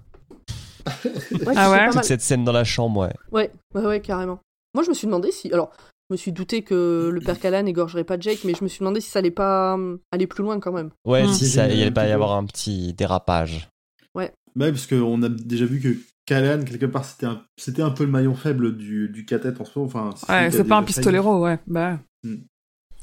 [0.87, 3.15] Ouais, Ah ouais Toute cette scène dans la chambre, ouais.
[3.33, 4.39] Ouais, ouais, ouais, carrément.
[4.75, 5.53] Moi, je me suis demandé si.
[5.53, 5.71] Alors,
[6.11, 9.01] me suis douté que le père Callan égorgerait pas Jake, mais je me suis demandé
[9.01, 10.91] si ça allait pas hum, aller plus loin quand même.
[11.05, 13.69] Ouais, si ça, allait pas y avoir un petit dérapage.
[14.15, 14.33] Ouais,
[14.73, 15.97] parce qu'on a déjà vu que
[16.27, 19.65] Callahan, quelque part, c'était un, c'était un peu le maillon faible du, du catet en
[19.65, 19.87] ce moment.
[19.87, 20.87] Enfin, Ouais, c'est a pas un failli.
[20.87, 21.59] pistolero, ouais.
[21.67, 22.01] Bah.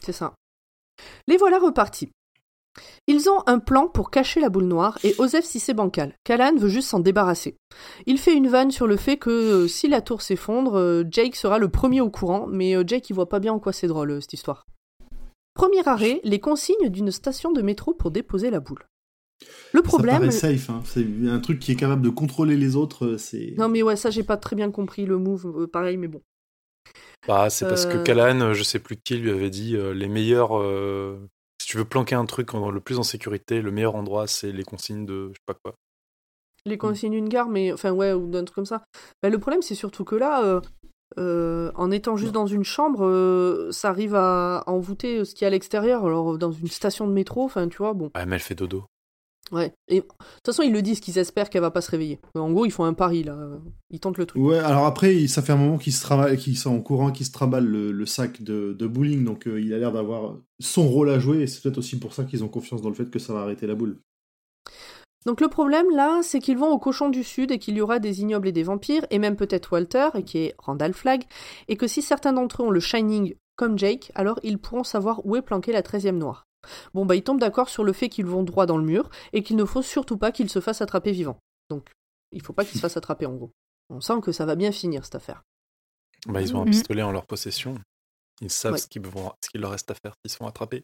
[0.01, 0.33] C'est ça.
[1.27, 2.11] Les voilà repartis.
[3.07, 6.13] Ils ont un plan pour cacher la boule noire et Osef si c'est bancal.
[6.23, 7.57] Callan veut juste s'en débarrasser.
[8.05, 11.35] Il fait une vanne sur le fait que euh, si la tour s'effondre, euh, Jake
[11.35, 13.87] sera le premier au courant, mais euh, Jake il voit pas bien en quoi c'est
[13.87, 14.65] drôle cette histoire.
[15.53, 18.85] Premier arrêt, les consignes d'une station de métro pour déposer la boule.
[19.73, 20.19] Le Ça problème.
[20.19, 20.81] paraît safe, hein.
[20.85, 23.17] c'est un truc qui est capable de contrôler les autres.
[23.17, 26.07] C'est Non mais ouais, ça j'ai pas très bien compris le move, euh, pareil, mais
[26.07, 26.21] bon.
[27.27, 27.97] Bah, c'est parce que.
[28.03, 30.51] Callahan, je sais plus qui, lui avait dit euh, les meilleurs.
[31.65, 34.51] Si tu veux planquer un truc en- le plus en sécurité, le meilleur endroit, c'est
[34.51, 35.73] les consignes de je sais pas quoi.
[36.67, 38.83] les consignes d'une gare, mais enfin ouais, ou d'un truc comme ça.
[39.23, 40.61] Bah, le problème, c'est surtout que là, euh,
[41.17, 45.41] euh, en étant juste dans une chambre, euh, ça arrive à, à envoûter ce qu'il
[45.41, 46.05] y a à l'extérieur.
[46.05, 48.11] Alors dans une station de métro, enfin tu vois, bon.
[48.15, 48.85] Ouais, mais elle fait dodo.
[49.55, 49.73] Ouais.
[49.87, 52.19] Et de toute façon, ils le disent qu'ils espèrent qu'elle va pas se réveiller.
[52.35, 53.37] En gros, ils font un pari là.
[53.89, 54.43] Ils tentent le truc.
[54.43, 57.31] Ouais, alors après, ça fait un moment qu'ils se qu'ils sont en courant, qu'ils se
[57.31, 61.09] traballent le, le sac de, de bowling, donc euh, il a l'air d'avoir son rôle
[61.09, 63.17] à jouer, et c'est peut-être aussi pour ça qu'ils ont confiance dans le fait que
[63.17, 64.01] ça va arrêter la boule.
[65.25, 67.99] Donc le problème là, c'est qu'ils vont au cochon du sud et qu'il y aura
[67.99, 71.23] des ignobles et des vampires, et même peut-être Walter, et qui est Randall Flagg,
[71.69, 75.25] et que si certains d'entre eux ont le Shining comme Jake, alors ils pourront savoir
[75.25, 76.45] où est planquée la 13e noire.
[76.93, 79.43] Bon bah ils tombent d'accord sur le fait qu'ils vont droit dans le mur, et
[79.43, 81.39] qu'il ne faut surtout pas qu'ils se fassent attraper vivants.
[81.69, 81.91] Donc
[82.31, 83.51] il faut pas qu'ils se fassent attraper en gros.
[83.89, 85.43] On sent que ça va bien finir cette affaire.
[86.27, 86.71] Bah, ils ont un Mhm.
[86.71, 87.75] pistolet en leur possession.
[88.41, 88.77] Ils savent Ouais.
[88.79, 90.83] ce qu'ils vont- ce qu'il leur reste à faire s'ils sont attrapés.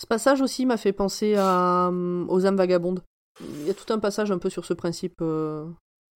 [0.00, 3.02] Ce passage aussi m'a fait penser à, hum, aux âmes vagabondes.
[3.40, 5.64] Il y a tout un passage un peu sur ce principe euh,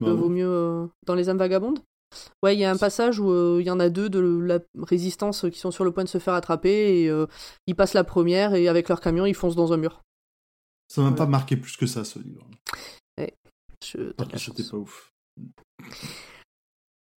[0.00, 1.80] de Bah, vaut mieux euh, dans les âmes vagabondes.
[2.42, 4.58] Ouais, il y a un passage où euh, il y en a deux de la
[4.80, 7.26] résistance qui sont sur le point de se faire attraper et euh,
[7.66, 10.02] ils passent la première et avec leur camion ils foncent dans un mur.
[10.88, 11.16] Ça m'a Ouais.
[11.16, 12.46] pas marqué plus que ça, ce livre.
[13.80, 15.10] Que c'était pas ouf.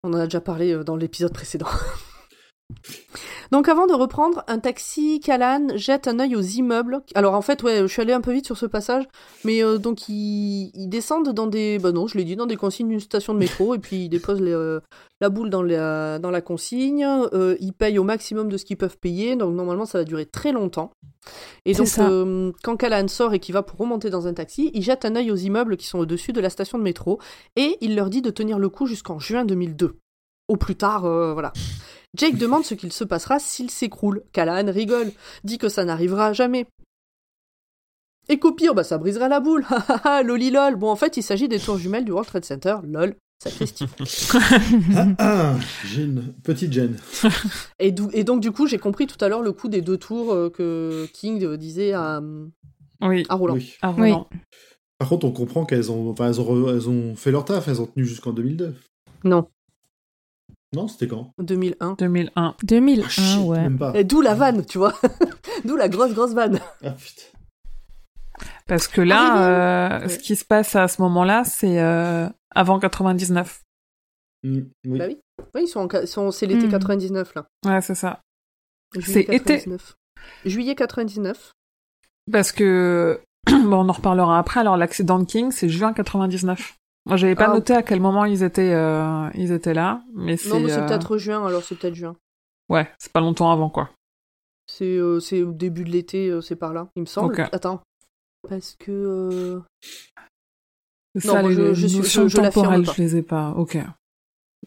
[0.04, 1.68] On en a déjà parlé euh, dans l'épisode précédent.
[3.52, 7.02] Donc avant de reprendre, un taxi Callahan jette un œil aux immeubles.
[7.16, 9.06] Alors en fait, ouais, je suis allée un peu vite sur ce passage,
[9.44, 12.56] mais euh, donc ils, ils descendent dans des, bah non, je l'ai dit, dans des
[12.56, 14.80] consignes d'une station de métro et puis ils déposent les, euh,
[15.22, 17.06] la boule dans la, dans la consigne.
[17.06, 20.26] Euh, ils payent au maximum de ce qu'ils peuvent payer, donc normalement ça va durer
[20.26, 20.92] très longtemps.
[21.66, 21.88] Et donc
[22.64, 25.32] quand Callahan sort et qu'il va pour remonter dans un taxi, il jette un œil
[25.32, 27.20] aux immeubles qui sont au-dessus de la station de métro
[27.56, 29.98] et il leur dit de tenir le coup jusqu'en juin 2002.
[30.48, 31.54] Au plus tard, euh, voilà.
[32.16, 34.24] Jake demande ce qu'il se passera s'il s'écroule.
[34.32, 35.12] Callahan rigole,
[35.44, 36.66] dit que ça n'arrivera jamais.
[38.28, 39.66] Et qu'au pire, bah ça brisera la boule.
[40.26, 40.76] Loli lol.
[40.76, 42.78] Bon, en fait, il s'agit des tours jumelles du World Trade Center.
[42.84, 43.16] Lol.
[43.44, 43.90] Sacré Steve.
[44.96, 45.56] Ah, ah,
[45.86, 46.98] Jeanne, petite Jeanne.
[47.80, 50.50] Et, donc, du coup, j'ai compris tout à l'heure le coup des deux tours euh,
[50.50, 52.22] que King euh, disait à,
[53.02, 53.56] Oui, à Roland.
[53.56, 53.76] Oui.
[53.82, 54.28] à Roland.
[54.98, 57.82] Par contre, on comprend qu'elles ont, enfin, elles ont, elles ont fait leur taf, elles
[57.82, 58.74] ont tenu jusqu'en 2002.
[59.26, 59.48] Non,
[60.74, 61.32] Non, c'était quand?
[61.40, 61.94] 2001.
[62.00, 62.56] 2001.
[62.64, 63.62] 2001, Ah, shit, ouais.
[63.62, 63.94] Même pas.
[63.96, 64.94] Et d'où la vanne, tu vois.
[65.66, 66.60] d'où la grosse, grosse vanne.
[66.84, 67.22] Ah, putain.
[68.68, 70.10] Parce que là, euh, Ouais.
[70.10, 73.62] ce qui se passe à ce moment-là, c'est euh, avant 99.
[74.44, 75.00] Mm, oui.
[75.00, 75.18] Bah oui.
[75.54, 76.72] Oui, ils sont, en sont c'est l'été Hmm.
[76.72, 77.46] 99, là.
[77.66, 78.22] Ouais, c'est ça.
[79.02, 79.58] C'est été.
[79.60, 79.96] 99.
[80.46, 81.52] Juillet 99.
[82.32, 84.60] Parce que, bon, on en reparlera après.
[84.60, 86.76] Alors, l'accident de King, c'est juin 99.
[87.08, 87.54] Moi, j'avais pas Ah.
[87.54, 90.50] noté à quel moment ils étaient, euh, ils étaient là, mais c'est.
[90.50, 92.16] Non, mais c'est euh, peut-être juin, alors c'est peut-être juin.
[92.70, 93.90] Ouais, c'est pas longtemps avant, quoi.
[94.68, 97.40] C'est euh, au début de l'été, c'est par là, il me semble.
[97.52, 97.82] Attends.
[98.50, 99.62] Parce que.
[101.16, 103.52] Non, ça, moi, les, je- suis- je- je temporelles, je les ai pas.
[103.52, 103.78] Ok.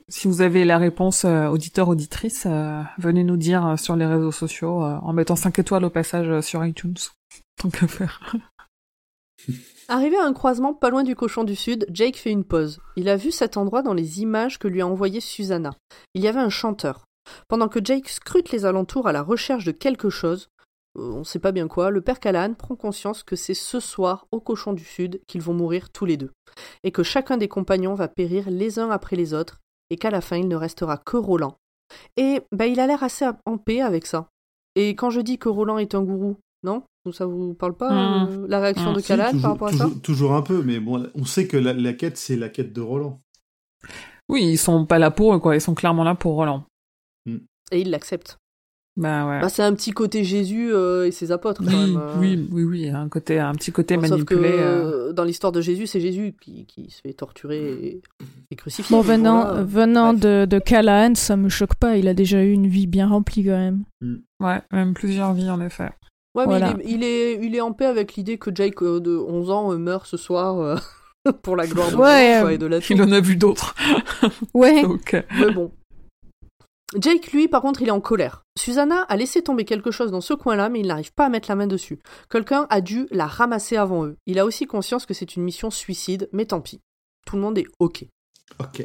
[0.09, 4.07] Si vous avez la réponse, euh, auditeur, auditrice, euh, venez nous dire euh, sur les
[4.07, 6.95] réseaux sociaux en mettant 5 étoiles au passage sur iTunes.
[7.57, 8.21] Tant qu'à faire.
[9.89, 12.81] Arrivé à un croisement pas loin du cochon du sud, Jake fait une pause.
[12.97, 15.75] Il a vu cet endroit dans les images que lui a envoyées Susanna.
[16.15, 17.05] Il y avait un chanteur.
[17.49, 20.49] Pendant que Jake scrute les alentours à la recherche de quelque chose,
[20.99, 24.27] euh, on sait pas bien quoi, le père Callahan prend conscience que c'est ce soir,
[24.33, 26.33] au cochon du sud, qu'ils vont mourir tous les deux.
[26.83, 29.59] Et que chacun des compagnons va périr les uns après les autres,
[29.91, 31.57] et qu'à la fin il ne restera que Roland.
[32.17, 34.29] Et bah, il a l'air assez en paix avec ça.
[34.75, 36.83] Et quand je dis que Roland est un gourou, non?
[37.13, 38.29] Ça vous parle pas Mm.
[38.43, 38.95] euh, La réaction Mm.
[38.97, 39.91] de Si, Callahan toujours, par rapport à ça?
[40.03, 42.81] toujours, un peu, mais bon, on sait que la, la quête, c'est la quête de
[42.81, 43.21] Roland.
[44.29, 45.55] Oui, ils sont pas là pour eux, quoi.
[45.57, 46.65] Ils sont clairement là pour Roland.
[47.71, 48.39] Et il l'accepte.
[48.97, 49.41] Bah ouais.
[49.41, 51.97] Bah, c'est un petit côté Jésus euh, et ses apôtres quand oui, même.
[52.03, 52.19] euh.
[52.19, 54.59] oui, oui, oui, un côté, un petit côté Bon, Sauf que manipulé.
[54.59, 55.09] euh.
[55.11, 58.03] euh, dans l'histoire de Jésus, c'est Jésus qui, qui se fait torturer et,
[58.51, 58.97] et crucifier.
[58.97, 60.21] Bon, Mais venant, là, euh, venant bref.
[60.23, 61.97] de, de Callahan, ça me choque pas.
[61.97, 63.85] Il a déjà eu une vie bien remplie quand même.
[64.41, 65.91] Ouais, même plusieurs vies en effet.
[66.39, 69.01] Ouais, mais il, est, il, est, il est en paix avec l'idée que Jake euh,
[69.01, 70.77] de 11 ans euh, meurt ce soir euh,
[71.43, 73.75] pour la gloire de Ouais, quoi, euh, et de la Il en a vu d'autres.
[74.55, 74.83] Ouais.
[74.83, 75.73] Donc, euh, Mais bon.
[76.99, 78.45] Jake, lui, par contre, il est en colère.
[78.59, 81.49] Susanna a laissé tomber quelque chose dans ce coin-là, mais il n'arrive pas à mettre
[81.51, 81.99] la main dessus.
[82.31, 84.17] Quelqu'un a dû la ramasser avant eux.
[84.27, 86.81] Il a aussi conscience que c'est une mission suicide, mais tant pis.
[87.27, 88.07] Tout le monde est OK.
[88.59, 88.83] Ok.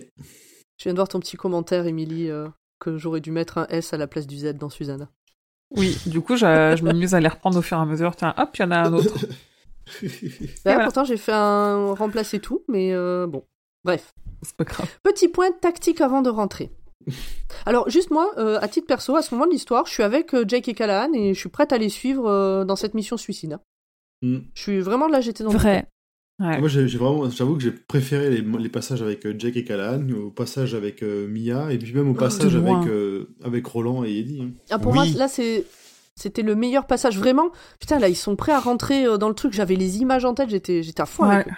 [0.78, 2.50] Je viens de voir ton petit commentaire, Émilie, euh,
[2.80, 5.10] que j'aurais dû mettre un S à la place du Z dans Susanna.
[5.76, 8.16] Oui, du coup, je, je m'amuse à les reprendre au fur et à mesure.
[8.16, 9.16] Tiens, hop, il y en a un autre.
[10.02, 10.08] Là,
[10.66, 10.84] voilà.
[10.86, 13.44] Pourtant, j'ai fait un remplacer tout, mais euh, bon.
[13.84, 14.14] Bref.
[14.42, 14.90] C'est pas grave.
[15.04, 16.72] Petit point tactique avant de rentrer.
[17.66, 20.34] Alors, juste moi, euh, à titre perso, à ce moment de l'histoire, je suis avec
[20.34, 23.18] euh, Jake et Callahan et je suis prête à les suivre euh, dans cette mission
[23.18, 23.54] suicide.
[23.54, 23.60] hein.
[24.22, 24.38] Mm.
[24.54, 25.86] Je suis vraiment de la j'étais dans le Vrai.
[26.40, 26.60] Ouais.
[26.60, 30.02] Moi, j'ai vraiment, j'avoue que j'ai préféré les, les passages avec euh, Jake et Callahan,
[30.12, 32.80] au passage avec euh, Mia, et puis même au passage de loin.
[32.80, 34.42] avec, euh, avec Roland et Eddie.
[34.42, 34.50] hein.
[34.72, 34.98] Ah, pour Oui.
[34.98, 35.66] moi, là, c'est.
[36.16, 37.50] C'était le meilleur passage, vraiment.
[37.80, 39.52] Putain, là, ils sont prêts à rentrer euh, dans le truc.
[39.54, 41.52] J'avais les images en tête, j'étais, j'étais à fond avec Ouais.
[41.52, 41.56] eux.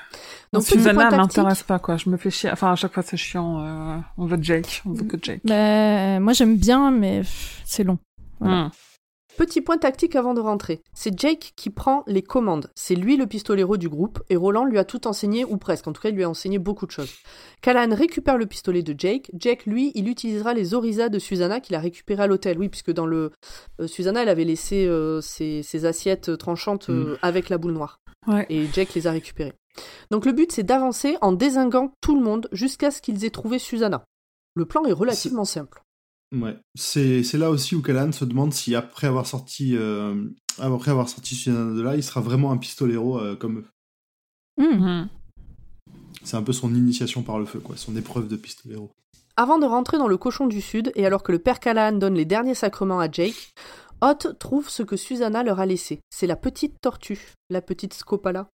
[0.54, 1.18] Donc, Susanna tactique.
[1.20, 1.98] m'intéresse pas, quoi.
[1.98, 2.50] Je me fais chier.
[2.52, 3.60] Enfin, à chaque fois, c'est chiant.
[3.60, 4.82] euh, On veut Jake.
[4.86, 5.42] On veut que Jake.
[5.44, 7.24] Mais moi j'aime bien, mais
[7.66, 7.98] c'est long.
[8.40, 8.66] Voilà.
[8.68, 8.70] Hmm.
[9.38, 10.82] Petit point tactique avant de rentrer.
[10.94, 12.72] C'est Jake qui prend les commandes.
[12.74, 15.88] C'est lui le pistolero du groupe et Roland lui a tout enseigné, ou presque.
[15.88, 17.14] En tout cas, il lui a enseigné beaucoup de choses.
[17.62, 19.30] Callahan récupère le pistolet de Jake.
[19.34, 22.58] Jake, lui, il utilisera les orisas de Susanna qu'il a récupéré à l'hôtel.
[22.58, 23.32] Oui, puisque dans le.
[23.82, 28.00] euh, Susanna, elle avait laissé euh, ses, ses assiettes tranchantes euh, avec la boule noire.
[28.28, 28.46] Ouais.
[28.50, 29.54] Et Jake les a récupérées.
[30.12, 33.60] Donc le but, c'est d'avancer en désinguant tout le monde jusqu'à ce qu'ils aient trouvé
[33.60, 34.06] Susanna.
[34.56, 35.82] Le plan est relativement simple.
[36.32, 36.58] Ouais.
[36.76, 40.28] C'est c'est là aussi où Callahan se demande si après avoir sorti, euh,
[40.60, 43.66] après avoir sorti Susanna de là, il sera vraiment un pistolero euh, comme eux.
[44.58, 44.86] Hmm.
[44.86, 45.08] Hmm.
[46.24, 48.92] C'est un peu son initiation par le feu, quoi, son épreuve de pistolero.
[49.38, 52.16] Avant de rentrer dans le cochon du Sud, et alors que le père Callahan donne
[52.16, 53.54] les derniers sacrements à Jake,
[54.02, 56.00] Hot trouve ce que Susanna leur a laissé.
[56.10, 58.50] C'est la petite tortue, la petite Scopala.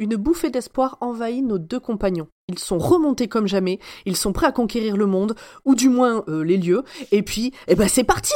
[0.00, 2.28] Une bouffée d'espoir envahit nos deux compagnons.
[2.48, 5.34] Ils sont remontés comme jamais, ils sont prêts à conquérir le monde,
[5.64, 8.34] ou du moins euh, les lieux, et puis, eh ben c'est parti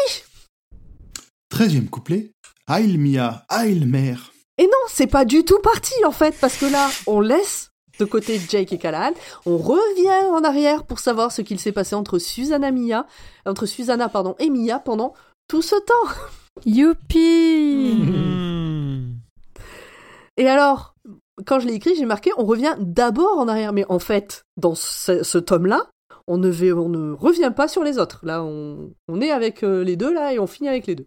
[1.51, 2.33] Treizième couplet.
[2.67, 4.33] Aïe Mia, aïe mère.
[4.59, 7.71] Et non, c'est pas du tout parti en fait, parce que là, on laisse
[8.01, 9.13] de côté Jake et Callahan,
[9.47, 13.07] on revient en arrière pour savoir ce qu'il s'est passé entre Susanna Mia,
[13.47, 15.15] entre Susanna pardon et Mia pendant
[15.47, 16.13] tout ce temps.
[16.67, 19.13] Youpi Hmm.
[20.37, 20.95] Et alors,
[21.47, 24.75] quand je l'ai écrit, j'ai marqué on revient d'abord en arrière, mais en fait, dans
[24.75, 25.87] ce, ce tome-là,
[26.29, 28.21] on ne, va- on ne revient pas sur les autres.
[28.25, 31.07] Là, on, on est avec euh, les deux là et on finit avec les deux.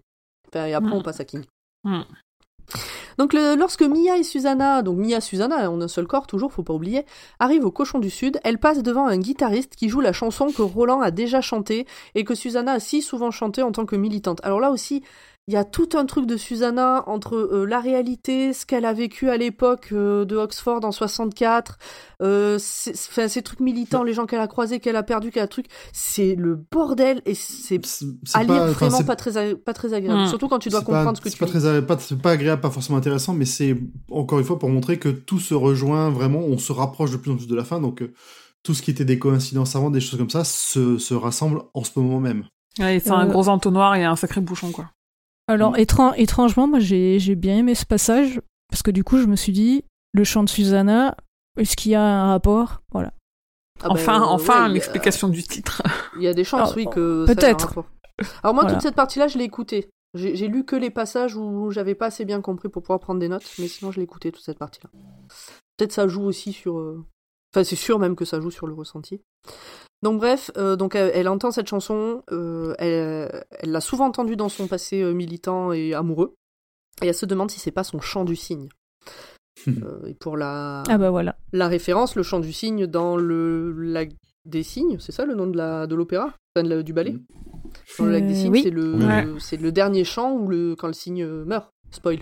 [0.49, 1.43] Enfin, et après, on passe à King.
[3.17, 6.63] Donc, le- lorsque Mia et Susanna, donc Mia Susanna en un seul corps, toujours, faut
[6.63, 7.05] pas oublier,
[7.39, 10.61] arrivent au Cochon du Sud, elles passent devant un guitariste qui joue la chanson que
[10.61, 11.85] Roland a déjà chantée
[12.15, 14.41] et que Susanna a si souvent chantée en tant que militante.
[14.43, 15.01] Alors là aussi,
[15.47, 18.93] il y a tout un truc de Susanna entre euh, la réalité, ce qu'elle a
[18.93, 21.77] vécu à l'époque euh, de Oxford en 64,
[22.23, 25.67] euh, ces trucs militants, les gens qu'elle a croisés, qu'elle a perdus, qu'elle a truc,
[25.93, 27.79] c'est le bordel et c'est
[28.33, 30.23] à lire vraiment pas très, pas très agréable.
[30.23, 30.27] Mm.
[30.29, 31.63] Surtout quand tu dois comprendre pas, ce que c'est tu pas lis.
[31.63, 33.77] très pas, c'est pas agréable, pas forcément intéressant, mais c'est
[34.09, 37.29] encore une fois pour montrer que tout se rejoint vraiment, on se rapproche de plus
[37.29, 38.11] en plus de la fin, donc euh,
[38.63, 41.83] tout ce qui était des coïncidences avant, des choses comme ça, se, se rassemble en
[41.83, 42.45] ce moment même.
[42.79, 44.89] Ouais, c'est un gros entonnoir et un sacré bouchon, quoi.
[45.47, 45.77] Alors, Mm.
[45.79, 49.51] étran- étrangement, moi j'ai bien aimé ce passage, parce que du coup je me suis
[49.51, 51.15] dit, le chant de Susanna,
[51.57, 52.81] est-ce qu'il y a un rapport?
[52.91, 53.13] Voilà.
[53.83, 55.81] Ah enfin, euh, enfin, ouais, l'explication du titre.
[56.17, 57.67] Il y a des chances, Ah, oui, que ça ait un peut-être.
[57.67, 57.85] rapport.
[58.41, 58.75] Alors moi, Voilà.
[58.77, 59.89] toute cette partie-là, je l'ai écoutée.
[60.13, 63.27] J'ai lu que les passages où j'avais pas assez bien compris pour pouvoir prendre des
[63.27, 64.89] notes, mais sinon je l'ai écouté toute cette partie-là.
[65.75, 66.79] Peut-être ça joue aussi sur...
[66.79, 67.05] euh,
[67.53, 69.21] Enfin, c'est sûr même que ça joue sur le ressenti.
[70.03, 74.35] Donc bref, euh, donc elle, elle entend cette chanson, euh, elle elle l'a souvent entendue
[74.35, 76.35] dans son passé euh, militant et amoureux,
[77.01, 78.69] et elle se demande si c'est pas son chant du cygne.
[79.67, 81.37] Euh, et pour la, Ah bah voilà.
[81.53, 84.11] la référence, le chant du cygne dans le lac
[84.45, 87.15] des cygnes, c'est ça le nom de la de l'opéra, enfin, de la- du ballet?
[87.97, 88.61] Dans le lac des Euh, cygnes, oui.
[88.63, 89.25] c'est le Ouais.
[89.39, 91.69] c'est le dernier chant où le quand le cygne meurt.
[91.91, 92.19] Spoil.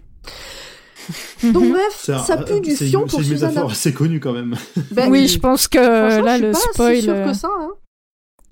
[1.44, 1.52] Mhm.
[1.52, 3.50] Donc bref, C'est un- ça pue du c'est une- fion pour C'est une Susanna.
[3.52, 4.56] métaphore assez connue quand même.
[4.92, 7.50] Ben, oui, je pense que là je suis le pas spoil, si euh, que ça.
[7.60, 7.70] Hein.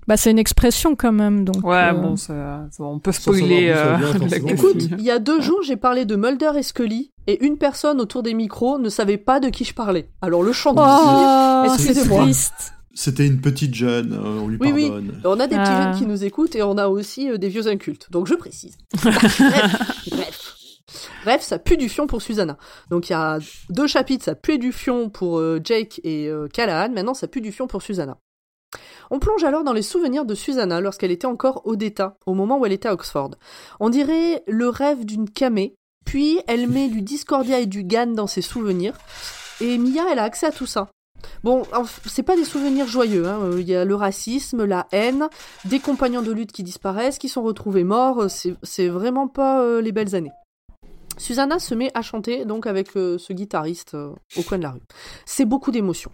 [0.08, 1.64] bah c'est une expression quand même, donc.
[1.64, 2.14] Ouais, euh, bon,
[2.80, 3.96] on peut spoiler euh.
[4.48, 8.00] Écoute, il y a deux jours, j'ai parlé de Mulder et Scully et une personne
[8.00, 10.08] autour des micros ne savait pas de qui je parlais.
[10.20, 12.22] Alors le chant du Oh, c'est excusez-moi.
[12.24, 12.74] triste.
[12.94, 14.88] C'était une petite jeune, euh, on lui Oui, oui.
[14.88, 15.20] pardonne.
[15.24, 15.82] On a des petits Ah.
[15.92, 18.08] jeunes qui nous écoutent et on a aussi euh, des vieux incultes.
[18.10, 18.76] Donc je précise.
[19.02, 19.40] bref,
[20.10, 20.41] bref.
[21.24, 22.56] Bref, ça pue du fion pour Susanna.
[22.90, 23.38] Donc il y a
[23.70, 26.92] deux chapitres, ça pue du fion pour euh, Jake et euh, Callahan.
[26.92, 28.18] Maintenant, ça pue du fion pour Susanna.
[29.10, 32.66] On plonge alors dans les souvenirs de Susanna lorsqu'elle était encore Odetta, au moment où
[32.66, 33.32] elle était à Oxford.
[33.78, 35.74] On dirait le rêve d'une camée,
[36.04, 38.94] puis elle met du Discordia et du GAN dans ses souvenirs,
[39.60, 40.88] et Mia, elle a accès à tout ça.
[41.44, 41.62] Bon,
[42.06, 43.38] c'est pas des souvenirs joyeux, hein.
[43.42, 45.28] Euh, il y a le racisme, la haine,
[45.66, 49.92] des compagnons de lutte qui disparaissent, qui sont retrouvés morts, euh, c'est vraiment pas les
[49.92, 50.32] belles années.
[51.22, 54.72] Susanna se met à chanter donc avec euh, ce guitariste euh, au coin de la
[54.72, 54.80] rue.
[55.24, 56.12] C'est beaucoup d'émotions.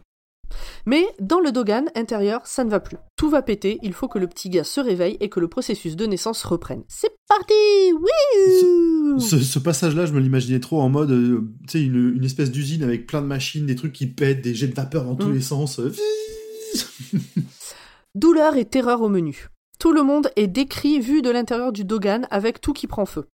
[0.86, 2.96] Mais dans le Dogan intérieur, ça ne va plus.
[3.16, 5.94] Tout va péter, il faut que le petit gars se réveille et que le processus
[5.94, 6.84] de naissance reprenne.
[6.88, 7.52] C'est parti
[7.92, 12.24] Oui Ce, ce passage-là, je me l'imaginais trop en mode, euh, tu sais, une, une
[12.24, 15.16] espèce d'usine avec plein de machines, des trucs qui pètent, des jets de vapeur dans
[15.16, 15.34] tous Mm.
[15.34, 15.80] les sens.
[18.14, 19.48] Douleur et terreur au menu.
[19.78, 23.26] Tout le monde est décrit vu de l'intérieur du Dogan avec tout qui prend feu.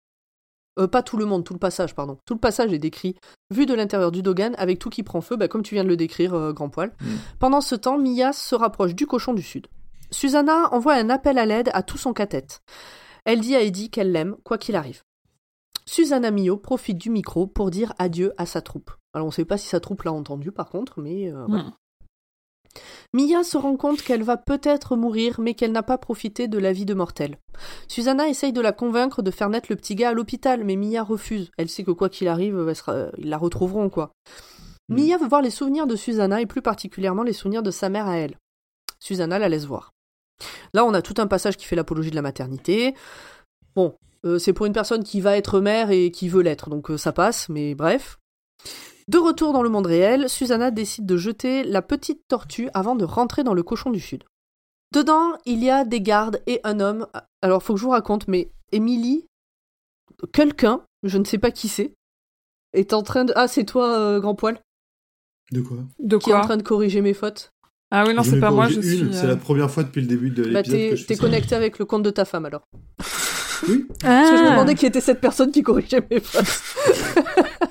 [0.78, 2.18] Euh, pas tout le monde, tout le passage, pardon.
[2.24, 3.16] Tout le passage est décrit,
[3.50, 5.88] vu de l'intérieur du Dogan, avec tout qui prend feu, bah, comme tu viens de
[5.88, 6.92] le décrire, euh, Grand Poil.
[7.00, 7.06] Mm.
[7.38, 9.66] Pendant ce temps, Mia se rapproche du cochon du Sud.
[10.10, 12.62] Susanna envoie un appel à l'aide à tout son cathète.
[13.24, 15.02] Elle dit à Eddie qu'elle l'aime, quoi qu'il arrive.
[15.84, 18.92] Susanna Mio profite du micro pour dire adieu à sa troupe.
[19.14, 21.64] Alors on ne sait pas si sa troupe l'a entendu par contre, mais euh, voilà.
[21.64, 21.72] Mm.
[23.12, 26.72] Mia se rend compte qu'elle va peut-être mourir, mais qu'elle n'a pas profité de la
[26.72, 27.38] vie de mortel.
[27.88, 31.02] Susanna essaye de la convaincre de faire naître le petit gars à l'hôpital, mais Mia
[31.02, 31.50] refuse.
[31.58, 34.12] Elle sait que quoi qu'il arrive, elle sera- ils la retrouveront, quoi.
[34.88, 34.94] Mm.
[34.94, 38.08] Mia veut voir les souvenirs de Susanna, et plus particulièrement les souvenirs de sa mère
[38.08, 38.36] à elle.
[39.00, 39.92] Susanna la laisse voir.
[40.74, 42.94] Là, on a tout un passage qui fait l'apologie de la maternité.
[43.76, 43.94] Bon,
[44.24, 46.96] euh, c'est pour une personne qui va être mère et qui veut l'être, donc euh,
[46.96, 48.18] ça passe, mais bref.
[49.08, 53.04] De retour dans le monde réel, Susanna décide de jeter la petite tortue avant de
[53.04, 54.24] rentrer dans le cochon du Sud.
[54.92, 57.06] Dedans, il y a des gardes et un homme.
[57.40, 59.26] Alors, faut que je vous raconte, mais Emily,
[60.32, 61.94] quelqu'un, je ne sais pas qui c'est,
[62.74, 63.32] est en train de.
[63.36, 64.60] Ah, c'est toi, euh, grand poil,
[65.50, 65.78] De quoi?
[65.98, 66.46] De qui est en quoi?
[66.46, 67.50] train de corriger mes fautes.
[67.90, 69.12] Ah oui, non, c'est pas moi, je suis.
[69.12, 71.06] C'est euh, la première fois depuis le début de Bah, l'épisode t'es que je fais
[71.08, 71.20] t'es ça.
[71.22, 72.62] connecté avec le compte de ta femme alors.
[73.68, 73.86] Oui.
[74.00, 74.50] Parce que je me Ah.
[74.52, 76.44] demandais qui était cette personne qui corrigeait mes fautes.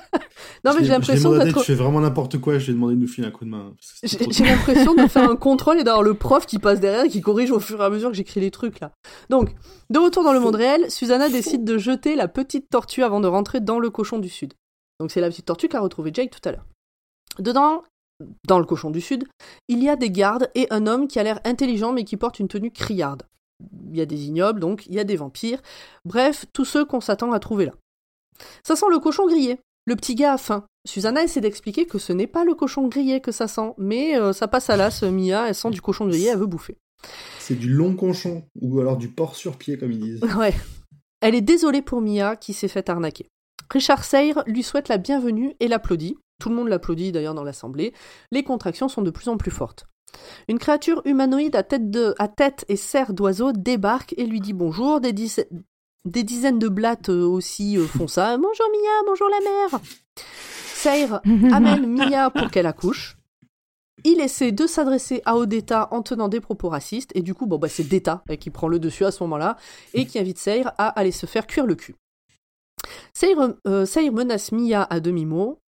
[0.64, 1.60] non, mais j'ai l'impression d'être.
[1.60, 3.50] Je fais vraiment n'importe quoi, je lui ai demandé de nous filer un coup de
[3.50, 3.74] main.
[4.04, 7.22] J'ai l'impression de faire un contrôle et d'avoir le prof qui passe derrière et qui
[7.22, 8.92] corrige au fur et à mesure que j'écris les trucs là.
[9.30, 9.56] Donc,
[9.90, 13.28] de retour dans le monde réel, Susanna décide de jeter la petite tortue avant de
[13.28, 14.54] rentrer dans le cochon du Sud.
[15.00, 16.66] Donc c'est la petite tortue qu'a retrouvée Jake tout à l'heure.
[17.40, 17.84] Dedans,
[18.48, 19.28] dans le cochon du Sud,
[19.68, 22.40] il y a des gardes et un homme qui a l'air intelligent mais qui porte
[22.40, 23.24] une tenue criarde.
[23.90, 25.62] Il y a des ignobles, donc il y a des vampires.
[26.06, 27.74] Bref, tous ceux qu'on s'attend à trouver là.
[28.64, 29.60] Ça sent le cochon grillé.
[29.86, 30.66] Le petit gars a faim.
[30.88, 34.34] Susanna essaie d'expliquer que ce n'est pas le cochon grillé que ça sent, mais euh,
[34.34, 36.78] ça passe à l'as, Mia, elle sent du cochon grillé, elle veut bouffer.
[37.40, 40.22] C'est du long conchon, ou alors du porc sur pied, comme ils disent.
[40.38, 40.54] Ouais.
[41.22, 43.28] Elle est désolée pour Mia qui s'est fait arnaquer.
[43.72, 46.18] Richard Sayre lui souhaite la bienvenue et l'applaudit.
[46.40, 47.94] Tout le monde l'applaudit d'ailleurs dans l'assemblée.
[48.32, 49.86] Les contractions sont de plus en plus fortes.
[50.50, 54.54] Une créature humanoïde à tête, de, à tête et serre d'oiseau débarque et lui dit
[54.54, 55.00] bonjour.
[55.00, 55.46] Des, diza-
[56.06, 58.38] des dizaines de blattes euh, aussi euh, font ça.
[58.42, 59.82] Bonjour Mia, bonjour la mère.
[60.74, 61.22] Sayre
[61.54, 63.18] amène Mia pour qu'elle accouche.
[64.04, 67.58] Il essaie de s'adresser à Odetta en tenant des propos racistes, et du coup, bon,
[67.58, 69.58] bah, c'est Detta euh, qui prend le dessus à ce moment-là,
[69.94, 71.96] et qui invite Sayre à aller se faire cuire le cul.
[73.68, 75.60] Euh, Sayre menace Mia à demi-mot,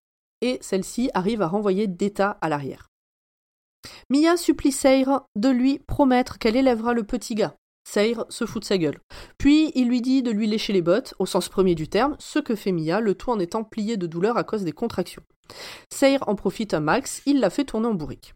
[0.42, 2.88] et celle-ci arrive à renvoyer Detta à l'arrière.
[4.10, 7.56] Mia supplie Sayre de lui promettre qu'elle élèvera le petit gars.
[7.86, 9.00] Sayre se fout de sa gueule.
[9.38, 12.40] Puis il lui dit de lui lécher les bottes, au sens premier du terme, ce
[12.40, 15.24] que fait Mia, le tout en étant plié de douleur à cause des contractions.
[15.92, 18.34] Sayre en profite un max, il la fait tourner en bourrique.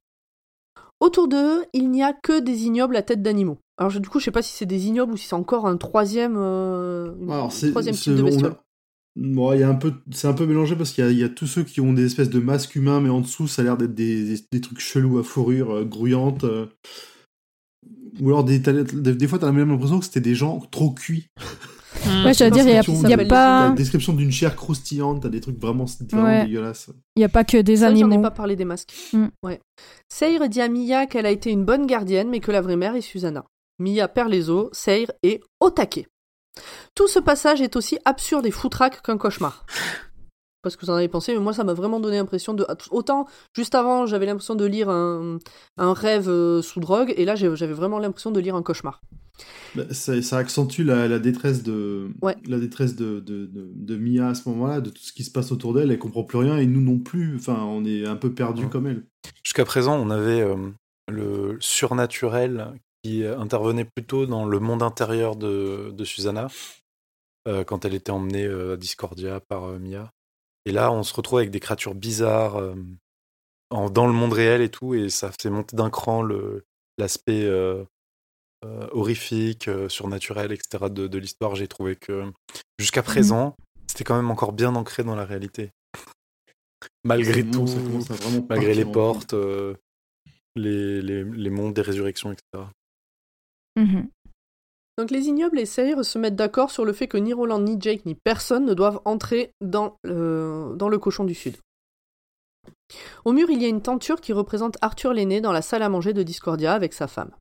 [0.99, 3.59] Autour d'eux, il n'y a que des ignobles à tête d'animaux.
[3.77, 5.67] Alors je- du coup, je sais pas si c'est des ignobles ou si c'est encore
[5.67, 8.55] un troisième, euh, Alors, un troisième type de a- bestiole.
[9.15, 11.29] Bon, il y a un peu, c'est un peu mélangé parce qu'il y y a
[11.29, 13.77] tous ceux qui ont des espèces de masques humains, mais en dessous, ça a l'air
[13.77, 16.43] d'être des, des, des trucs chelous à fourrure euh, grouillante.
[16.43, 16.67] euh.
[18.21, 18.83] Ou alors, des, des,
[19.15, 21.27] des fois, t'as même l'impression que c'était des gens trop cuits.
[22.05, 22.25] hmm.
[22.25, 25.29] Ouais, j'allais dire, il y a, y a pas, La description d'une chair croustillante, t'as
[25.29, 26.45] des trucs vraiment, vraiment Ouais.
[26.45, 26.89] dégueulasses.
[27.15, 28.21] il y a pas que des Ça, j'en ai animaux.
[28.21, 28.93] pas parlé des masques.
[29.13, 29.27] Mm.
[29.43, 29.59] Ouais.
[30.09, 32.95] Sayre dit à Mia qu'elle a été une bonne gardienne, mais que la vraie mère
[32.95, 33.45] est Susanna.
[33.79, 36.07] Mia perd les os, Sayre est au taquet.
[36.95, 39.65] Tout ce passage est aussi absurde et foutraque qu'un cauchemar.
[40.63, 42.65] Parce que vous en avez pensé, mais moi ça m'a vraiment donné l'impression de.
[42.91, 45.37] Autant, juste avant, j'avais l'impression de lire un,
[45.77, 49.01] un rêve euh, sous drogue, et là j'avais vraiment l'impression de lire un cauchemar.
[49.75, 52.35] Bah, ça, ça accentue la, la détresse de, Ouais.
[52.47, 55.29] la détresse de, de, de, de Mia à ce moment-là, de tout ce qui se
[55.31, 55.91] passe autour d'elle.
[55.91, 57.35] Elle comprend plus rien et nous non plus.
[57.35, 58.69] Enfin, on est un peu perdus Ouais.
[58.69, 59.03] comme elle.
[59.43, 60.55] Jusqu'à présent, on avait euh,
[61.07, 62.73] le surnaturel
[63.03, 66.47] qui intervenait plutôt dans le monde intérieur de, de Susanna,
[67.47, 70.11] euh, quand elle était emmenée euh, à Discordia par euh, Mia.
[70.67, 72.75] Et là, on se retrouve avec des créatures bizarres euh,
[73.69, 76.21] en- dans le monde réel et tout, et ça fait monter d'un cran
[76.97, 77.83] l'aspect euh,
[78.65, 80.89] euh, horrifique, euh, surnaturel, etc.
[80.89, 81.55] de, de l'histoire.
[81.55, 82.31] J'ai trouvé que
[82.79, 83.55] jusqu'à présent,
[83.87, 85.71] c'était quand même encore bien ancré dans la réalité.
[87.05, 87.65] Malgré tout,
[88.49, 89.75] malgré les portes, euh,
[90.55, 92.65] les, les, les mondes des résurrections, etc.
[94.97, 97.77] Donc les ignobles et Sayre se mettent d'accord sur le fait que ni Roland, ni
[97.79, 101.55] Jake, ni personne ne doivent entrer dans le, dans le cochon du Sud.
[103.25, 105.89] Au mur, il y a une tenture qui représente Arthur l'aîné dans la salle à
[105.89, 107.31] manger de Discordia avec sa femme.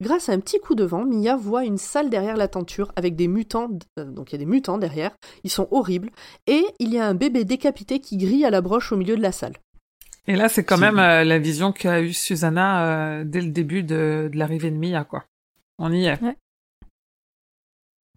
[0.00, 3.14] Grâce à un petit coup de vent, Mia voit une salle derrière la tenture avec
[3.14, 5.14] des mutants, euh, donc il y a des mutants derrière,
[5.44, 6.10] ils sont horribles,
[6.46, 9.22] et il y a un bébé décapité qui grille à la broche au milieu de
[9.22, 9.54] la salle.
[10.26, 12.84] Et là, c'est quand même euh, la vision qu'a eue Susanna
[13.20, 15.24] euh, dès le début de, de l'arrivée de Mia, quoi.
[15.78, 16.18] On y est.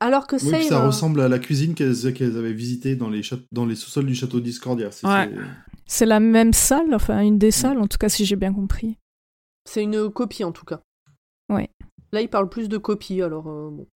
[0.05, 2.05] Alors que Oui, ça euh, ressemble à la cuisine qu'elles
[2.37, 4.91] avaient visitée dans les, châte- dans les sous-sols du château Discordia.
[4.91, 5.31] C'est- Ouais.
[6.05, 8.97] la même salle, enfin une des salles, en tout cas si j'ai bien compris.
[9.65, 10.81] c'est une copie en tout cas.
[11.49, 11.69] Ouais.
[12.11, 13.87] Là, il parle plus de copie, alors euh, bon.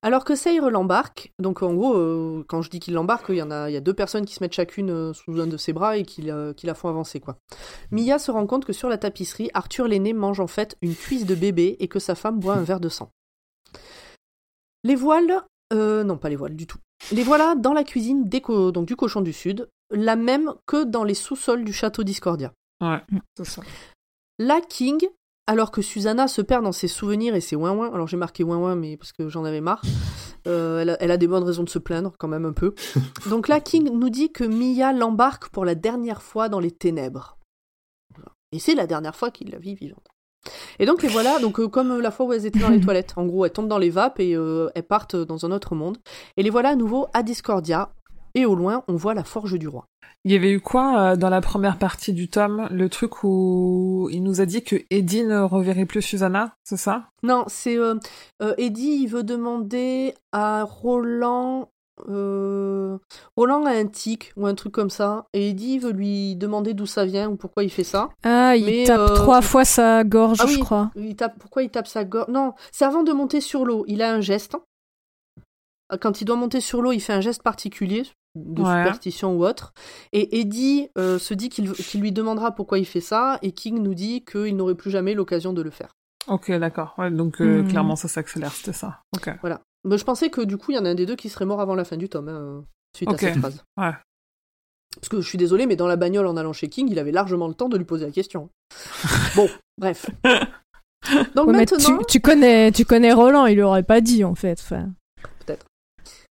[0.00, 3.42] Alors que Sayre l'embarque, donc en gros, euh, quand je dis qu'il l'embarque, il y
[3.42, 5.56] en a, il y a deux personnes qui se mettent chacune euh, sous un de
[5.58, 7.36] ses bras et qui, la- qui la font avancer, quoi.
[7.90, 11.26] Mia se rend compte que sur la tapisserie, Arthur l'aîné mange en fait une cuisse
[11.26, 13.10] de bébé et que sa femme boit un verre de sang.
[14.84, 15.42] Les voiles,
[15.72, 16.78] euh, non pas les voiles du tout.
[17.12, 20.84] Les voilà dans la cuisine des co- donc du cochon du sud, la même que
[20.84, 22.52] dans les sous-sols du château Discordia.
[22.80, 23.00] Ouais,
[23.36, 23.62] c'est ça.
[24.38, 24.98] La King,
[25.46, 28.74] alors que Susanna se perd dans ses souvenirs et ses ouin-ouin, alors j'ai marqué ouin-ouin,
[28.76, 29.82] mais parce que j'en avais marre,
[30.46, 32.74] euh, elle, a, elle a des bonnes raisons de se plaindre, quand même un peu.
[33.28, 37.38] Donc la King nous dit que Mia l'embarque pour la dernière fois dans les ténèbres.
[38.52, 40.06] Et c'est la dernière fois qu'il la vit vivante.
[40.78, 43.14] Et donc les voilà, donc euh, comme la fois où elles étaient dans les toilettes.
[43.16, 45.98] En gros, elles tombent dans les vapes et euh, elles partent dans un autre monde.
[46.36, 47.92] Et les voilà à nouveau à Discordia.
[48.34, 49.86] Et au loin, on voit la forge du roi.
[50.24, 52.68] Il y avait eu quoi euh, dans la première partie du tome?
[52.70, 57.08] Le truc où il nous a dit que Eddie ne reverrait plus Susanna, c'est ça?
[57.24, 57.96] Non, c'est euh,
[58.40, 61.71] euh, Eddie, il veut demander à Roland.
[62.08, 62.98] Euh,
[63.36, 66.86] Roland a un tic ou un truc comme ça, et Eddie veut lui demander d'où
[66.86, 68.08] ça vient ou pourquoi il fait ça.
[68.24, 70.60] Ah, il Mais, tape euh, trois fois sa gorge, Ah je oui.
[70.60, 70.90] crois.
[70.96, 72.28] Il tape, pourquoi il tape sa gorge?
[72.30, 73.84] Non, c'est avant de monter sur l'eau.
[73.88, 74.56] Il a un geste.
[76.00, 78.04] Quand il doit monter sur l'eau, il fait un geste particulier,
[78.34, 78.68] de Ouais.
[78.68, 79.74] superstition ou autre.
[80.12, 81.70] Et Eddie euh, se dit qu'il
[82.00, 85.52] lui demandera pourquoi il fait ça, et King nous dit qu'il n'aurait plus jamais l'occasion
[85.52, 85.92] de le faire.
[86.28, 86.94] Ok, d'accord.
[86.96, 87.68] Ouais, donc euh, Hmm.
[87.68, 89.00] clairement ça s'accélère, c'était ça.
[89.14, 89.28] Ok.
[89.84, 91.44] Mais je pensais que du coup, il y en a un des deux qui serait
[91.44, 92.64] mort avant la fin du tome, hein,
[92.96, 93.22] suite Ok.
[93.22, 93.64] à cette phrase.
[93.76, 93.92] Ouais.
[94.96, 97.12] Parce que je suis désolé, mais dans la bagnole en allant chez King, il avait
[97.12, 98.50] largement le temps de lui poser la question.
[99.36, 99.48] bon,
[99.78, 100.10] bref.
[101.34, 104.60] Donc Ouais, maintenant, tu, tu connais, tu connais Roland, il aurait pas dit en fait.
[104.60, 104.90] Enfin,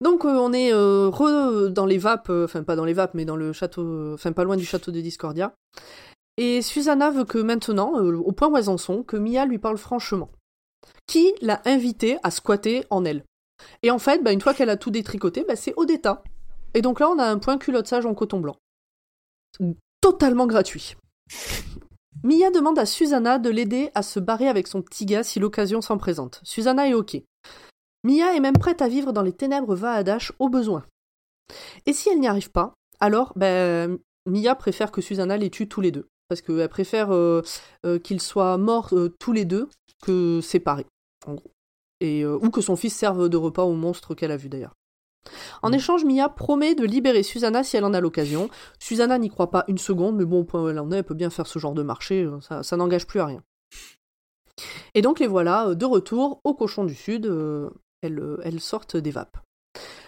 [0.02, 3.16] donc euh, on est euh, re dans les vapes, euh, enfin pas dans les vapes,
[3.16, 5.54] mais dans le château, euh, enfin pas loin du château de Discordia.
[6.38, 9.58] Et Susanna veut que maintenant, euh, au point où elles en sont, que Mia lui
[9.58, 10.30] parle franchement.
[11.06, 13.24] Qui l'a invitée à squatter en elle?
[13.84, 16.24] Et en fait, bah, une fois qu'elle a tout détricoté, bah, c'est Odetta.
[16.74, 18.56] Et donc là, on a un point culotte sage en coton blanc.
[20.02, 20.96] Totalement gratuit.
[22.24, 25.82] Mia demande à Susanna de l'aider à se barrer avec son petit gars si l'occasion
[25.82, 26.42] s'en présente.
[26.44, 27.18] Susanna est OK.
[28.04, 30.86] Mia est même prête à vivre dans les ténèbres Vaadash au besoin.
[31.86, 35.82] Et si elle n'y arrive pas, alors ben, Mia préfère que Susanna les tue tous
[35.82, 36.08] les deux.
[36.28, 37.42] Parce qu'elle préfère euh,
[37.86, 39.68] euh, qu'ils soient morts euh, tous les deux
[40.04, 40.86] que séparés,
[41.26, 41.52] en gros.
[42.02, 44.76] Et, euh, ou que son fils serve de repas au monstre qu'elle a vu d'ailleurs.
[45.62, 48.50] En échange, Mia promet de libérer Susanna si elle en a l'occasion.
[48.80, 51.04] Susanna n'y croit pas une seconde, mais bon, au point où elle en est, elle
[51.04, 53.44] peut bien faire ce genre de marché, euh, ça, ça n'engage plus à rien.
[54.94, 57.70] Et donc les voilà euh, de retour au cochon du sud, euh,
[58.02, 59.38] elles, elles sortent des vapes.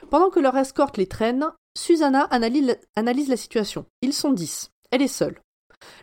[0.10, 3.86] Pendant que leur escorte les traîne, Susanna analyse, analyse la situation.
[4.02, 4.72] Ils sont dix.
[4.92, 5.40] Elle est seule.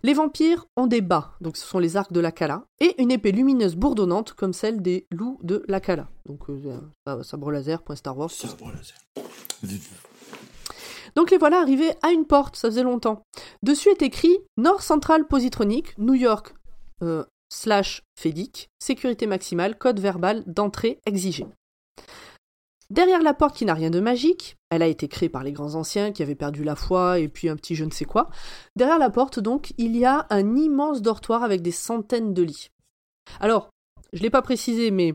[0.03, 3.33] Les vampires ont des bas, donc ce sont les arcs de l'Akala, et une épée
[3.33, 6.09] lumineuse bourdonnante comme celle des loups de l'Akala.
[6.27, 8.31] Donc euh, ça- sabre laser, point Star Wars.
[8.31, 8.97] Sabre laser.
[11.15, 13.23] Donc les voilà arrivés à une porte, ça faisait longtemps.
[13.63, 16.55] Dessus est écrit Nord Central Positronic, New York,
[17.03, 21.47] euh, slash FEDIC, sécurité maximale, code verbal d'entrée exigé.
[22.91, 25.75] Derrière la porte qui n'a rien de magique, elle a été créée par les grands
[25.75, 28.31] anciens qui avaient perdu la foi et puis un petit je ne sais quoi.
[28.77, 32.71] Derrière la porte donc, il y a un immense dortoir avec des centaines de lits.
[33.41, 33.69] Alors,
[34.15, 35.15] je l'ai pas précisé, mais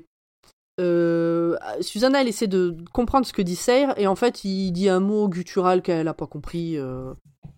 [0.79, 4.89] euh, Susanna, elle essaie de comprendre ce que dit Sayre, et en fait, il dit
[4.89, 6.77] un mot guttural qu'elle a pas compris.
[6.77, 7.13] euh,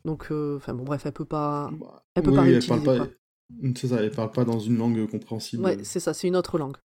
[0.06, 1.72] donc, euh, enfin bon, bref, elle peut pas.
[2.16, 3.08] Elle peut Oui, pas oui, elle parle pas.
[3.76, 5.64] C'est ça, elle parle pas dans une langue compréhensible.
[5.64, 6.78] Ouais, c'est ça, c'est une autre langue.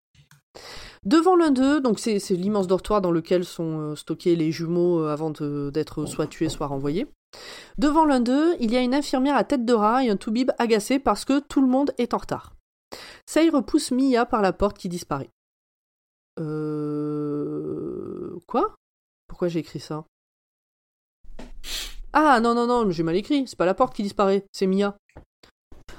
[1.05, 5.13] Devant l'un d'eux, donc c'est l'immense dortoir dans lequel sont euh, stockés les jumeaux euh,
[5.13, 7.07] avant de- d'être soit tués, soit renvoyés.
[7.79, 10.51] Devant l'un d'eux, il y a une infirmière à tête de rat et un toubib
[10.59, 12.53] agacé parce que tout le monde est en retard.
[13.25, 15.31] Say repousse Mia par la porte qui disparaît.
[16.91, 18.39] Euh...
[18.47, 18.75] Quoi?
[19.29, 20.05] Pourquoi j'ai écrit ça?
[22.13, 23.45] Ah non, non, non, j'ai mal écrit.
[23.47, 24.97] C'est pas la porte qui disparaît, c'est Mia.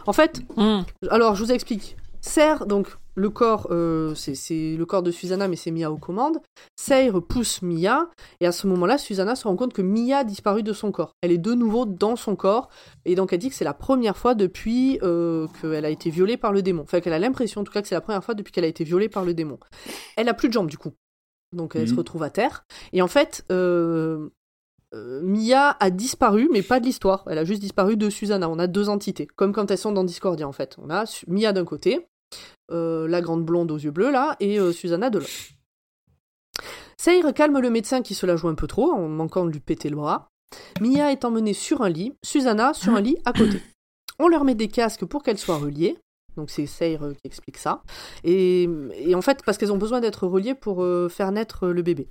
[0.06, 0.82] En fait, Hmm.
[1.10, 1.96] alors, je vous explique.
[2.22, 6.38] Serre, donc, le corps, euh, c'est- le corps de Susanna, mais c'est Mia aux commandes.
[6.80, 10.64] Serre pousse Mia, et à ce moment-là, Susanna se rend compte que Mia a disparu
[10.64, 11.12] de son corps.
[11.22, 12.70] Elle est de nouveau dans son corps,
[13.06, 16.38] et donc elle dit que c'est la première fois depuis euh, qu'elle a été violée
[16.38, 16.84] par le démon.
[16.84, 18.68] Enfin, qu'elle a l'impression, en tout cas, que c'est la première fois depuis qu'elle a
[18.68, 19.60] été violée par le démon.
[20.16, 20.92] Elle a plus de jambes, du coup.
[21.54, 21.98] Donc, elle se Mhm.
[22.00, 22.64] retrouve à terre.
[22.94, 24.30] Et en fait, euh,
[24.94, 27.24] Mia a disparu, mais pas de l'histoire.
[27.28, 28.50] Elle a juste disparu de Susanna.
[28.50, 30.76] On a deux entités, comme quand elles sont dans Discordia en fait.
[30.82, 32.08] On a Mia d'un côté,
[32.70, 35.32] la grande blonde aux yeux bleus là, et euh, Susanna de l'autre.
[36.98, 39.60] Seir calme le médecin qui se la joue un peu trop en manquant de lui
[39.60, 40.30] péter le bras.
[40.80, 43.62] Mia est emmenée sur un lit, Susanna sur un lit à côté.
[44.20, 45.98] On leur met des casques pour qu'elles soient reliées.
[46.38, 47.84] Donc c'est Seir euh, qui explique ça.
[48.24, 51.74] Et, et en fait, parce qu'elles ont besoin d'être reliées pour euh, faire naître euh,
[51.74, 52.08] le bébé.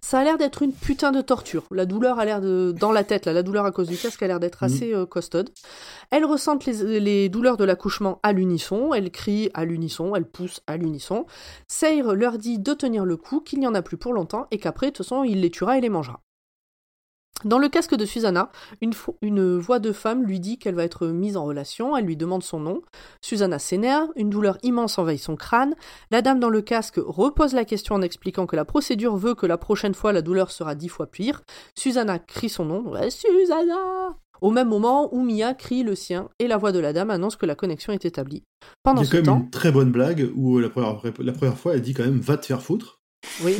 [0.00, 1.64] Ça a l'air d'être une putain de torture.
[1.70, 2.74] La douleur a l'air de...
[2.78, 5.06] Dans la tête, là, la douleur à cause du casque a l'air d'être assez euh,
[5.06, 5.50] costaude.
[6.10, 8.94] Elles ressentent les, les douleurs de l'accouchement à l'unisson.
[8.94, 11.26] Elles crient à l'unisson, elles poussent à l'unisson.
[11.68, 14.58] Seir leur dit de tenir le coup, qu'il n'y en a plus pour longtemps et
[14.58, 16.20] qu'après, de toute façon, il les tuera et les mangera.
[17.44, 18.50] Dans le casque de Susanna,
[18.80, 22.44] une, voix de femme lui dit qu'elle va être mise en relation, elle lui demande
[22.44, 22.82] son nom.
[23.20, 25.74] Susanna s'énerve, une douleur immense envahit son crâne.
[26.10, 29.46] La dame dans le casque repose la question en expliquant que la procédure veut que
[29.46, 31.42] la prochaine fois la douleur sera dix fois pire.
[31.76, 36.46] Susanna crie son nom, Ouais, Susanna Au même moment où Mia crie le sien et
[36.46, 38.44] la voix de la dame annonce que la connexion est établie.
[38.84, 41.00] Pendant Il y a ce quand même temps, une très bonne blague où la première,
[41.18, 43.00] la première fois, elle dit quand même va te faire foutre.
[43.42, 43.56] oui,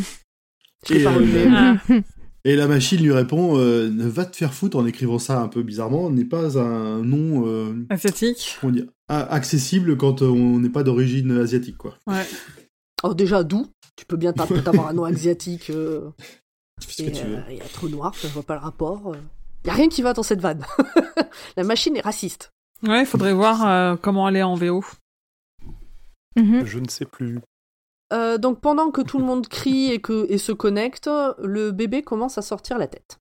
[0.87, 2.03] je l'ai Et, pas euh, relevé.
[2.45, 5.47] Et la machine lui répond euh, ne va te faire foutre en écrivant ça un
[5.49, 8.59] peu bizarrement n'est pas un nom euh, Asiatique.
[8.65, 11.97] dire, a- accessible quand euh, on n'est pas d'origine asiatique quoi.
[12.09, 12.27] Ouais.
[13.05, 13.67] Alors déjà, d'où?
[13.97, 16.11] Tu peux bien t'a- t'avoir un nom asiatique euh,
[16.81, 17.37] Tu fais ce et que tu veux.
[17.37, 19.15] euh, il y a trop noir, je vois pas le rapport.
[19.65, 20.65] Il y a rien qui va dans cette vanne.
[21.57, 22.51] la machine est raciste.
[22.83, 24.85] Ouais, il faudrait voir euh, comment elle est en VO.
[26.37, 26.65] Mhm.
[26.67, 27.39] Je ne sais plus.
[28.13, 31.09] Euh, donc pendant que tout le monde crie et, que, et se connecte,
[31.39, 33.19] le bébé commence à sortir la tête.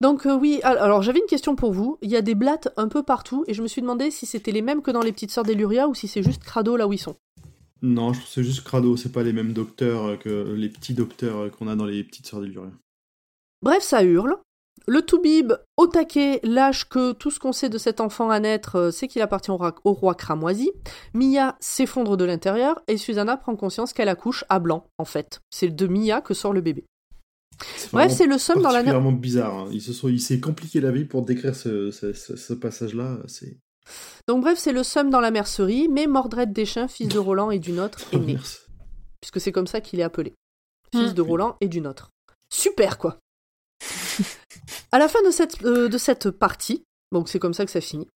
[0.00, 1.98] Donc euh, oui, al- alors j'avais une question pour vous.
[2.02, 4.52] Il y a des blattes un peu partout et je me suis demandé si c'était
[4.52, 6.92] les mêmes que dans les petites sœurs d'Eluria ou si c'est juste crado là où
[6.92, 7.16] ils sont.
[7.82, 11.66] Non, c'est juste crado, c'est pas les mêmes docteurs euh, que les petits docteurs qu'on
[11.66, 12.70] a dans les petites sœurs d'Illuria.
[13.62, 14.36] Bref, ça hurle.
[14.86, 18.76] Le Toubib, au taquet, lâche que tout ce qu'on sait de cet enfant à naître,
[18.76, 20.70] euh, c'est qu'il appartient au roi, au roi cramoisi.
[21.14, 25.40] Mia s'effondre de l'intérieur et Susanna prend conscience qu'elle accouche à blanc, en fait.
[25.50, 26.84] C'est de Mia que sort le bébé.
[27.58, 28.92] Bref, vraiment c'est le seum dans la nature.
[28.94, 29.54] particulièrement bizarre.
[29.54, 29.68] hein.
[29.70, 33.18] Il se sont, il s'est compliqué la vie pour décrire ce, ce, ce- ce passage-là.
[33.28, 33.58] C'est
[34.28, 37.58] Donc bref, c'est le seum dans la mercerie, mais Mordred Deschamps, fils de Roland et
[37.58, 38.38] du nôtre, est né.
[39.20, 40.32] Puisque c'est comme ça qu'il est appelé.
[40.92, 41.14] Fils Hmm.
[41.14, 42.08] de Roland et du nôtre.
[42.50, 43.18] Super, quoi
[44.92, 47.80] À la fin de cette, euh, de cette partie, donc c'est comme ça que ça
[47.80, 48.08] finit,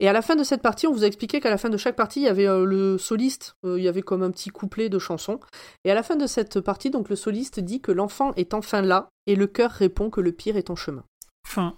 [0.00, 1.76] et à la fin de cette partie, on vous a expliqué qu'à la fin de
[1.76, 4.48] chaque partie, il y avait euh, le soliste, euh, il y avait comme un petit
[4.50, 5.38] couplet de chansons,
[5.84, 8.80] et à la fin de cette partie, donc le soliste dit que l'enfant est enfin
[8.82, 11.04] là, et le cœur répond que le pire est en chemin.
[11.46, 11.76] Enfin,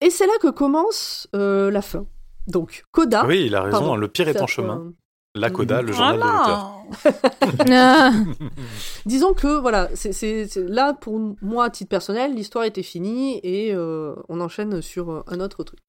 [0.00, 2.06] Et c'est là que commence euh, la fin.
[2.46, 3.24] Donc, Coda...
[3.26, 3.78] oui, il a raison.
[3.78, 4.78] pardon, le pire est en chemin.
[4.78, 4.92] euh,
[5.34, 6.73] La coda, le journal de l'auteur.
[9.06, 14.14] Disons que voilà, c'est là pour moi à titre personnel, l'histoire était finie et euh,
[14.28, 15.80] on enchaîne sur euh, un autre truc.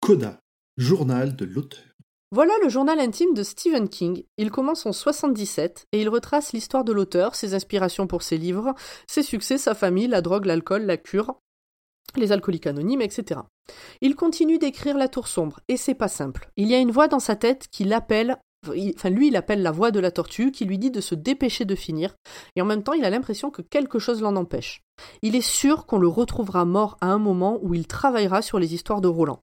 [0.00, 0.40] Coda,
[0.76, 1.80] journal de l'auteur.
[2.34, 4.24] Voilà le journal intime de Stephen King.
[4.38, 8.74] Il commence en 77 et il retrace l'histoire de l'auteur, ses inspirations pour ses livres,
[9.06, 11.34] ses succès, sa famille, la drogue, l'alcool, la cure,
[12.16, 13.40] les alcooliques anonymes, etc.
[14.00, 16.50] Il continue d'écrire La Tour Sombre et c'est pas simple.
[16.56, 19.72] Il y a une voix dans sa tête qui l'appelle, enfin lui il appelle la
[19.72, 22.14] voix de la tortue qui lui dit de se dépêcher de finir
[22.54, 24.82] et en même temps il a l'impression que quelque chose l'en empêche.
[25.22, 28.74] Il est sûr qu'on le retrouvera mort à un moment où il travaillera sur les
[28.74, 29.40] histoires de Roland.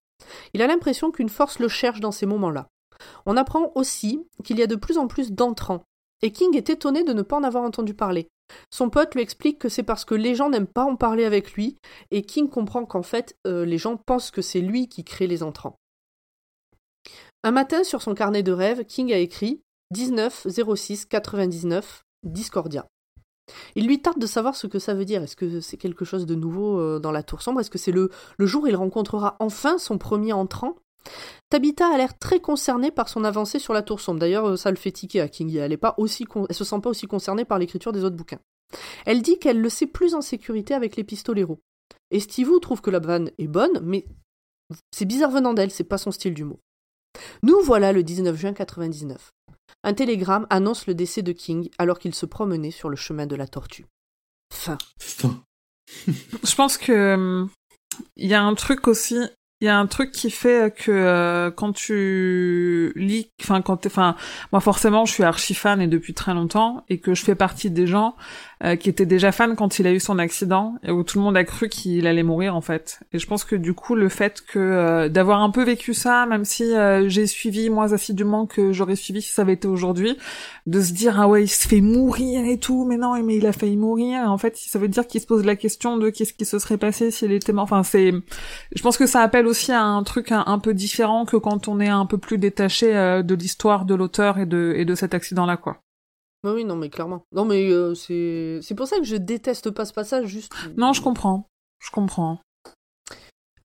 [0.53, 2.67] Il a l'impression qu'une force le cherche dans ces moments-là.
[3.25, 5.83] On apprend aussi qu'il y a de plus en plus d'entrants.
[6.21, 8.27] Et King est étonné de ne pas en avoir entendu parler.
[8.71, 11.53] Son pote lui explique que c'est parce que les gens n'aiment pas en parler avec
[11.53, 11.77] lui,
[12.11, 15.43] et King comprend qu'en fait, euh, les gens pensent que c'est lui qui crée les
[15.43, 15.75] entrants.
[17.43, 19.61] Un matin, sur son carnet de rêves, King a écrit
[19.91, 22.85] 19 06 99 Discordia.
[23.75, 25.23] Il lui tarde de savoir ce que ça veut dire.
[25.23, 27.61] Est-ce que c'est quelque chose de nouveau euh, dans la tour sombre?
[27.61, 30.75] Est-ce que c'est le, jour où il rencontrera enfin son premier entrant?
[31.49, 34.19] Tabitha a l'air très concernée par son avancée sur la tour sombre.
[34.19, 35.55] D'ailleurs, euh, ça le fait tiquer à King.
[35.55, 38.41] Elle elle se sent pas aussi concernée par l'écriture des autres bouquins.
[39.05, 41.61] Elle dit qu'elle le sait plus en sécurité avec les pistoleros.
[42.11, 44.05] Et Steve trouve que la vanne est bonne, mais
[44.91, 46.59] c'est bizarre venant d'elle, c'est pas son style d'humour.
[47.43, 49.31] Nous voilà le 19 juin 99.
[49.83, 53.35] Un télégramme annonce le décès de King alors qu'il se promenait sur le chemin de
[53.35, 53.85] la tortue.
[54.53, 54.77] Fin.
[54.99, 55.41] Fin.
[56.07, 57.49] je pense que hum,
[58.15, 59.19] il y a un truc aussi.
[59.61, 64.15] Il y a un truc qui fait que euh, quand tu lis, enfin quand, enfin
[64.53, 67.69] moi forcément je suis archi fan et depuis très longtemps et que je fais partie
[67.69, 68.15] des gens
[68.63, 71.23] euh, qui étaient déjà fans quand il a eu son accident et où tout le
[71.23, 72.99] monde a cru qu'il allait mourir en fait.
[73.13, 76.25] Et je pense que du coup le fait que euh, d'avoir un peu vécu ça,
[76.25, 80.17] même si euh, j'ai suivi moins assidûment que j'aurais suivi si ça avait été aujourd'hui,
[80.67, 83.45] de se dire ah ouais il se fait mourir et tout, mais non mais il
[83.47, 84.29] a failli mourir.
[84.29, 86.77] En fait ça veut dire qu'il se pose la question de qu'est-ce qui se serait
[86.77, 87.63] passé s'il était mort.
[87.63, 88.11] Enfin c'est,
[88.75, 91.69] je pense que ça appelle aussi à un truc un, un peu différent que quand
[91.69, 94.95] on est un peu plus détaché euh, de l'histoire de l'auteur et de et de
[94.95, 95.77] cet accident là quoi.
[96.43, 97.23] Bah oui, non, mais clairement.
[97.33, 100.53] Non, mais euh, c'est c'est pour ça que je déteste pas ce passage, juste.
[100.77, 101.47] Non, je comprends.
[101.79, 102.39] Je comprends.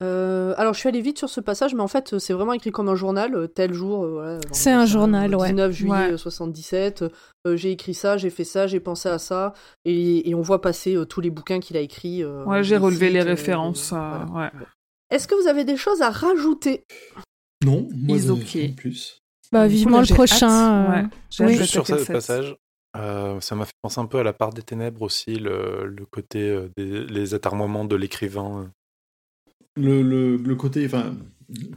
[0.03, 2.73] Euh, alors, je suis allée vite sur ce passage, mais en fait, c'est vraiment écrit
[2.73, 4.03] comme un journal, euh, tel jour.
[4.03, 5.49] euh, voilà, C'est un journal, ouais.
[5.49, 6.13] 19 juillet Ouais.
[6.13, 7.05] euh, 77.
[7.47, 9.53] euh, j'ai écrit ça, j'ai fait ça, j'ai pensé à ça,
[9.85, 12.23] et, et on voit passer euh, tous les bouquins qu'il a écrits.
[12.25, 13.93] euh, Ouais, j'ai relevé les sites, références.
[13.93, 14.27] euh, voilà.
[14.57, 14.67] ouais.
[15.11, 16.85] Est-ce que vous avez des choses à rajouter?
[17.65, 19.21] Non, moi, de- plus.
[19.53, 20.85] Bah, vivement le prochain.
[20.87, 21.67] euh, Ouais, j'ai oui.
[21.67, 22.57] sur ce le passage,
[22.97, 26.07] euh, ça m'a fait penser un peu à la part des ténèbres aussi, le, le
[26.07, 28.63] côté euh, des les de l'écrivain.
[28.63, 28.69] euh.
[29.77, 31.17] Le, le, le côté, enfin,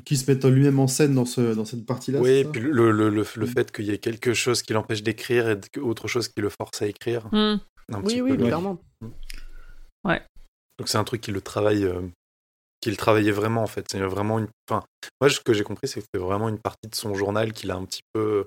[0.05, 2.19] qui se met lui-même en scène dans, ce, dans cette partie-là.
[2.21, 5.01] Oui, et puis le, le, le, le fait qu'il y ait quelque chose qui l'empêche
[5.01, 7.27] d'écrire et autre chose qui le force à écrire.
[7.33, 8.37] Un Oui, petit oui, peu.
[8.37, 8.47] ouais.
[8.47, 8.79] clairement.
[10.79, 12.01] Donc c'est un truc qui le travaille, euh,
[12.81, 13.87] qu'il travaillait vraiment en fait.
[13.91, 14.47] C'est vraiment une.
[14.69, 14.85] Enfin,
[15.19, 17.71] moi, ce que j'ai compris, c'est que c'était vraiment une partie de son journal qu'il
[17.71, 18.45] a un petit peu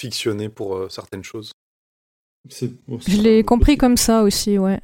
[0.00, 1.52] fictionné pour euh, certaines choses.
[2.48, 4.80] Je l'ai compris comme ça aussi, ouais.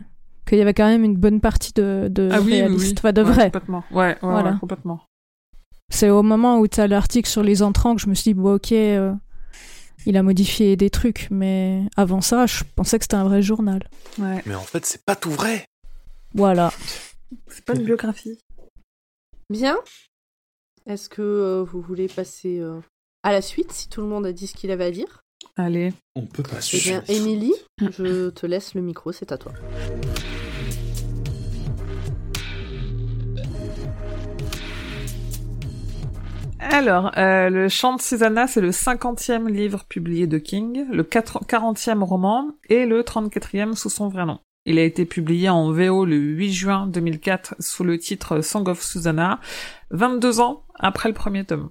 [0.47, 2.95] Qu'il y avait quand même une bonne partie de, de Ah oui, oui, réaliste, oui.
[2.99, 3.45] enfin de Ouais, vrai.
[3.47, 3.85] complètement.
[3.91, 4.53] Ouais, ouais, Voilà.
[4.53, 5.01] ouais, complètement.
[5.91, 8.35] C'est au moment où tu as l'article sur les entrants que je me suis dit,
[8.35, 9.13] bon, ok, euh,
[10.07, 13.89] il a modifié des trucs, mais avant ça, je pensais que c'était un vrai journal.
[14.19, 14.43] Ouais.
[14.47, 15.65] Mais en fait, c'est pas tout vrai.
[16.35, 16.73] Voilà.
[17.49, 18.39] C'est pas une biographie.
[19.51, 19.77] Bien.
[20.87, 22.81] Est-ce que euh, vous voulez passer euh,
[23.23, 25.23] à la suite, si tout le monde a dit ce qu'il avait à dire
[25.57, 25.93] Allez.
[26.15, 29.53] On peut pas Eh bien, Émilie, je te laisse le micro, c'est à toi.
[36.61, 41.45] Alors, euh, le chant de Susanna, c'est le 50e livre publié de King, le 4
[41.45, 44.39] 40e roman et le 34e sous son vrai nom.
[44.65, 48.83] Il a été publié en VO le 8 juin 2004 sous le titre Song of
[48.83, 49.41] Susanna,
[49.91, 51.71] 22 ans après le premier tome.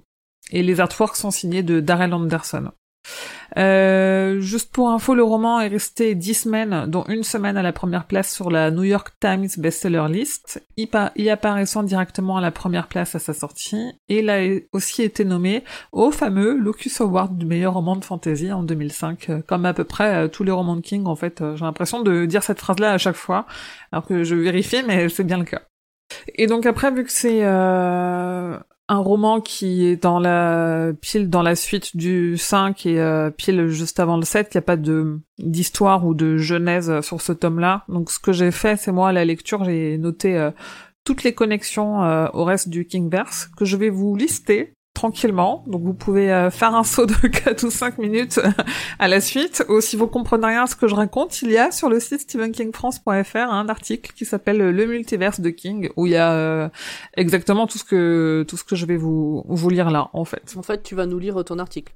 [0.51, 2.71] Et les artworks sont signés de Darrell Anderson.
[3.57, 7.71] Euh, juste pour info, le roman est resté 10 semaines, dont une semaine à la
[7.71, 12.51] première place sur la New York Times bestseller list, y, y apparaissant directement à la
[12.51, 14.39] première place à sa sortie, et il a
[14.73, 15.63] aussi été nommé
[15.93, 19.85] au fameux Locus Award du meilleur roman de fantasy en 2005, euh, comme à peu
[19.85, 21.41] près euh, tous les romans de King, en fait.
[21.41, 23.45] euh, J'ai l'impression de dire cette phrase-là à chaque fois,
[23.93, 25.61] alors que je vérifie, mais c'est bien le cas.
[26.35, 28.57] Et donc après, vu que c'est euh,
[28.89, 33.67] un roman qui est dans la pile dans la suite du 5 et euh, pile
[33.67, 34.77] juste avant le 7, il n'y a pas
[35.37, 37.83] d'histoire ou de genèse sur ce tome-là.
[37.89, 40.51] Donc ce que j'ai fait, c'est moi à la lecture, j'ai noté euh,
[41.03, 45.63] toutes les connexions euh, au reste du Kingverse que je vais vous lister tranquillement.
[45.67, 48.39] Donc vous pouvez euh, faire un saut de 4 ou 5 minutes
[48.97, 49.63] à la suite.
[49.69, 51.99] Ou si vous comprenez rien à ce que je raconte, il y a sur le
[51.99, 56.69] site stephenkingfrance.fr un article qui s'appelle Le multiverse de King où il y a euh,
[57.15, 60.55] exactement tout ce que tout ce que je vais vous vous lire là en fait.
[60.57, 61.93] En fait, tu vas nous lire ton article.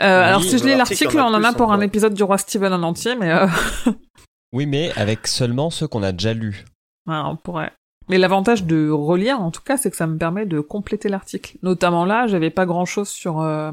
[0.00, 2.72] Euh, alors si je lis l'article, on en a pour un épisode du roi Steven
[2.72, 3.46] en entier, mais euh,
[4.52, 6.64] Oui, mais avec seulement ceux qu'on a déjà lus.
[7.06, 7.72] ouais, on pourrait.
[8.08, 11.56] Mais l'avantage de relire, en tout cas, c'est que ça me permet de compléter l'article.
[11.62, 13.72] Notamment là, j'avais pas grand chose sur euh,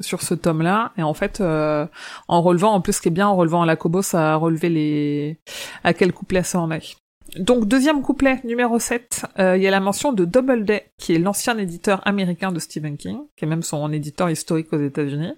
[0.00, 1.86] sur ce tome-là, et en fait, euh,
[2.28, 4.68] en relevant, en plus, ce qui est bien, en relevant la Kobo, ça a relevé
[4.68, 5.40] les
[5.84, 6.96] à quel couplet ça en est.
[7.38, 11.18] Donc deuxième couplet, numéro 7, euh, il y a la mention de Doubleday, qui est
[11.18, 15.32] l'ancien éditeur américain de Stephen King, qui est même son éditeur historique aux États-Unis.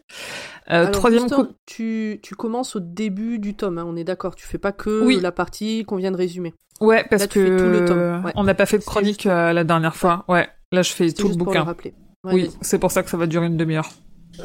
[0.73, 1.47] Euh, troisième juste, coup...
[1.67, 4.35] tu, tu commences au début du tome, hein, on est d'accord.
[4.35, 5.21] Tu fais pas que Oui.
[5.21, 6.53] la partie qu'on vient de résumer.
[6.81, 8.33] Ouais, parce Là, tu que fais tout le tome, ouais.
[8.35, 10.25] on n'a pas fait de chronique juste- euh, la dernière fois.
[10.27, 11.61] Ouais, là je fais tout le bouquin.
[11.61, 11.95] le rappeler.
[12.25, 13.89] Ouais, oui, c'est pour ça que ça va durer une demi-heure.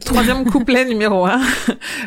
[0.00, 1.40] Troisième couplet numéro 1.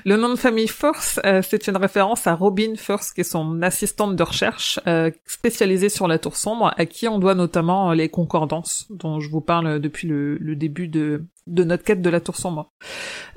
[0.05, 3.61] Le nom de famille Force, euh, c'est une référence à Robin Force, qui est son
[3.61, 7.95] assistante de recherche euh, spécialisée sur la tour sombre, à qui on doit notamment euh,
[7.95, 12.19] les concordances, dont je vous parle depuis le, début de, de notre quête de la
[12.19, 12.71] tour sombre.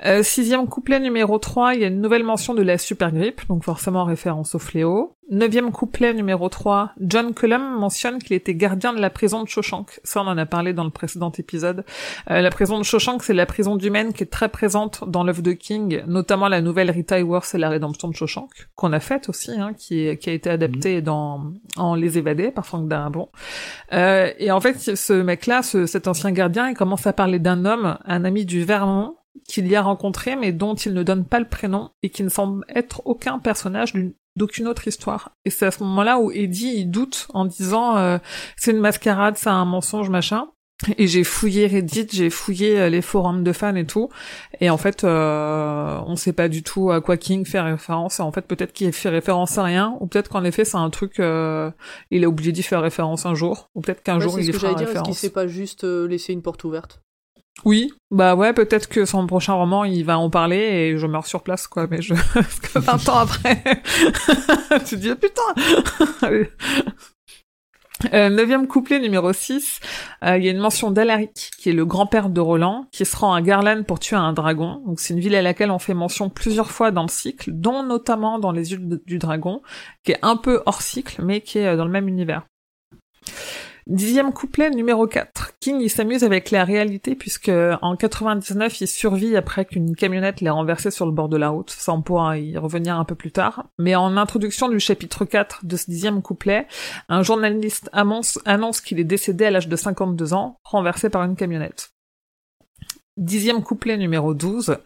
[0.05, 3.47] Euh, sixième couplet numéro 3, il y a une nouvelle mention de la super grippe,
[3.47, 5.15] donc forcément référence au fléau.
[5.31, 10.01] Neuvième couplet numéro 3, John Cullum mentionne qu'il était gardien de la prison de Shawshank.
[10.03, 11.85] Ça, on en a parlé dans le précédent épisode.
[12.29, 15.23] Euh, la prison de Shawshank, c'est la prison du Maine qui est très présente dans
[15.23, 18.99] l'œuvre de King, notamment la nouvelle Rita Hayworth et la rédemption de Shawshank, qu'on a
[18.99, 22.89] faite aussi, hein, qui, est- qui a été adaptée dans en Les Évadés par Frank
[22.89, 23.29] Darabont.
[23.93, 27.63] Euh, et en fait, ce mec-là, ce- cet ancien gardien, il commence à parler d'un
[27.63, 29.15] homme, un ami du Vermont,
[29.47, 32.29] qu'il y a rencontré, mais dont il ne donne pas le prénom, et qui ne
[32.29, 35.31] semble être aucun personnage d'une d'aucune autre histoire.
[35.43, 38.17] Et c'est à ce moment-là où Eddie, il doute en disant euh,
[38.55, 40.47] c'est une mascarade, c'est un mensonge, machin.
[40.97, 44.09] Et j'ai fouillé Reddit, j'ai fouillé euh, les forums de fans et tout.
[44.61, 48.19] Et en fait, euh, on sait pas du tout à quoi King fait référence.
[48.19, 50.89] Et en fait, peut-être qu'il fait référence à rien, ou peut-être qu'en effet, c'est un
[50.89, 51.69] truc, euh,
[52.09, 54.45] il a oublié d'y faire référence un jour, ou peut-être qu'un Ouais, jour c'est il
[54.45, 54.87] ce y que fera j'allais dire.
[54.89, 55.17] Est-ce qu'il référence.
[55.19, 57.01] s'est pas juste euh, laissé une porte ouverte?
[57.65, 61.27] Oui, bah ouais, peut-être que son prochain roman, il va en parler et je meurs
[61.27, 61.87] sur place, quoi.
[61.87, 63.63] Mais je, parce que 20 ans après,
[64.85, 65.41] tu dis, putain!
[68.13, 69.79] Euh, neuvième couplet numéro 6,
[70.23, 73.15] euh, il y a une mention d'Alaric, qui est le grand-père de Roland, qui se
[73.15, 74.81] rend à Garland pour tuer un dragon.
[74.85, 77.83] Donc c'est une ville à laquelle on fait mention plusieurs fois dans le cycle, dont
[77.83, 79.61] notamment dans Les yeux du dragon,
[80.03, 82.43] qui est un peu hors cycle, mais qui est euh, dans le même univers.
[83.91, 85.55] Dixième couplet numéro 4.
[85.59, 87.51] King, il s'amuse avec la réalité puisque
[87.81, 91.71] en 99, il survit après qu'une camionnette l'ait renversé sur le bord de la route.
[91.71, 93.65] Ça, on pourra y revenir un peu plus tard.
[93.77, 96.67] Mais en introduction du chapitre 4 de ce dixième couplet,
[97.09, 101.35] un journaliste annonce, annonce qu'il est décédé à l'âge de 52 ans, renversé par une
[101.35, 101.91] camionnette.
[103.17, 104.77] Dixième couplet numéro 12.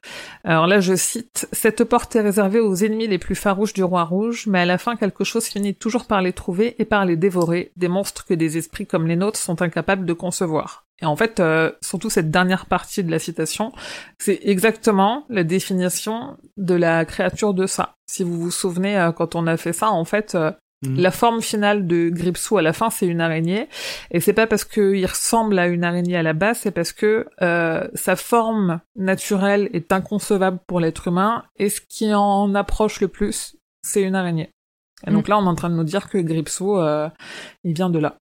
[0.44, 4.04] Alors là, je cite, Cette porte est réservée aux ennemis les plus farouches du roi
[4.04, 7.18] rouge, mais à la fin, quelque chose finit toujours par les trouver et par les
[7.18, 10.86] dévorer, des monstres que des esprits comme les nôtres sont incapables de concevoir.
[11.02, 13.74] Et en fait, euh, surtout cette dernière partie de la citation,
[14.18, 17.96] c'est exactement la définition de la créature de ça.
[18.08, 20.52] Si vous vous souvenez, euh, quand on a fait ça, en fait, euh,
[20.84, 21.00] Mhm.
[21.00, 23.70] la forme finale de Gripsou à la fin, c'est une araignée.
[24.12, 27.28] Et c'est pas parce qu'il ressemble à une araignée à la base, c'est parce que
[27.42, 31.44] euh, sa forme naturelle est inconcevable pour l'être humain.
[31.58, 34.50] Et ce qui en approche le plus, c'est une araignée.
[35.08, 37.10] Et donc là, on est en train de nous dire que Gripsou, euh,
[37.64, 38.18] il vient de là.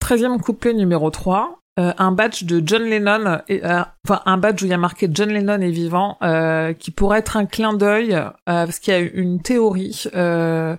[0.00, 1.59] Treizième couplet numéro 3.
[1.78, 4.78] Euh, un badge de John Lennon, et, euh, enfin un badge où il y a
[4.78, 8.92] marqué John Lennon est vivant, euh, qui pourrait être un clin d'œil, euh, parce qu'il
[8.92, 10.76] y a une théorie euh,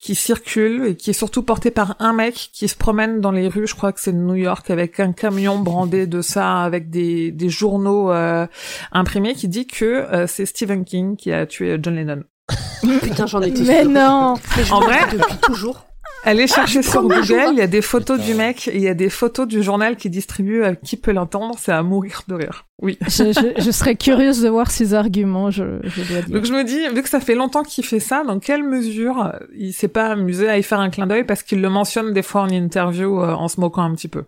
[0.00, 3.46] qui circule et qui est surtout portée par un mec qui se promène dans les
[3.48, 6.90] rues, je crois que c'est de New York, avec un camion brandé de ça, avec
[6.90, 8.46] des, des journaux euh,
[8.90, 12.24] imprimés, qui dit que euh, c'est Stephen King qui a tué John Lennon.
[13.00, 13.90] Putain, j'en étais Mais sûre.
[13.90, 15.86] non Mais je En vrai depuis toujours.
[16.24, 19.10] Allez chercher sur Google, il y a des photos du mec, il y a des
[19.10, 22.66] photos du journal qui distribue, euh, qui peut l'entendre, c'est à mourir de rire.
[22.80, 22.96] Oui.
[23.02, 26.30] je, je- je serais curieuse de voir ses arguments, je, je dois dire.
[26.36, 29.20] Donc je me dis, vu que ça fait longtemps qu'il fait ça, dans quelle mesure
[29.26, 32.12] euh, il s'est pas amusé à y faire un clin d'œil parce qu'il le mentionne
[32.12, 34.24] des fois en interview euh, en se moquant un petit peu?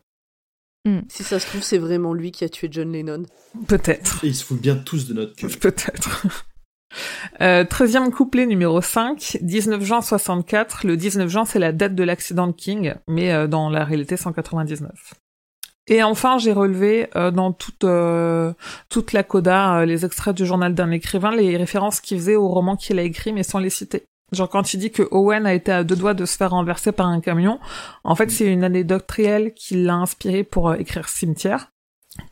[1.08, 3.22] Si ça se trouve, c'est vraiment lui qui a tué John Lennon.
[3.68, 4.22] Peut-être.
[4.22, 5.56] Et ils se foutent bien tous de notre gueule.
[5.56, 6.26] Peut-être.
[7.40, 10.86] Euh, 13e couplet numéro 5, 19 juin 64.
[10.86, 14.16] Le 19 juin, c'est la date de l'accident de King, mais euh, dans la réalité
[14.16, 15.14] 199.
[15.86, 18.52] Et enfin, j'ai relevé euh, dans toute euh,
[18.88, 22.48] toute la coda euh, les extraits du journal d'un écrivain, les références qu'il faisait au
[22.48, 24.04] roman qu'il a écrit, mais sans les citer.
[24.32, 26.92] Genre quand il dit que Owen a été à deux doigts de se faire renverser
[26.92, 27.60] par un camion,
[28.02, 31.70] en fait c'est une anecdote réelle qui l'a inspiré pour euh, écrire Cimetière.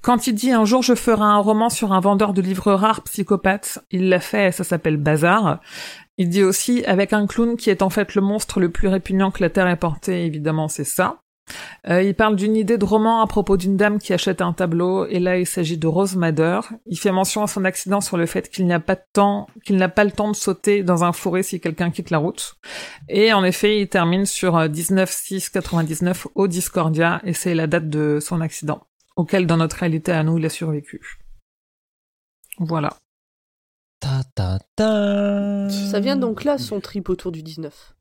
[0.00, 3.02] Quand il dit un jour je ferai un roman sur un vendeur de livres rares
[3.02, 5.60] psychopathe, il l'a fait ça s'appelle Bazar.
[6.18, 9.30] Il dit aussi avec un clown qui est en fait le monstre le plus répugnant
[9.30, 11.22] que la Terre ait porté, évidemment c'est ça.
[11.88, 15.06] Euh, il parle d'une idée de roman à propos d'une dame qui achète un tableau,
[15.06, 16.60] et là il s'agit de Rose Madder.
[16.86, 19.48] Il fait mention à son accident sur le fait qu'il n'y a pas de temps,
[19.64, 22.56] qu'il n'a pas le temps de sauter dans un forêt si quelqu'un quitte la route.
[23.08, 28.18] Et en effet, il termine sur euh, 19-6-99 au Discordia, et c'est la date de
[28.20, 28.86] son accident,
[29.16, 31.18] auquel dans notre réalité à nous il a survécu.
[32.58, 32.96] Voilà.
[34.00, 35.68] Ta, ta, ta.
[35.70, 37.94] Ça vient donc là, son trip autour du 19.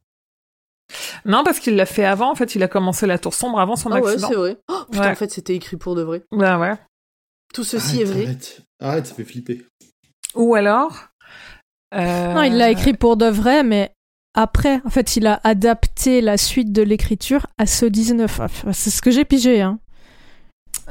[1.25, 3.75] Non, parce qu'il l'a fait avant, en fait, il a commencé la tour sombre avant
[3.75, 4.27] son Ah ouais, accident.
[4.29, 4.57] c'est vrai.
[4.67, 5.11] Oh, putain, Ouais.
[5.11, 6.23] en fait, c'était écrit pour de vrai.
[6.31, 6.73] Bah ouais.
[7.53, 8.23] Tout ceci est vrai.
[8.25, 9.65] Arrête, arrête, ça fait flipper.
[10.35, 10.97] Ou alors...
[11.93, 13.93] euh, Non, il l'a écrit pour de vrai, mais
[14.33, 18.39] après, en fait, il a adapté la suite de l'écriture à ce 19.
[18.39, 19.79] Enfin, C'est ce que j'ai pigé, hein.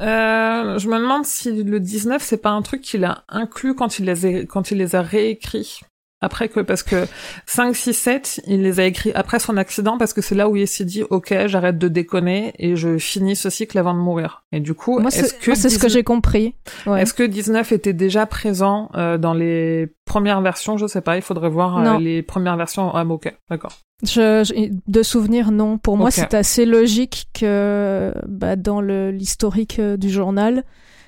[0.01, 3.99] Euh, je me demande si le 19, c'est pas un truc qu'il a inclus quand
[3.99, 5.81] il les a, quand il les a réécrits.
[6.23, 7.07] Après que, parce que
[7.47, 10.57] 5, 6, 7, il les a écrits après son accident parce que c'est là où
[10.57, 14.45] il s'est dit, ok, j'arrête de déconner et je finis ce cycle avant de mourir.
[14.53, 16.55] Et du coup, Moi, est-ce c'est que, c'est ce que 19 j'ai compris.
[16.87, 17.01] Ouais.
[17.03, 20.77] est-ce que 19 était déjà présent euh, dans les premières versions?
[20.77, 22.95] Je sais pas, il faudrait voir euh, les premières versions.
[22.95, 23.73] Ah, ok, d'accord.
[24.03, 25.79] Je, je- de souvenir, non.
[25.79, 30.65] Pour moi, c'est assez logique que bah, dans le- l'historique euh, du journal,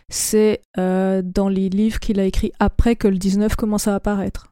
[0.09, 4.49] c'est euh, dans les livres qu'il a écrits après que le 19 commence à apparaître.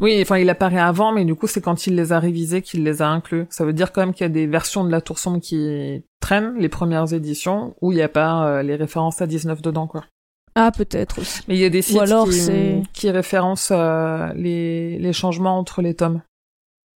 [0.00, 2.84] Oui, enfin, il apparaît avant, mais du coup, c'est quand il les a révisés qu'il
[2.84, 3.46] les a inclus.
[3.50, 6.04] Ça veut dire quand même qu'il y a des versions de la Tour Sombre qui
[6.20, 9.86] traînent, les premières éditions, où il n'y a pas euh, les références à 19 dedans,
[9.86, 10.04] quoi.
[10.54, 11.42] Ah, peut-être aussi.
[11.48, 15.82] Mais il y a des sites alors qui, qui référencent euh, les, les changements entre
[15.82, 16.22] les tomes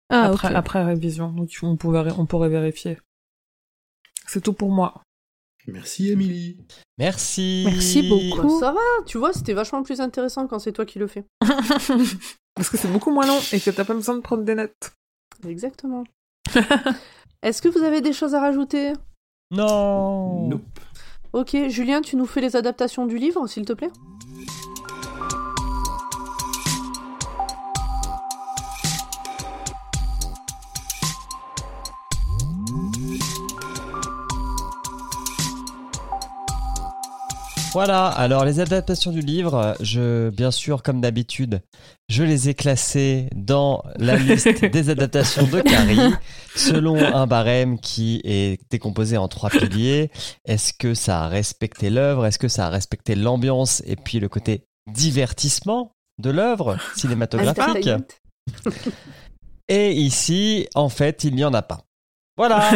[0.08, 1.30] Ah, après, après révision.
[1.30, 2.98] Donc, on, pouvait, on pourrait vérifier.
[4.26, 5.02] C'est tout pour moi.
[5.72, 6.58] Merci, Émilie.
[6.98, 7.64] Merci.
[7.66, 8.60] Merci beaucoup.
[8.60, 11.24] Bah, ça va, tu vois, c'était vachement plus intéressant quand c'est toi qui le fais.
[12.54, 14.92] Parce que c'est beaucoup moins long et que t'as pas besoin de prendre des notes.
[15.46, 16.04] Exactement.
[17.42, 18.92] Est-ce que vous avez des choses à rajouter?
[19.50, 20.48] Non.
[20.48, 20.80] Nope.
[21.32, 23.90] Ok, Julien, tu nous fais les adaptations du livre, s'il te plaît?
[37.72, 41.62] Voilà, alors les adaptations du livre, je, bien sûr, comme d'habitude,
[42.08, 46.14] je les ai classées dans la liste des adaptations de Carrie,
[46.56, 50.10] selon un barème qui est décomposé en trois piliers.
[50.44, 52.26] Est-ce que ça a respecté l'œuvre?
[52.26, 53.84] Est-ce que ça a respecté l'ambiance?
[53.86, 57.88] Et puis le côté divertissement de l'œuvre cinématographique
[59.68, 61.84] Et ici, en fait, il n'y en a pas.
[62.40, 62.70] Voilà.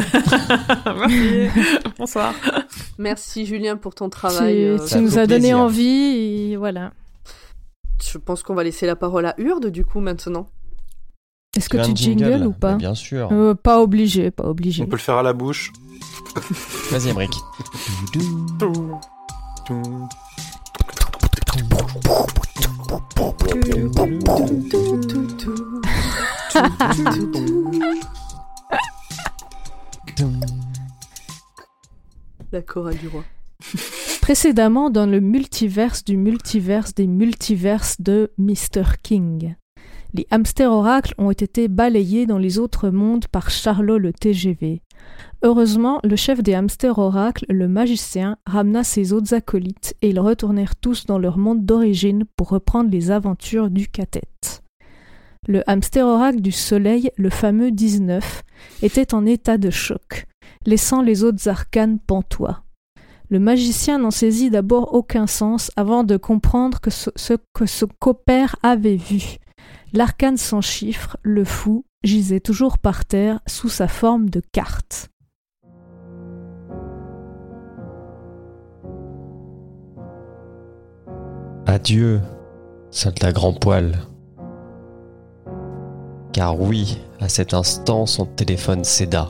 [0.95, 1.49] Merci.
[1.99, 2.35] Bonsoir.
[2.99, 4.63] Merci Julien pour ton Tu, travail.
[4.63, 5.59] euh, tu nous as donné plaisir.
[5.59, 6.93] envie, et voilà.
[8.05, 10.51] Je pense qu'on va laisser la parole à Urde du coup maintenant.
[11.57, 13.31] Est-ce que Tu un jingle, ou Mais pas Bien sûr.
[13.33, 14.83] Euh, Pas obligé, pas obligé.
[14.83, 15.73] On peut le faire à la bouche.
[16.91, 17.33] Vas-y, Emmerich.
[32.53, 33.25] La chorale du roi.
[34.21, 38.85] Précédemment dans le multiverse du multiverse des multiverses de Mr.
[39.03, 39.57] King.
[40.13, 44.83] Les hamsters oracles ont été balayés dans les autres mondes par Charlot le TGV.
[45.43, 50.77] Heureusement, le chef des hamsters oracles, le magicien, ramena ses autres acolytes et ils retournèrent
[50.77, 54.64] tous dans leur monde d'origine pour reprendre les aventures du cathète.
[55.47, 58.43] Le hamster oracle du soleil, le fameux 19,
[58.83, 60.27] était en état de choc,
[60.65, 62.63] laissant les autres arcanes pantois.
[63.29, 67.89] Le magicien n'en saisit d'abord aucun sens avant de comprendre que ce, ce que son
[67.99, 69.37] compère avait vu.
[69.93, 75.11] L'arcane sans chiffre, le fou, gisait toujours par terre sous sa forme de carte.
[81.67, 82.21] Adieu,
[82.91, 83.95] soldat grand poil.
[86.35, 89.29] Car oui, à cet instant, son téléphone céda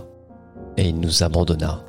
[0.78, 1.84] et il nous abandonna.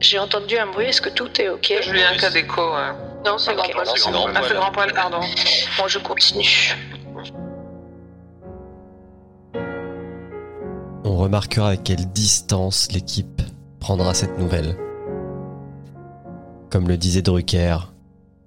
[0.00, 1.70] J'ai entendu un bruit, est-ce que tout est ok?
[1.82, 2.62] Julien cas d'écho.
[2.62, 2.92] ouais.
[3.26, 3.86] Non, c'est grand poil.
[3.86, 5.18] Non, c'est grand Ah, c'est grand poil, pardon.
[5.76, 6.74] Bon, je continue.
[11.04, 13.42] On remarquera avec quelle distance l'équipe
[13.80, 14.78] prendra cette nouvelle.
[16.70, 17.76] Comme le disait Drucker,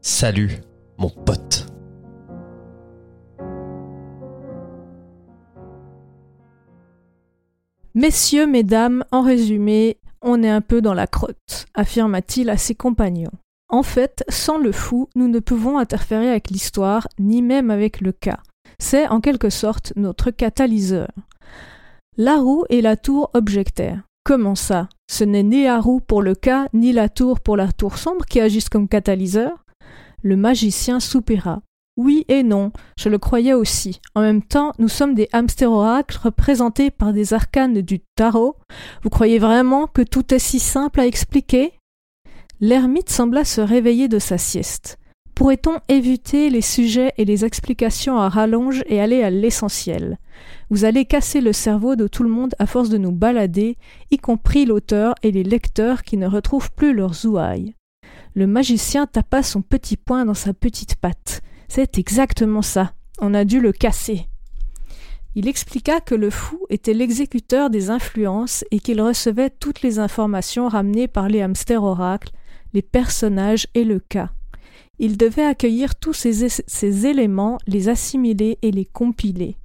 [0.01, 0.63] salut
[0.97, 1.67] mon pote.
[7.95, 13.31] Messieurs, mesdames, en résumé, on est un peu dans la crotte, affirma-t-il à ses compagnons.
[13.69, 18.11] En fait, sans le fou, nous ne pouvons interférer avec l'histoire, ni même avec le
[18.11, 18.39] cas.
[18.79, 21.09] C'est en quelque sorte notre catalyseur.
[22.17, 24.01] La roue et la tour objectèrent.
[24.23, 24.89] Comment ça?
[25.07, 28.25] Ce n'est ni la roue pour le cas, ni la tour pour la tour sombre
[28.25, 29.65] qui agissent comme catalyseur?
[30.23, 31.61] Le magicien soupira.
[31.95, 34.01] Oui et non, je le croyais aussi.
[34.15, 38.55] En même temps, nous sommes des hamsters oracles représentés par des arcanes du tarot.
[39.03, 41.73] Vous croyez vraiment que tout est si simple à expliquer?
[42.59, 44.97] L'ermite sembla se réveiller de sa sieste.
[45.35, 50.17] Pourrait-on éviter les sujets et les explications à rallonge et aller à l'essentiel?
[50.69, 53.77] Vous allez casser le cerveau de tout le monde à force de nous balader,
[54.09, 57.75] y compris l'auteur et les lecteurs qui ne retrouvent plus leurs ouailles.
[58.35, 61.41] Le magicien tapa son petit poing dans sa petite patte.
[61.75, 62.93] C'est exactement ça.
[63.19, 64.27] On a dû le casser.
[65.33, 70.67] Il expliqua que le fou était l'exécuteur des influences et qu'il recevait toutes les informations
[70.67, 72.31] ramenées par les hamsters oracles,
[72.73, 74.29] les personnages et le cas.
[74.99, 79.57] Il devait accueillir tous ces, ces éléments, les assimiler et les compiler.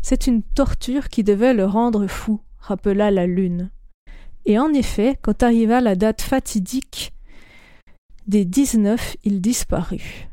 [0.00, 3.72] C'est une torture qui devait le rendre fou, rappela la lune.
[4.46, 7.12] Et en effet, quand arriva la date fatidique
[8.28, 10.28] des 19, il disparut.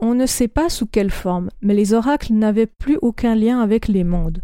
[0.00, 3.88] On ne sait pas sous quelle forme, mais les oracles n'avaient plus aucun lien avec
[3.88, 4.42] les mondes.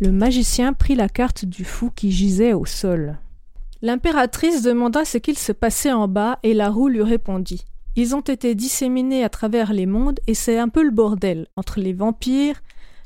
[0.00, 3.18] Le magicien prit la carte du fou qui gisait au sol.
[3.80, 7.64] L'impératrice demanda ce qu'il se passait en bas et la roue lui répondit.
[7.96, 11.80] Ils ont été disséminés à travers les mondes et c'est un peu le bordel entre
[11.80, 12.62] les vampires,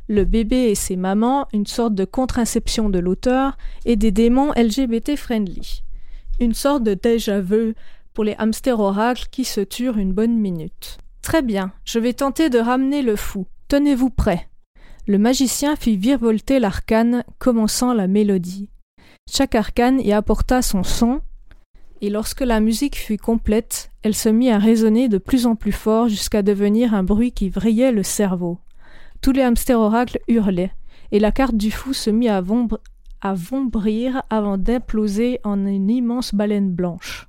[0.08, 5.16] le bébé et ses mamans, une sorte de contre-inception de l'auteur et des démons LGBT
[5.16, 5.82] friendly.
[6.40, 7.74] Une sorte de déjà-vu
[8.12, 10.98] pour les hamsters oracles qui se turent une bonne minute.
[11.27, 13.47] Très bien, je vais tenter de ramener le fou.
[13.66, 14.48] Tenez-vous prêt.
[15.09, 18.70] Le magicien fit virevolter l'arcane, commençant la mélodie.
[19.28, 21.20] Chaque arcane y apporta son son,
[22.01, 25.73] et lorsque la musique fut complète, elle se mit à résonner de plus en plus
[25.73, 28.61] fort jusqu'à devenir un bruit qui vrillait le cerveau.
[29.20, 30.74] Tous les hamsters oracles hurlaient,
[31.11, 32.40] et la carte du fou se mit à,
[33.35, 37.26] vombrir avant d'imploser en une immense baleine blanche.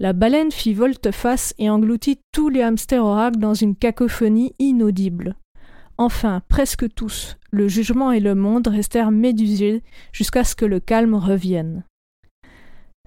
[0.00, 5.34] La baleine fit volte-face et engloutit tous les hamsters oracles dans une cacophonie inaudible.
[5.96, 11.14] Enfin, presque tous, le jugement et le monde restèrent médusés jusqu'à ce que le calme
[11.14, 11.84] revienne.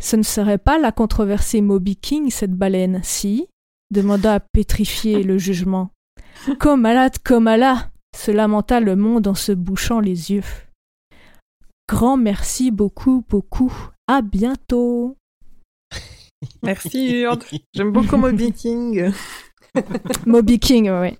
[0.02, 3.48] Ce ne serait pas la controversée Moby King, cette baleine, si?
[3.92, 5.92] demanda pétrifié le jugement.
[6.60, 10.44] Comme malade, comme Allah se lamenta le monde en se bouchant les yeux.
[11.88, 13.74] Grand merci beaucoup, beaucoup.
[14.08, 15.18] À bientôt.
[16.64, 17.44] Merci Urde.
[17.74, 19.12] J'aime beaucoup Moby King.
[20.26, 21.18] Moby King, ouais.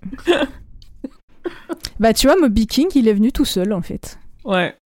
[1.98, 4.18] bah tu vois, Moby King, il est venu tout seul en fait.
[4.44, 4.76] Ouais.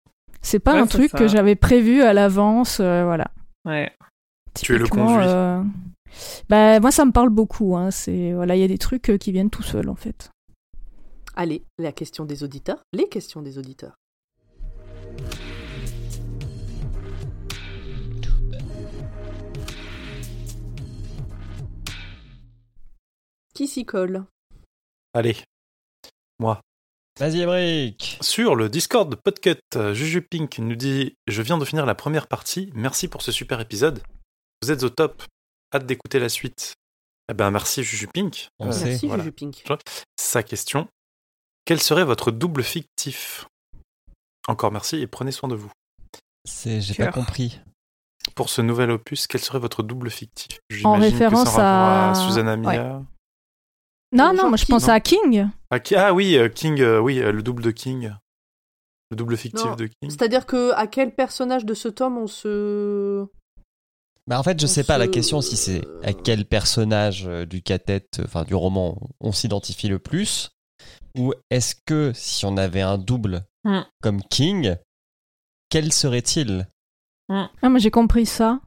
[0.42, 1.18] C'est pas Ouais, un truc ça.
[1.18, 3.30] que j'avais prévu à l'avance, euh, voilà.
[3.64, 3.90] Ouais.
[4.54, 5.26] Tu es le conduit.
[5.26, 5.62] euh,
[6.48, 7.76] Bah moi ça me parle beaucoup.
[7.76, 7.90] Hein.
[7.90, 10.30] C'est voilà, il y a des trucs euh, qui viennent tout seuls en fait.
[11.34, 12.78] Allez, la question des auditeurs.
[12.92, 13.94] Les questions des auditeurs.
[23.56, 24.24] Qui s'y colle
[25.14, 25.34] Allez.
[27.18, 28.18] Vas-y, Emric.
[28.20, 29.56] Sur le Discord de Podcut,
[29.94, 32.70] Juju Pink nous dit Je viens de finir la première partie.
[32.74, 34.02] Merci pour ce super épisode.
[34.60, 35.22] Vous êtes au top.
[35.74, 36.74] Hâte d'écouter la suite.
[37.30, 38.48] Eh ben, merci Juju Pink.
[38.58, 38.90] On sait.
[38.90, 39.22] Merci, voilà.
[39.22, 39.64] Juju Pink.
[40.20, 40.86] Sa question
[41.64, 43.46] Quel serait votre double fictif?
[44.48, 45.72] Encore merci et prenez soin de vous.
[46.44, 47.58] C'est, j'ai pas compris.
[48.34, 50.58] Pour ce nouvel opus, quel serait votre double fictif?
[50.84, 53.02] En J'imagine que référence en rapport à- Susanna Mia.
[54.16, 55.48] Non, non, moi je pense à King.
[55.70, 58.12] Ah, qui- ah oui, euh, King, euh, oui, euh, le double de King.
[59.10, 60.10] Le double fictif Non, de King.
[60.10, 63.26] C'est-à-dire que à quel personnage de ce tome on se.
[64.26, 67.62] Bah en fait, je On sais pas la question si c'est à quel personnage du
[67.62, 70.50] catet, euh, enfin du roman, on s'identifie le plus,
[71.16, 73.82] ou est-ce que si on avait un double Hmm.
[74.02, 74.76] comme King,
[75.70, 76.66] quel serait-il?
[77.28, 78.60] Ah, moi j'ai compris ça.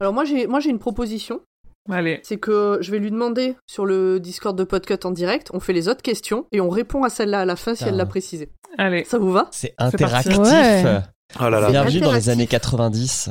[0.00, 1.40] Alors moi j'ai moi j'ai une proposition,
[1.90, 2.20] Allez.
[2.22, 5.72] c'est que je vais lui demander sur le Discord de Podcut en direct, on fait
[5.74, 7.88] les autres questions et on répond à celle-là à la fin si Ah.
[7.88, 8.50] elle l'a précisé.
[8.78, 9.04] Allez.
[9.04, 10.38] Ça vous va C'est interactif.
[10.38, 11.00] Ouais.
[11.40, 11.70] Oh là là.
[11.70, 13.30] Bienvenue dans les années 90.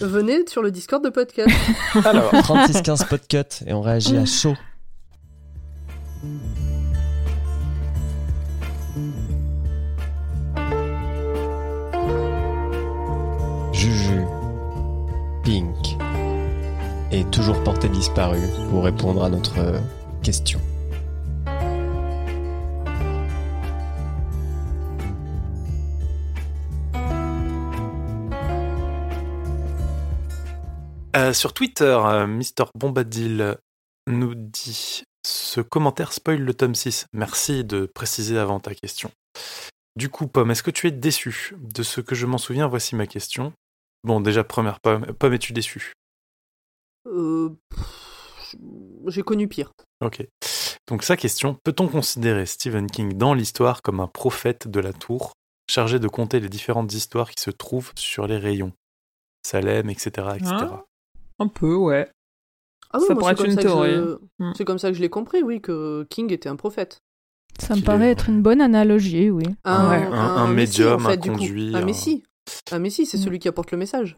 [0.00, 1.42] Venez sur le Discord de Podcut.
[2.06, 4.54] Alors, 36-15 podcut et on réagit à chaud.
[17.10, 19.80] Est toujours porté disparu pour répondre à notre euh,
[20.22, 20.60] question.
[31.16, 33.56] Euh, sur Twitter, euh, Mister Bombadil
[34.06, 37.06] nous dit Ce commentaire spoil le tome 6.
[37.12, 39.10] Merci de préciser avant ta question.
[39.96, 42.94] Du coup, Pomme, est-ce que tu es déçu De ce que je m'en souviens, voici
[42.94, 43.52] ma question.
[44.04, 45.06] Bon, déjà, première Pomme.
[45.18, 45.92] Pomme, es-tu déçu?
[47.04, 48.56] Pff,
[49.08, 49.72] J'ai connu pire.
[50.04, 50.26] Ok.
[50.88, 55.32] Donc, sa question Peut-on considérer Stephen King dans l'histoire comme un prophète de la tour,
[55.68, 58.72] chargé de compter les différentes histoires qui se trouvent sur les rayons?
[59.46, 60.08] Salem, etc.
[60.36, 60.50] etc.
[60.52, 60.84] Hein
[61.38, 62.10] Un peu, ouais.
[62.92, 63.94] Ah oui, Ça moi, pourrait c'est être une théorie.
[63.94, 64.52] je- Mm.
[64.56, 66.98] C'est comme ça que je l'ai compris, oui, que King était un prophète.
[67.58, 69.44] Ça me paraît est- être une bonne analogie, oui.
[69.64, 72.24] Un, Ouais, un- un messie, médium, en fait, un conduit, Un un- messie.
[72.72, 73.22] Un messie, c'est Mm.
[73.22, 74.16] celui qui apporte le message.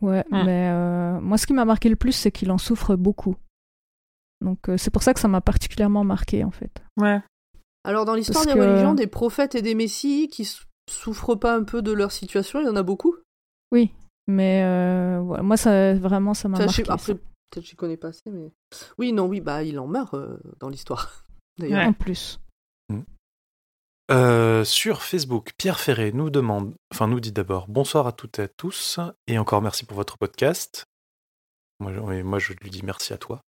[0.00, 0.44] Ouais, Mm.
[0.44, 3.36] mais euh, moi ce qui m'a marqué le plus, c'est qu'il en souffre beaucoup.
[4.40, 6.82] Donc euh, c'est pour ça que ça m'a particulièrement marqué en fait.
[6.96, 7.20] Ouais.
[7.84, 10.48] Alors, dans l'histoire des que- religions, des prophètes et des messies qui
[10.90, 13.14] souffrent pas un peu de leur situation, il y en a beaucoup?
[13.72, 13.92] Oui,
[14.26, 16.82] mais euh, ouais, moi ça vraiment ça m'a marqué.
[16.88, 17.14] après, ça.
[17.50, 18.52] peut-être je connais pas assez, mais.
[18.98, 21.24] Oui, non, oui, bah, il en meurt euh, dans l'histoire.
[21.58, 21.78] D'ailleurs.
[21.80, 21.86] Ouais.
[21.86, 22.38] En plus.
[24.10, 28.42] Euh, sur Facebook, Pierre Ferré nous demande, enfin nous dit d'abord bonsoir à toutes et
[28.42, 30.86] à tous, et encore merci pour votre podcast.
[31.80, 33.42] Moi, je- moi je lui dis merci à toi.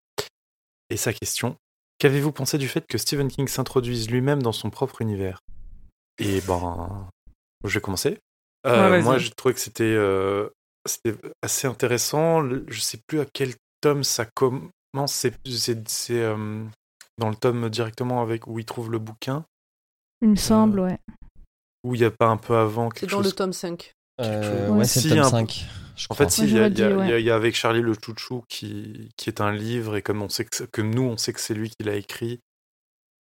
[0.90, 1.56] Et sa question,
[1.98, 5.40] qu'avez-vous pensé du fait que Stephen King s'introduise lui-même dans son propre univers?
[6.18, 7.08] Et ben,
[7.64, 8.18] je vais commencer.
[8.66, 10.50] Euh, Ouais, moi j'ai trouvé que c'était euh,
[10.86, 12.42] c'était assez intéressant.
[12.68, 14.60] Je sais plus à quel tome ça commence.
[15.06, 15.34] C'est
[17.18, 19.46] dans le tome directement avec où il trouve le bouquin.
[20.22, 20.98] Il me semble, ouais.
[21.84, 23.92] Ou il n'y a pas un peu avant C'est quelque dans chose le tome 5.
[24.20, 24.84] Euh, Ouais.
[24.84, 25.64] c'est Si, le tome un- 5.
[25.96, 26.26] Je En crois.
[26.26, 29.40] fait, si, il y, a- y y y avec Charlie le Chouchou qui, qui est
[29.40, 31.70] un livre, et comme, on sait que, c'est- que nous, on sait que c'est lui
[31.70, 32.40] qui l'a écrit.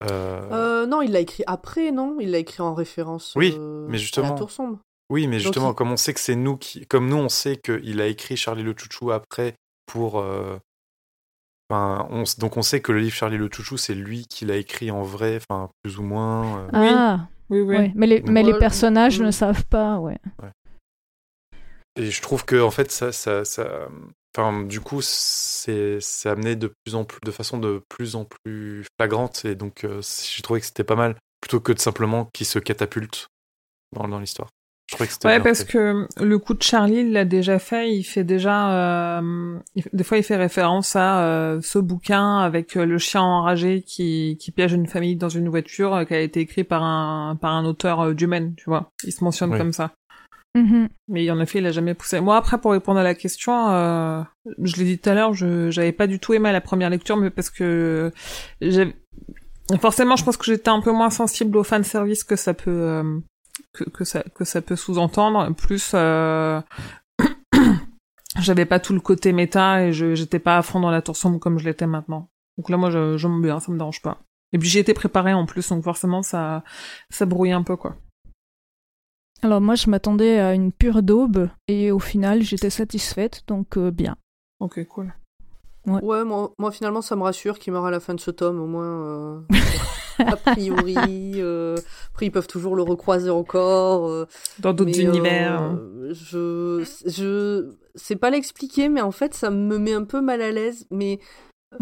[0.04, 2.18] euh, Euh, non, il l'a écrit après, non?
[2.20, 3.32] Il l'a écrit en référence.
[3.34, 4.78] Oui, euh, mais à justement- la Tour Sombre.
[5.10, 6.86] Oui, mais justement, comme on sait que c'est nous qui.
[6.86, 9.54] Comme nous, on sait qu'il a écrit Charlie le Chouchou après
[9.86, 10.20] pour.
[10.20, 10.58] euh,
[11.70, 14.44] Enfin, on s- donc on sait que le livre Charlie le Chouchou, c'est lui qui
[14.46, 16.60] l'a écrit en vrai, enfin, plus ou moins.
[16.60, 16.68] euh.
[16.72, 16.88] Oui.
[16.88, 17.76] Ah, Oui, oui.
[17.76, 17.92] ouais.
[17.94, 19.24] Mais les, mais les Ouais, personnages mm.
[19.24, 20.18] ne savent pas, ouais.
[21.96, 23.88] Et je trouve que, en fait, ça, ça, ça,
[24.36, 28.24] enfin, du coup, c'est c'est amené de plus en plus, de façon de plus en
[28.24, 32.26] plus flagrante, et donc euh, j'ai trouvé que c'était pas mal, plutôt que de simplement
[32.32, 33.26] qu'il se catapulte
[33.92, 34.50] dans, dans l'histoire.
[34.88, 35.72] Je trouvais que c'était Ouais, parce fait.
[35.72, 37.92] que le coup de Charlie, il l'a déjà fait.
[37.94, 42.74] Il fait déjà, euh, il- des fois, il fait référence à euh, ce bouquin avec
[42.76, 46.20] euh, le chien enragé qui, qui piège une famille dans une voiture, euh, qui a
[46.20, 48.90] été écrit par un par un auteur euh, du Maine, tu vois.
[49.04, 49.58] Il se mentionne Oui.
[49.58, 49.92] comme ça.
[50.56, 50.88] Mhm.
[51.08, 52.20] Mais en effet, il a jamais poussé.
[52.20, 54.22] Moi, après, pour répondre à la question, euh,
[54.62, 57.18] je l'ai dit tout à l'heure, je j'avais pas du tout aimé la première lecture,
[57.18, 58.10] mais parce que
[58.62, 58.96] j'ai
[59.82, 62.70] forcément, je pense que j'étais un peu moins sensible au fan service que ça peut
[62.70, 63.18] euh,
[63.72, 65.54] que, que ça que ça peut sous-entendre.
[65.54, 66.60] Plus, euh,
[68.38, 71.16] j'avais pas tout le côté méta et je j'étais pas à fond dans la tour
[71.16, 72.28] sombre comme je l'étais maintenant.
[72.56, 74.18] Donc là, moi, je j'aime bien, ça me dérange pas.
[74.52, 76.64] Et puis j'ai été préparée en plus, donc forcément, ça
[77.10, 77.96] ça brouille un peu quoi.
[79.42, 83.90] Alors moi, je m'attendais à une pure daube et au final, j'étais satisfaite, donc euh,
[83.92, 84.16] bien.
[84.58, 85.14] Ok, cool.
[85.86, 88.60] Ouais, moi, moi finalement ça me rassure qu'il meurt à la fin de ce tome,
[88.60, 88.84] au moins.
[88.84, 89.40] euh,
[90.18, 90.96] a priori,
[91.36, 91.76] euh,
[92.12, 94.08] après ils peuvent toujours le recroiser encore.
[94.08, 94.26] euh,
[94.58, 95.78] Dans d'autres mais, euh, univers.
[96.10, 100.50] je, je sais pas l'expliquer, mais en fait ça me met un peu mal à
[100.50, 101.18] l'aise, mais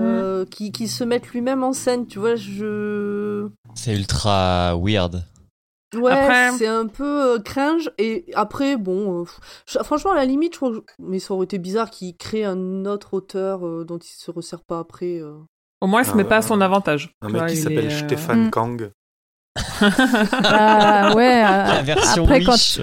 [0.00, 3.48] euh, qui, qui se mette lui-même en scène, tu vois, je.
[3.74, 5.22] C'est ultra weird.
[5.94, 7.90] Ouais, Après- c'est un peu euh, cringe.
[7.96, 10.82] Et après, bon, euh, franchement, à la limite, je trouve.
[10.98, 14.64] Mais ça aurait été bizarre qu'il crée un autre auteur euh, dont il se resserre
[14.64, 15.20] pas après.
[15.86, 17.14] Au moins, il se Un- met pas à son avantage.
[17.22, 18.50] Un mec qui il s'appelle euh, Stéphane Mm.
[18.50, 18.90] Kang.
[19.80, 22.56] Ah ouais, euh, La version après quand.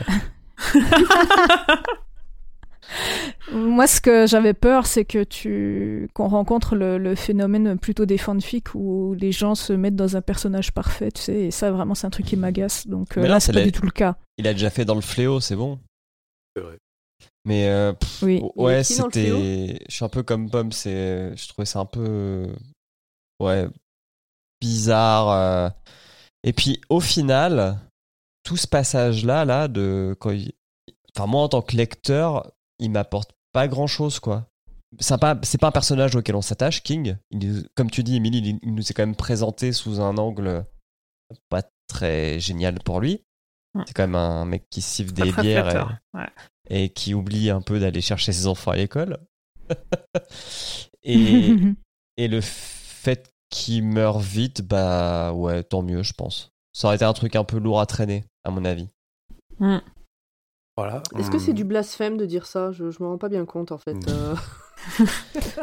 [3.52, 8.18] Moi, ce que j'avais peur, c'est que tu qu'on rencontre le, le phénomène plutôt des
[8.18, 11.96] fanfics où les gens se mettent dans un personnage parfait, tu sais, et ça vraiment
[11.96, 12.88] c'est un truc qui m'agace.
[12.88, 14.16] Donc euh, Mais là, là, c'est pas du tout le cas.
[14.38, 15.80] Il a déjà fait dans le fléau, c'est bon.
[16.56, 16.78] C'est vrai.
[17.46, 18.42] Mais euh, pff, Oui.
[18.56, 19.80] Ouais, c'était.
[19.90, 20.72] Je suis un peu comme Pomme.
[20.72, 21.36] C'est.
[21.36, 22.48] Je trouvais ça un peu.
[23.46, 23.68] Ouais.
[24.62, 25.30] Bizarre.
[25.30, 25.70] euh.
[26.44, 27.80] Et puis au final,
[28.44, 30.54] tout ce passage-là, là, de quand il-
[31.16, 34.48] Enfin, moi en tant que lecteur, il m'apporte pas grand-chose, quoi.
[35.00, 37.18] C'est pas, c'est pas un personnage auquel on s'attache, King.
[37.32, 40.18] Il nous- comme tu dis, Emily, il, il nous est quand même présenté sous un
[40.18, 40.66] angle
[41.50, 43.22] pas très génial pour lui.
[43.76, 43.84] Mm.
[43.88, 45.68] C'est quand même un mec qui siffle pas des très bières.
[45.68, 45.98] et- flatteur.
[46.16, 46.30] Ouais.
[46.70, 49.20] et qui oublie un peu d'aller chercher ses enfants à l'école.
[51.04, 51.56] et,
[52.18, 56.52] et le fait qu'il meure vite, bah ouais, tant mieux, je pense.
[56.74, 58.90] Ça aurait été un truc un peu lourd à traîner, à mon avis.
[60.76, 61.04] Voilà.
[61.18, 62.72] Est-ce que c'est du blasphème de dire ça?
[62.72, 63.94] Je, je me rends pas bien compte en fait.
[63.94, 64.10] Mm.
[64.10, 64.36] euh.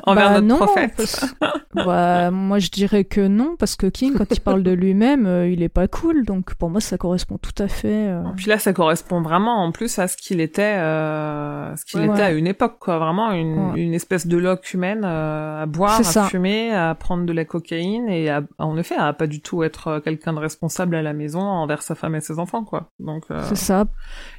[0.04, 0.92] Envers Bah notre non, prophète.
[0.96, 1.26] parce-
[1.74, 5.48] bah, moi je dirais que non, parce que King, quand il parle de lui-même, euh,
[5.48, 8.08] il est pas cool, donc pour moi ça correspond tout à fait.
[8.08, 8.22] euh.
[8.36, 12.06] Puis là, ça correspond vraiment en plus à ce qu'il était, euh, ce qu'il Ouais.
[12.08, 12.98] était à une époque, quoi.
[12.98, 13.80] Vraiment une, Ouais.
[13.82, 16.24] une espèce de loque humaine à boire, à ça.
[16.24, 20.00] fumer, à prendre de la cocaïne et à, en effet à pas du tout être
[20.00, 22.90] quelqu'un de responsable à la maison envers sa femme et ses enfants, quoi.
[22.98, 23.84] Donc, C'est ça.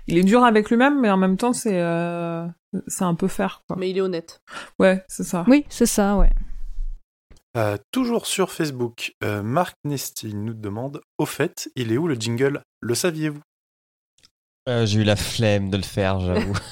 [0.07, 1.79] il est dur avec lui-même, mais en même temps, c'est
[2.87, 3.77] c'est un peu faire, quoi.
[3.77, 4.41] Mais il est honnête.
[4.79, 5.43] Ouais, c'est ça.
[5.47, 6.29] Oui, c'est ça, ouais.
[7.57, 12.15] Euh, toujours sur Facebook, euh, Marc Nesty nous demande Au fait, il est où le
[12.15, 12.61] jingle?
[12.79, 13.41] Le saviez-vous?
[14.69, 16.53] Euh, J'ai eu la flemme de le faire, j'avoue.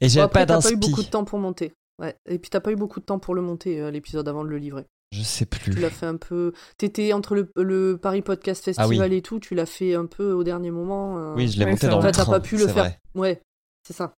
[0.00, 1.72] et Bon, j'avais après, pas t'as pas eu beaucoup de temps pour monter.
[2.00, 2.16] Ouais.
[2.28, 4.48] Et puis t'as pas eu beaucoup de temps pour le monter, euh, l'épisode avant de
[4.48, 4.84] le livrer.
[5.12, 5.72] Je sais Tu plus.
[5.80, 6.52] l'as fait un peu.
[6.76, 9.14] T'étais entre le, le Paris Podcast Festival Ah oui.
[9.16, 11.18] et tout, tu l'as fait un peu au dernier moment.
[11.18, 11.34] euh.
[11.34, 12.32] Oui, je l'ai Ouais, monté dans le Enfin, t'as train.
[12.32, 12.74] pas pu le faire.
[12.84, 12.98] vrai.
[13.14, 13.40] Ouais,
[13.88, 14.12] c'est ça.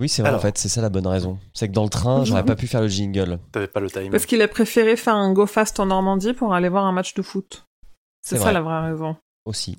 [0.00, 0.40] Oui, c'est vrai, Alors.
[0.40, 1.38] en fait, c'est ça la bonne raison.
[1.54, 3.38] C'est que dans le train, j'aurais pas pu faire le jingle.
[3.52, 4.10] T'avais pas le time.
[4.10, 7.14] Parce qu'il a préféré faire un go fast en Normandie pour aller voir un match
[7.14, 7.64] de foot.
[8.22, 8.54] C'est ça vrai.
[8.54, 9.16] la vraie raison.
[9.44, 9.78] aussi.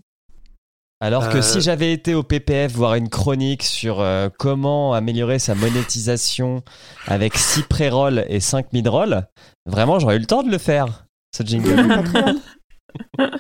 [1.02, 5.38] Alors que Euh, si j'avais été au PPF voir une chronique sur euh, comment améliorer
[5.38, 6.64] sa monétisation
[7.08, 9.28] avec 6 pré-rolls et 5 mid-rolls,
[9.66, 11.06] vraiment j'aurais eu le temps de le faire,
[11.36, 11.76] ce jingle.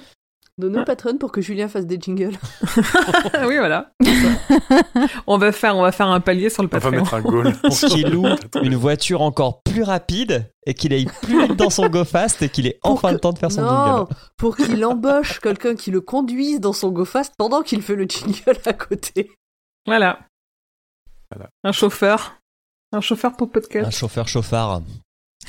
[0.58, 0.72] Patreon.
[0.72, 2.38] Donne au Patreon pour que Julien fasse des jingles.
[3.48, 3.92] oui, voilà.
[5.28, 7.54] on va faire, on va faire un palier sur le On va mettre un goal.
[7.64, 8.28] Pour qu'il loue
[8.62, 12.50] une voiture encore plus rapide et qu'il aille plus vite dans son go fast et
[12.50, 14.16] qu'il ait Pour enfin que- le temps de faire son non, jingle.
[14.38, 18.58] pour qu'il embauche quelqu'un qui le conduise dans son GoFast pendant qu'il fait le jingle
[18.66, 19.32] à côté.
[19.88, 20.20] Voilà.
[21.32, 21.50] Voilà.
[21.64, 22.36] Un chauffeur.
[22.92, 23.88] Un chauffeur pour podcast.
[23.88, 24.82] Un chauffeur chauffard.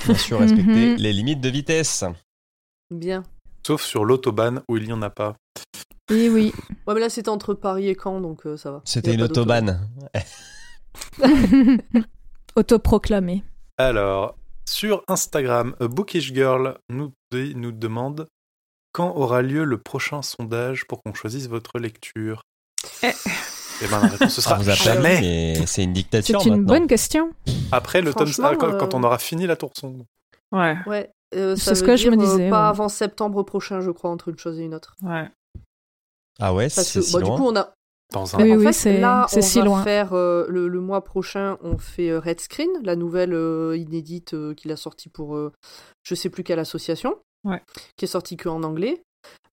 [0.06, 0.96] Bien sûr, respecter Mhm.
[0.96, 2.04] les limites de vitesse.
[2.90, 3.22] Bien.
[3.66, 5.34] Sauf sur l'autobahn où il n'y en a pas.
[6.10, 6.52] Oui, oui.
[6.86, 8.82] Ouais, mais là c'était entre Paris et Caen, donc euh, ça va.
[8.84, 9.88] C'était une autobahn.
[12.56, 13.42] Autoproclamé.
[13.78, 14.36] Alors,
[14.68, 18.28] sur Instagram, A Bookish Girl nous, nous demande
[18.92, 22.42] Quand aura lieu le prochain sondage pour qu'on choisisse votre lecture
[23.02, 23.10] Eh.
[23.82, 26.48] Eh ben, la réponse ce Ça sera vous a pas jamais c'est une dictature C'est
[26.48, 26.74] une maintenant.
[26.78, 27.32] bonne question.
[27.72, 30.04] après le tome ah, quand, euh, quand on aura fini la tour sombre.
[30.52, 31.10] Ouais, Ouais.
[31.34, 32.68] Euh, C'est ce que je me euh, disais, Pas ouais.
[32.68, 34.94] avant septembre prochain, je crois, entre une chose et une autre.
[35.02, 35.28] ouais.
[36.40, 37.36] Ah ouais, Parce c'est que si bah, du loin.
[37.36, 37.72] coup, on a.
[38.12, 39.82] Dans un Oui, en oui, fait, là, c'est on si va loin.
[39.84, 44.52] faire euh, le, le mois prochain, on fait Red Screen, la nouvelle euh, inédite euh,
[44.54, 45.52] qu'il a sortie pour euh,
[46.02, 47.62] je sais plus quelle association, Ouais.
[47.96, 49.02] qui est sortie que en anglais.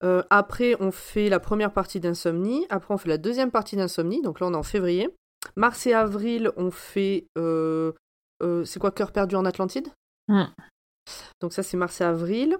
[0.04, 2.66] Euh, après, on fait la première partie d'Insomnie.
[2.68, 4.20] Après, on fait la deuxième partie d'Insomnie.
[4.22, 5.08] Donc là, on est en février.
[5.56, 7.26] Mars et avril, on fait.
[7.38, 7.92] euh,
[8.42, 9.88] euh, c'est quoi Cœur perdu en Atlantide?
[10.28, 10.44] Hmm.
[11.40, 12.56] Donc ça, c'est mars et avril.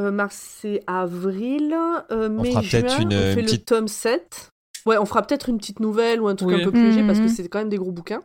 [0.00, 1.74] Euh, mars et avril.
[2.10, 4.50] Euh, mai, fera peut-être juin, une- on fait une le petite- tome 7.
[4.86, 6.60] Ouais, on fera peut-être une petite nouvelle ou un truc Oui.
[6.60, 7.28] un peu plus léger parce que Mhm.
[7.30, 8.22] c'est quand même des gros bouquins.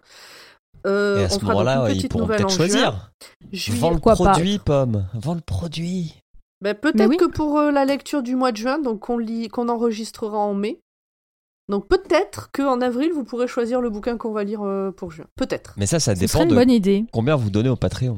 [0.88, 3.12] Euh, Et à on ce moment-là, une ils petite pourront nouvelle peut-être choisir.
[3.52, 4.16] Juillet- Vends le pas.
[4.16, 5.08] produit, pomme.
[5.14, 6.16] Vends le produit.
[6.62, 7.18] Ben, peut-être oui.
[7.18, 10.54] que pour euh, la lecture du mois de juin, donc qu'on lit, qu'on enregistrera en
[10.54, 10.80] mai.
[11.70, 15.26] Donc peut-être qu'en avril, vous pourrez choisir le bouquin qu'on va lire euh, pour juin.
[15.36, 15.74] Peut-être.
[15.78, 17.06] Mais ça, ça Ce dépend une de bonne idée.
[17.14, 18.18] combien vous donnez au Patreon.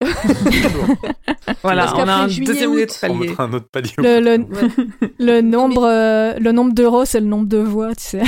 [1.62, 3.18] Voilà, Parce on a un deuxième août, on palier.
[3.28, 3.92] mettra un autre palier.
[3.98, 5.12] Le, le, Ouais.
[5.18, 8.22] le nombre, euh, le nombre d'euros, c'est le nombre de voix, tu sais.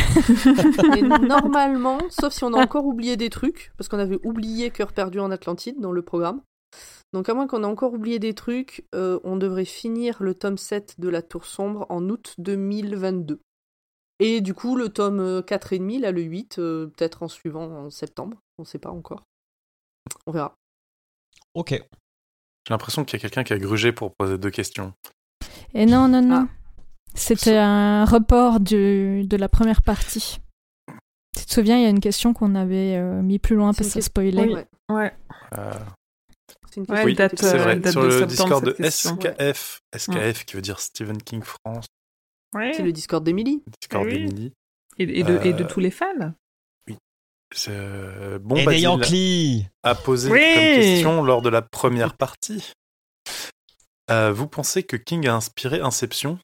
[0.90, 4.92] Mais normalement, sauf si on a encore oublié des trucs, parce qu'on avait oublié Cœur
[4.92, 6.40] perdu en Atlantide dans le programme.
[7.12, 10.58] Donc à moins qu'on ait encore oublié des trucs, euh, on devrait finir le tome
[10.58, 13.40] 7 de la Tour Sombre en août 2022.
[14.20, 17.90] Et du coup, le tome euh, 4,5, là le 8, euh, peut-être en suivant en
[17.90, 18.38] septembre.
[18.58, 19.24] On sait pas encore.
[20.26, 20.54] On verra.
[21.54, 21.70] Ok.
[21.70, 21.82] J'ai
[22.74, 24.92] l'impression qu'il y a quelqu'un qui a grugé pour poser deux questions.
[25.74, 26.48] Et non, non, non.
[26.48, 26.54] Ah.
[27.14, 30.38] C'était un report du, de la première partie.
[31.36, 33.78] Tu te souviens, il y a une question qu'on avait euh, mis plus loin C'est
[33.82, 34.48] parce que ça spoilait.
[34.52, 35.12] Ouais, Ouais.
[35.56, 35.72] Euh,
[36.68, 37.76] c'est une Ouais, question oui, qui date, euh, vrai.
[37.76, 38.90] date Sur de le Discord de.
[38.90, 41.86] SKF, SKF qui veut dire Stephen King France,
[42.54, 42.72] Ouais.
[42.74, 43.62] C'est le Discord d'Emily.
[43.80, 44.12] Discord Oui.
[44.14, 44.52] d'Emily.
[44.98, 46.32] Et, et de, et de Euh, tous les fans.
[47.52, 50.38] C'est, euh, Bon Et Basile a posé Oui.
[50.38, 52.72] comme question lors de la première partie.
[54.10, 56.38] Euh, vous pensez que King a inspiré Inception?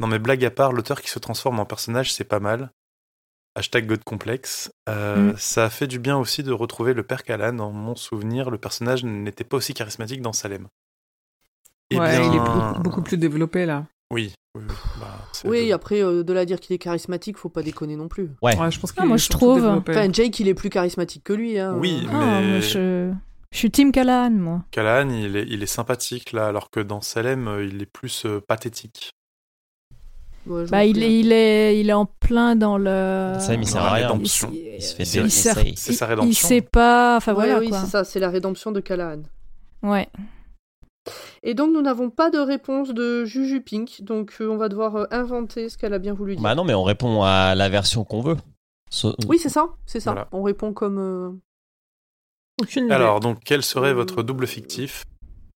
[0.00, 2.70] Non mais blague à part, l'auteur qui se transforme en personnage, c'est pas mal.
[3.54, 4.70] Hashtag God Complex.
[4.88, 5.36] Euh, Mm.
[5.38, 7.54] Ça a fait du bien aussi de retrouver le père Callan.
[7.54, 10.68] Dans mon souvenir, le personnage n'était pas aussi charismatique dans Salem.
[11.90, 13.86] Eh ouais, bien, il est beaucoup, beaucoup plus développé là.
[14.12, 14.32] Oui.
[14.56, 14.62] oui,
[15.00, 17.96] bah, Oui, le- après, euh, de là à dire qu'il est charismatique, faut pas déconner
[17.96, 18.30] non plus.
[18.42, 18.56] Ouais.
[18.56, 19.56] Ouais, je pense qu'il Ah, moi, est je trouve.
[19.62, 19.92] développé.
[19.92, 21.58] Enfin, Jake, il est plus charismatique que lui.
[21.58, 21.74] Hein.
[21.78, 23.12] Oui, Ah, mais moi, je...
[23.52, 24.62] je suis Team Callahan, moi.
[24.70, 28.24] Callahan, il est, il est sympathique là, alors que dans Salem, euh, il est plus
[28.26, 29.10] euh, pathétique.
[30.46, 33.34] Ouais, Bah, il est, il, est, il est en plein dans le.
[33.40, 34.06] Ça, il sert la à rien.
[34.08, 34.52] rédemption.
[34.54, 36.24] Il se fait C'est- il sa il- rédemption.
[36.30, 37.16] Il sait pas.
[37.16, 39.22] Enfin, Ouais, voilà oui, c'est ça, c'est la rédemption de Callahan.
[39.82, 40.08] Ouais.
[41.42, 44.96] Et donc, nous n'avons pas de réponse de Juju Pink, donc euh, on va devoir
[44.96, 46.42] euh, inventer ce qu'elle a bien voulu dire.
[46.42, 48.36] Bah non, mais on répond à la version qu'on veut.
[48.90, 50.12] So- Oui, c'est ça, c'est ça.
[50.12, 50.28] Voilà.
[50.32, 50.98] On répond comme.
[50.98, 51.30] euh,
[52.60, 52.94] Aucune idée.
[52.94, 55.04] Alors, donc, quel serait votre double fictif?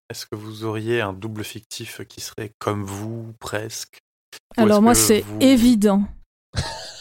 [0.09, 3.99] Est-ce que vous auriez un double fictif qui serait comme vous, presque?
[4.57, 6.03] Ou Alors moi, c'est vous- évident.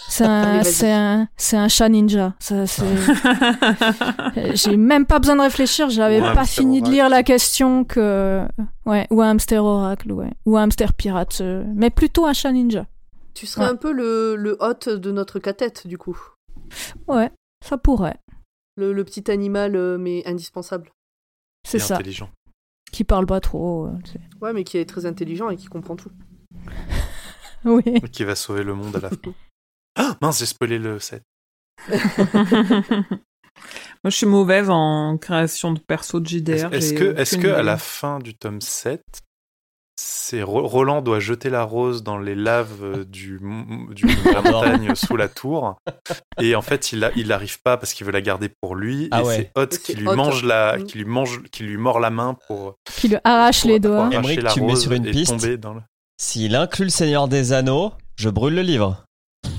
[0.09, 0.65] C'est un, vas-y.
[0.73, 2.35] c'est un, c'est un chat ninja.
[2.39, 2.83] Ça, c'est-
[4.37, 5.89] Euh, J'ai même pas besoin de réfléchir.
[5.91, 8.47] J'avais un pas fini de lire la question que,
[8.85, 12.53] ouais, ou un hamster oracle, ouais, ou un hamster pirate, euh, mais plutôt un chat
[12.53, 12.87] ninja.
[13.35, 13.71] Tu serais Ouais.
[13.71, 16.19] un peu le, le hôte de notre catette, du coup.
[17.09, 17.31] Ouais,
[17.65, 18.17] ça pourrait.
[18.77, 20.91] Le, le petit animal, euh, mais indispensable.
[21.67, 21.95] C'est ça.
[21.95, 22.31] intelligent
[22.93, 23.89] Qui parle pas trop.
[24.41, 26.11] Ouais, mais qui est très intelligent et qui comprend tout.
[27.65, 27.83] Oui.
[28.13, 29.17] Qui va sauver le monde à la fin.
[29.97, 31.23] Ah mince, j'ai spoilé le 7.
[34.05, 36.73] Moi, je suis mauvaise en création de perso de JDR.
[36.73, 39.03] est-ce que, est-ce que à la fin du tome 7,
[39.99, 43.41] c'est Ro- Roland doit jeter la rose dans les laves euh, du,
[43.91, 45.77] du- de la montagne sous la tour?
[46.41, 49.09] Et en fait il a- il arrive pas parce qu'il veut la garder pour lui
[49.11, 49.51] Ah et ouais.
[49.57, 50.15] c'est Hot qui lui Hot.
[50.17, 50.85] mange la Mm.
[50.85, 53.91] qui lui mange qui lui mord la main pour, Qui lui arrache pour- les pour
[53.91, 54.01] doigts.
[54.03, 55.33] arracher Emmerich, la tu me mets sur une et piste.
[55.33, 55.81] tomber dans le...
[56.21, 59.03] S'il inclut le Seigneur des Anneaux, je brûle le livre.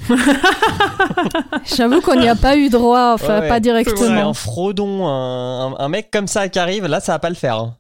[1.76, 4.30] J'avoue qu'on n'y a pas eu droit, enfin Ouais, pas directement.
[4.30, 7.36] un Frodon, un, un- un mec comme ça qui arrive, là ça va pas le
[7.36, 7.58] faire.
[7.58, 7.78] hein.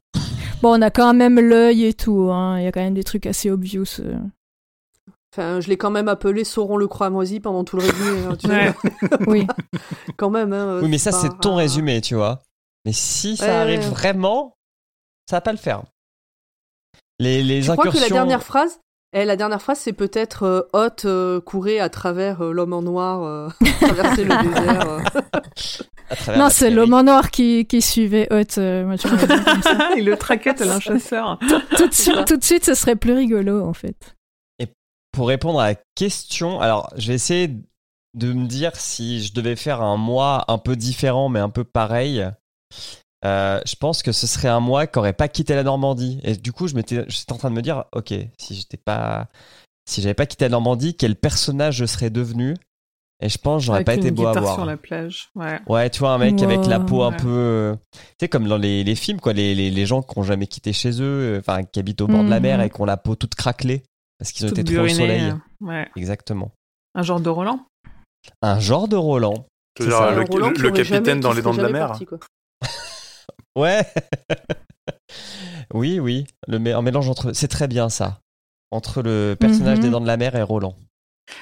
[0.61, 2.29] Bon, on a quand même l'œil et tout.
[2.31, 2.57] hein.
[2.59, 3.85] Il y a quand même des trucs assez obvious.
[3.99, 4.17] euh.
[5.33, 8.25] Enfin, je l'ai quand même appelé Sauron le cramoisi pendant tout le résumé.
[8.25, 8.73] hein, tu Ouais.
[9.27, 9.47] Oui.
[10.17, 10.53] quand même.
[10.53, 12.39] Hein, Oui, mais ça c'est ton résumé, tu vois.
[12.85, 13.89] Mais si ça Ouais, arrive ouais.
[13.89, 14.55] vraiment,
[15.29, 15.83] ça va pas le faire.
[17.19, 18.07] Les, les Je crois que incursions.
[18.09, 18.79] la dernière phrase,
[19.13, 22.81] eh, la dernière phrase, c'est peut-être euh, Hot euh, courait à travers euh, l'homme en
[22.81, 23.49] noir, euh,
[23.81, 24.89] traverser le désert.
[24.89, 26.37] euh.
[26.37, 28.57] Non, c'est l'homme en noir qui, qui suivait Hot.
[28.59, 29.89] euh, moi, je m'aurais dit comme ça.
[29.97, 31.37] Il le traquait tel un chasseur.
[31.77, 34.15] tout, de suite, tout de suite, ce serait plus rigolo, en fait.
[35.13, 37.47] Pour répondre à la question, alors je vais essayer
[38.13, 41.63] de me dire si je devais faire un mois un peu différent mais un peu
[41.63, 42.23] pareil.
[43.25, 46.19] Euh, je pense que ce serait un mois qui aurait pas quitté la Normandie.
[46.23, 49.27] Et du coup, je m'étais, j'étais en train de me dire, ok, si j'étais pas,
[49.89, 52.55] si j'avais pas quitté la Normandie, quel personnage je serais devenu?
[53.19, 54.53] Et je pense, que j'aurais Avec pas été beau à voir.
[54.53, 55.29] sur la plage.
[55.33, 55.59] Ouais.
[55.65, 57.17] Ouais, tu vois, un mec avec la peau un Ouais.
[57.17, 57.75] peu.
[57.91, 60.45] Tu sais, comme dans les, les films, quoi, les, les, les gens qui ont jamais
[60.45, 62.65] quitté chez eux, euh, enfin, qui habitent au bord de la mer Mhm.
[62.65, 63.81] et qui ont la peau toute craquelée
[64.19, 65.31] parce qu'ils ont été trop au soleil.
[65.31, 65.33] euh,
[65.65, 65.89] Ouais.
[65.95, 66.51] Exactement.
[66.93, 67.59] Un genre de Roland?
[68.43, 69.47] Un genre de Roland.
[69.79, 70.11] C'est ça.
[70.11, 71.87] le, Roland le capitaine jamais- dans les dents de la mer.
[71.87, 72.19] parti, quoi.
[73.57, 73.85] Ouais.
[75.73, 76.25] oui, oui.
[76.47, 77.33] Le mé- un mélange entre.
[77.33, 78.19] C'est très bien ça.
[78.71, 79.83] Entre le personnage Mhm.
[79.83, 80.75] des Dents de la Mer et Roland.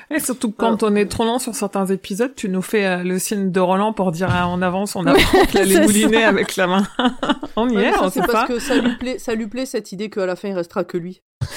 [0.10, 3.20] Et surtout quand on est trop long sur certains épisodes, tu nous fais euh, le
[3.20, 6.56] signe de Roland pour dire ah, en avance, on apprend qu'il allait c'est mouliner avec
[6.56, 6.88] la main.
[7.56, 8.48] on y Ouais, est, ça, on c'est sait parce pas.
[8.48, 10.98] que ça lui plaît, ça lui plaît cette idée qu'à la fin il restera que
[10.98, 11.22] lui.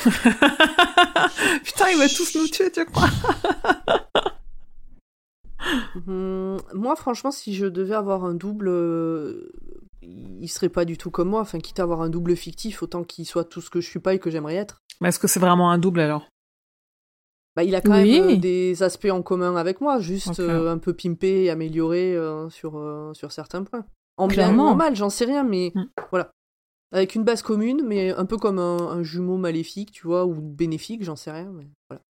[1.65, 3.09] Putain, il va tous nous tuer, tu crois
[6.07, 9.51] Hum, moi, franchement, si je devais avoir un double, euh,
[10.41, 11.41] il serait pas du tout comme moi.
[11.41, 14.01] Enfin, quitte à avoir un double fictif, autant qu'il soit tout ce que je suis
[14.01, 14.83] pas et que j'aimerais être.
[15.01, 16.27] Mais est-ce que c'est vraiment un double alors?
[17.57, 18.21] Bah, il a quand Oui.
[18.21, 22.15] même euh, des aspects en commun avec moi, juste euh, un peu pimpé et amélioré
[22.15, 23.85] euh, sur, euh, sur certains points.
[24.17, 24.67] En bien Clairement.
[24.67, 25.85] ou en mal, j'en sais rien, mais Mm.
[26.11, 26.31] voilà.
[26.93, 30.35] Avec une base commune, mais un peu comme un, un jumeau maléfique, tu vois, ou
[30.35, 31.51] bénéfique, j'en sais rien.
[31.53, 32.03] Mais voilà.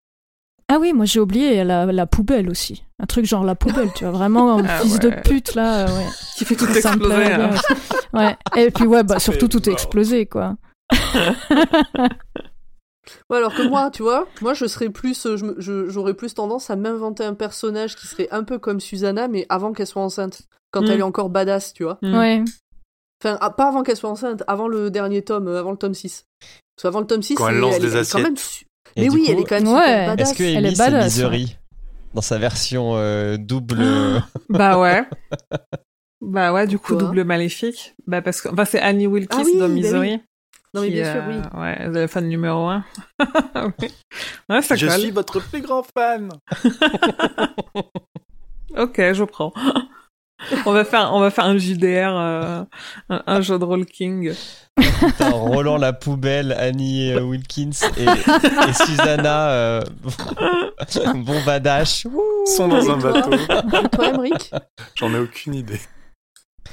[0.69, 2.83] Ah oui, moi j'ai oublié la, la poubelle aussi.
[3.01, 4.99] Un truc genre la poubelle, tu vois, vraiment un Ah fils ouais.
[4.99, 5.87] de pute là.
[5.87, 6.05] euh, Ouais.
[6.37, 7.51] Qui fait tout exploser hein.
[8.13, 8.35] Ouais.
[8.57, 10.55] Et puis ouais, bah, surtout tout fait explosé quoi.
[13.29, 15.37] Ouais, alors que moi, tu vois, moi je serais plus, euh,
[15.89, 19.71] j'aurais plus tendance à m'inventer un personnage qui serait un peu comme Susanna, mais avant
[19.71, 20.41] qu'elle soit enceinte,
[20.71, 20.91] quand Mm.
[20.91, 21.97] elle est encore badass, tu vois.
[22.01, 22.17] Mm.
[22.17, 22.43] Ouais.
[23.23, 25.93] Enfin, ah, pas avant qu'elle soit enceinte, avant le dernier tome, euh, avant le tome
[25.93, 26.25] 6.
[26.75, 28.66] Parce qu'avant le tome 6, Quand elle lance des elle est quand même assiettes.
[28.95, 29.83] Et Mais oui, coup, elle est quand même Ouais.
[29.83, 30.29] super badass.
[30.31, 31.57] Est-ce que Elle est Amy c'est badass, Misery
[32.13, 34.19] dans sa version euh, double euh,
[34.49, 35.03] Bah ouais.
[36.21, 37.93] Bah ouais, du coup, Quoi double maléfique.
[38.07, 40.13] Bah parce que enfin, c'est Annie Wilkes Ah oui, dans bah Misery.
[40.15, 40.21] oui.
[40.73, 41.59] Non, mais bien sûr, euh, oui.
[41.61, 42.83] Ouais, c'est la fan numéro 1.
[43.81, 43.87] oui.
[44.49, 44.99] Ouais, ça Je colle.
[44.99, 46.29] suis votre plus grand fan.
[48.75, 49.53] Ok, je prends.
[50.65, 52.63] On va faire, on va faire un JDR, euh,
[53.09, 54.33] un, un jeu de rôle king.
[54.75, 59.81] putain, Roland la poubelle, Annie euh, Wilkins et, et Susanna euh,
[61.15, 62.05] bon badash.
[62.05, 62.45] Wouh.
[62.45, 63.33] Sont dans un toi bateau.
[63.33, 64.51] Et toi, Emmerich
[64.95, 65.79] J'en ai aucune idée.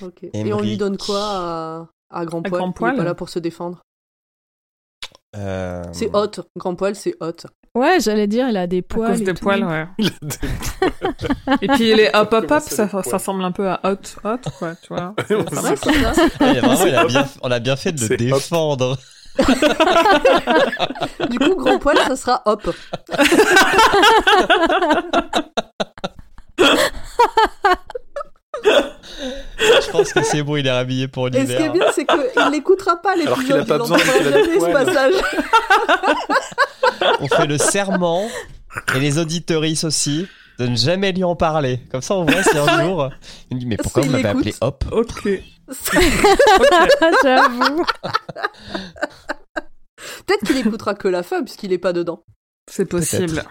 [0.03, 0.25] Ok.
[0.33, 2.61] Et on lui donne quoi à, à Grand À Poil?
[2.61, 3.81] Grand Il Poil est pas là pour se défendre.
[5.37, 6.31] Euh, C'est hot.
[6.57, 7.47] Grand Poil, c'est hot.
[7.75, 9.11] Ouais, j'allais dire, il a des À poils.
[9.13, 9.43] cause et des tout.
[9.43, 9.87] poils, ouais.
[9.99, 13.51] Il a des Et puis les hop hop Comment hop, ça, ça, poils ressemble un
[13.53, 15.13] peu à hot hot, quoi, tu vois.
[15.29, 15.93] C'est Ouais, ça.
[16.41, 18.17] Il y a vraiment, il a bien, on a bien fait de le hop.
[18.17, 18.97] défendre.
[21.31, 22.71] Du coup, Grand Poil, ça sera hop.
[29.59, 31.73] Je pense que c'est bon, il est rhabillé pour Et ce qui est l'hiver.
[31.73, 33.67] bien, c'est qu'il n'écoutera pas Alors qu'il l'épisode.
[33.69, 35.15] pas besoin, entendra qu'il a des jamais ce passage.
[37.21, 38.29] On fait le serment
[38.95, 40.27] et les auditeurisses aussi
[40.59, 41.81] de ne jamais lui en parler.
[41.91, 43.11] Comme ça, on voit si un jour
[43.51, 44.85] il me dit mais pourquoi vous m'avez appelé Hop?
[44.93, 45.29] Ok.
[47.23, 47.85] J'avoue.
[50.27, 52.23] Peut-être qu'il écoutera que la fin, puisqu'il est pas dedans.
[52.71, 53.43] C'est possible.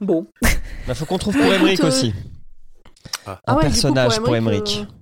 [0.00, 0.26] Bon.
[0.86, 2.14] Il faut qu'on trouve pour Bah, Emmerich euh, aussi.
[3.26, 3.40] Ah.
[3.46, 4.92] Un ouais, coup, personnage pour Emmerich, euh,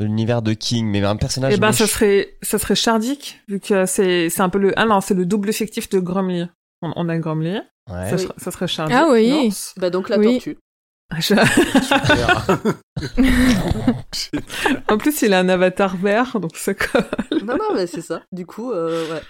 [0.00, 1.54] De l'univers de King, mais un personnage.
[1.54, 4.84] Eh ben, ça serait, ça serait Shardik, vu que c'est, c'est un peu le, ah
[4.84, 6.46] non, c'est le double fictif de Grumly.
[6.82, 7.54] On, on a Grumly.
[7.90, 8.10] Ouais.
[8.10, 8.22] Ça, Oui.
[8.22, 8.96] serait, ça serait Shardik.
[8.96, 9.30] Ah oui.
[9.30, 9.48] Non
[9.78, 10.34] Bah donc la Oui.
[10.34, 10.58] tortue.
[11.18, 11.34] Je-
[14.12, 14.82] Super.
[14.88, 17.04] en plus, il a un avatar vert, donc ça colle.
[17.44, 18.22] Non, non, mais c'est ça.
[18.30, 19.22] Du coup, euh, ouais.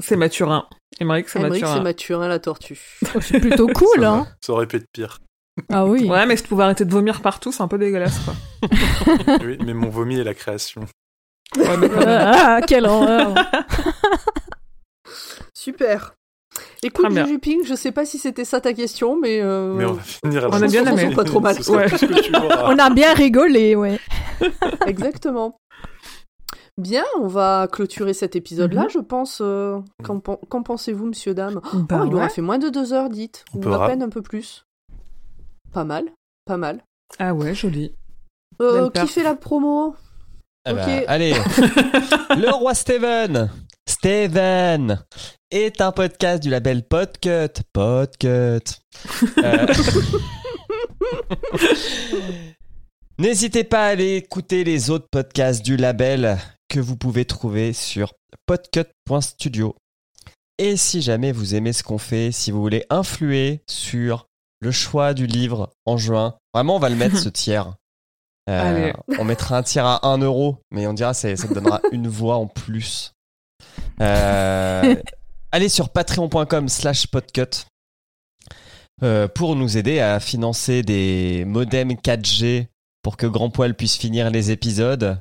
[0.00, 0.66] C'est Mathurin.
[1.00, 1.82] Emmerich, c'est Emmerich, c'est Mathurin.
[1.82, 2.78] Mathurin, la tortue.
[3.20, 4.26] C'est plutôt cool, ça, hein.
[4.40, 5.18] ça aurait pu être pire.
[5.72, 6.08] Ah oui.
[6.08, 8.34] Ouais, mais si tu pouvais arrêter de vomir partout, c'est un peu dégueulasse, quoi.
[9.44, 10.82] Oui, mais mon vomi est la création.
[11.56, 11.88] Ouais, mais.
[12.06, 13.34] Ah, quelle horreur.
[15.54, 16.14] Super.
[16.82, 17.26] Écoute, Très bien.
[17.26, 19.40] Juping, je sais pas si c'était ça ta question, mais.
[19.42, 21.14] euh, Mais on va finir à On a bien aimé.
[21.14, 21.56] pas trop mal.
[21.68, 21.86] Ouais.
[22.64, 23.98] On a bien rigolé, ouais.
[24.86, 25.56] Exactement.
[26.76, 28.90] Bien, on va clôturer cet épisode-là, Mhm.
[28.90, 29.40] je pense.
[29.42, 31.60] euh, Qu'en pen- qu'en pensez-vous, monsieur, dame?
[31.74, 33.44] Bah Oh, il aura fait moins de deux heures, dites.
[33.52, 34.64] On Ou peut à peine un peu plus.
[35.72, 36.04] Pas mal,
[36.44, 36.82] pas mal.
[37.18, 37.94] Ah ouais, joli.
[38.60, 39.94] Euh, qui fait la promo?
[40.64, 41.04] Ah bah, Ok.
[41.06, 41.32] allez,
[42.36, 43.50] le roi Steven.
[43.88, 45.02] Steven
[45.50, 47.62] est un podcast du label Podcut.
[47.72, 48.80] Podcut.
[49.38, 49.66] Euh,
[53.18, 56.38] N'hésitez pas à aller écouter les autres podcasts du label
[56.68, 58.12] que vous pouvez trouver sur
[58.46, 59.74] podcut.studio.
[60.58, 64.26] Et si jamais vous aimez ce qu'on fait, si vous voulez influer sur
[64.60, 66.36] le choix du livre en juin.
[66.54, 67.74] Vraiment, on va le mettre ce tiers.
[68.50, 71.80] Euh, on mettra un tiers à 1 euro, mais on dira c'est- ça te donnera
[71.92, 73.12] une voix en plus.
[74.00, 74.96] Euh,
[75.52, 77.66] allez sur patreon.com slash podcut
[79.02, 82.66] euh, pour nous aider à financer des modems 4G
[83.02, 85.20] pour que Grand Poil puisse finir les épisodes.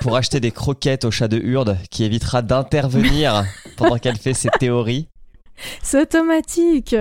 [0.00, 3.44] Pour acheter des croquettes au chat de Hurde qui évitera d'intervenir
[3.76, 5.08] pendant qu'elle fait ses théories.
[5.82, 6.94] C'est automatique.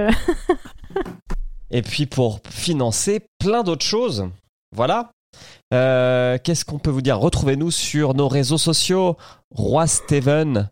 [1.72, 4.30] Et puis pour financer plein d'autres choses.
[4.76, 5.12] Voilà.
[5.74, 7.18] Euh, Qu'est-ce qu'on peut vous dire?
[7.20, 9.18] Retrouvez-nous sur nos réseaux sociaux.
[9.52, 10.70] Roi Steven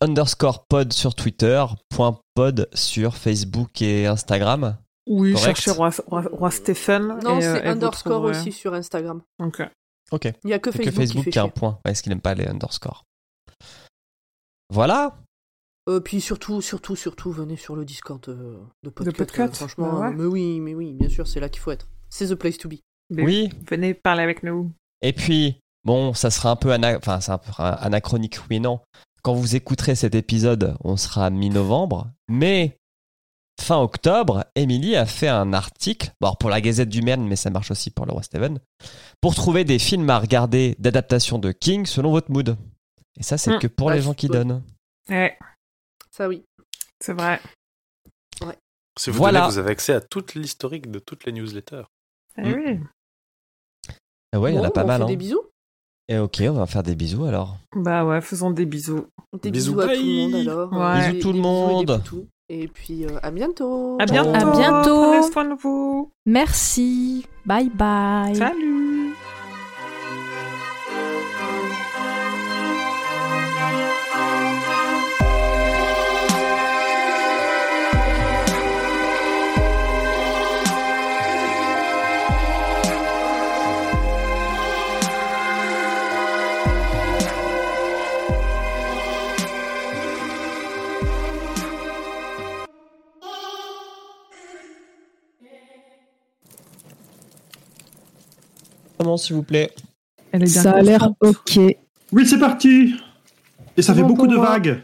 [0.00, 4.76] underscore pod sur Twitter, point pod sur Facebook et Instagram.
[5.08, 5.46] Oui, Correct.
[5.56, 7.18] cherchez Roi, Roi, Roi Stephen.
[7.24, 9.22] Non, euh, c'est vous underscore aussi sur Instagram.
[9.42, 9.62] Ok.
[10.12, 10.24] Ok.
[10.44, 11.78] Il n'y a que Que Facebook, Facebook qui qui a un point.
[11.84, 13.04] Est-ce qu'il n'aime pas les underscores
[14.70, 15.16] Voilà.
[15.88, 19.12] Euh, puis surtout, surtout, surtout, venez sur le Discord de, de Podcut.
[19.16, 20.06] Podcut, euh, franchement, bah ouais.
[20.08, 21.88] euh, mais oui, mais oui, bien sûr, c'est là qu'il faut être.
[22.10, 22.74] C'est the place to be.
[23.10, 23.48] Mais Oui.
[23.70, 24.70] Venez parler avec nous.
[25.00, 28.80] Et puis, bon, ça sera un peu, ana- enfin, c'est un peu anachronique, oui non.
[29.22, 32.76] Quand vous écouterez cet épisode, on sera à mi-novembre, mais
[33.60, 37.50] fin octobre, Emily a fait un article, bon, pour la Gazette du Maine, mais ça
[37.50, 38.60] marche aussi pour le Roi Steven,
[39.20, 42.56] pour trouver des films à regarder d'adaptation de King selon votre mood.
[43.18, 43.58] Et ça, c'est Hmm.
[43.58, 44.32] que pour Bah, les gens qui ouais.
[44.32, 44.62] donnent.
[45.08, 45.36] Ouais,
[46.18, 46.42] Ça, oui.
[47.00, 47.40] c'est vrai.
[48.98, 49.40] Si vous Voilà.
[49.42, 51.84] donnez, vous avez accès à toute l'historique de toutes les newsletters.
[52.36, 52.52] Eh Mm.
[52.54, 52.80] oui.
[54.32, 54.98] Ah ouais, il y en a Bon, pas on mal.
[54.98, 55.06] fait hein.
[55.06, 55.42] des bisous.
[56.08, 57.56] Et ok, on va faire des bisous alors.
[57.76, 59.06] Bah ouais, faisons des bisous.
[59.40, 60.72] Des Bisous, bisous, à tout le monde alors.
[60.72, 61.10] Ouais.
[61.12, 62.02] Bisous tout le et monde.
[62.48, 63.96] Et puis euh, à bientôt.
[64.00, 64.34] À bientôt.
[64.34, 65.02] À bientôt.
[65.12, 66.10] Prenez soin de vous.
[66.26, 67.26] Merci.
[67.46, 68.34] Bye bye.
[68.34, 69.14] Salut.
[99.16, 99.70] S'il vous plaît
[100.46, 101.58] Ça a l'air ok.
[102.12, 102.94] Oui, c'est parti
[103.76, 104.82] Et ça fait beaucoup de vagues.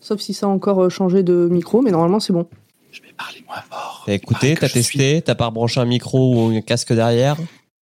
[0.00, 2.46] Sauf si ça a encore euh, changé de micro, mais normalement c'est bon.
[2.92, 4.04] Je vais parler moins fort.
[4.06, 7.36] T'as écouté, Pareil que t'as testé, t'as pas rebranché un micro ou un casque derrière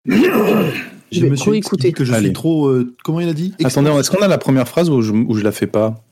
[1.12, 1.88] Je me suis réécouter.
[1.88, 2.26] dit que je Allez.
[2.26, 2.66] suis trop...
[2.68, 5.34] euh, comment il a dit Attendez, est-ce qu'on a la première phrase ou je, ou
[5.34, 6.02] je la fais pas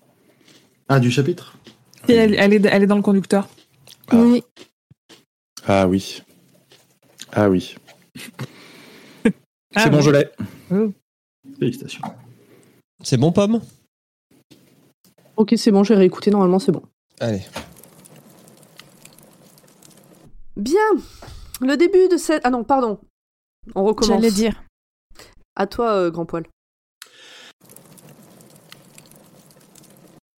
[0.88, 1.56] Ah, du chapitre
[2.09, 3.48] Et elle, elle est, elle est dans le conducteur.
[4.09, 4.16] Ah.
[4.16, 4.42] Oui.
[5.66, 6.22] Ah oui.
[7.32, 7.76] Ah oui.
[9.78, 10.02] Ah c'est bon, oui.
[10.02, 10.28] je l'ai.
[11.60, 12.02] Félicitations.
[13.05, 13.60] C'est bon, Pomme?
[15.36, 16.82] Ok, c'est bon, j'ai réécouté, normalement c'est bon.
[17.20, 17.42] Allez.
[20.56, 20.80] Bien
[21.60, 22.42] Le début de cette...
[22.44, 22.98] Ah non, pardon.
[23.76, 24.16] On recommence.
[24.16, 24.64] J'allais dire.
[25.55, 26.44] À toi, euh, grand poil.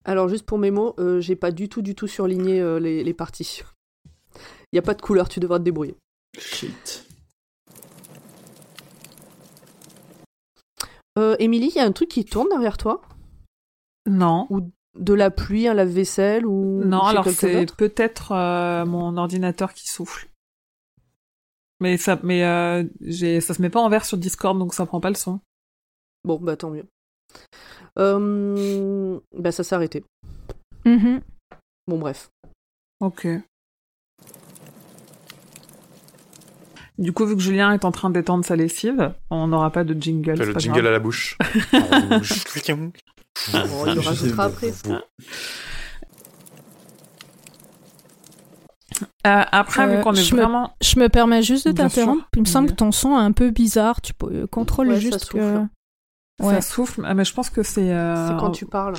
[0.04, 3.06] Alors, juste pour mes mots, euh, j'ai pas du tout, du tout surligné euh, les,
[3.06, 3.62] les parties.
[4.36, 5.96] Il n'y a pas de couleur, tu devras te débrouiller.
[6.38, 7.06] Shit.
[11.20, 13.02] Euh, Émilie, il y a un truc qui tourne derrière toi?
[14.08, 14.48] Non.
[14.98, 20.30] De la pluie, un lave-vaisselle ou Non, alors c'est peut-être euh, mon ordinateur qui souffle.
[21.82, 24.86] Mais ça, mais euh, j'ai, ça se met pas en vert sur Discord, donc ça
[24.86, 25.40] prend pas le son.
[26.24, 26.86] Bon, bah tant mieux.
[27.98, 30.04] Euh, bah ça s'est arrêté.
[30.86, 31.22] Mhm.
[31.88, 32.32] Bon, bref.
[33.00, 33.28] Ok.
[37.00, 40.00] Du coup, vu que Julien est en train d'étendre sa lessive, on n'aura pas de
[40.00, 40.38] jingle.
[40.38, 40.88] Fais le pas jingle grave.
[40.88, 41.38] à la bouche.
[43.54, 44.74] Bon, il le rajoutera après.
[49.28, 52.28] Euh, après, Euh, vu qu'on est je me- vraiment, Je me permets juste de t'interrompre.
[52.36, 52.72] Il me semble Oui.
[52.74, 54.02] que ton son est un peu bizarre.
[54.02, 55.38] Tu peux contrôler Ouais, ça juste souffle.
[55.38, 56.44] que.
[56.44, 56.54] Ouais.
[56.56, 57.94] ça souffle, mais je pense que c'est.
[57.94, 58.96] euh, C'est quand tu parles.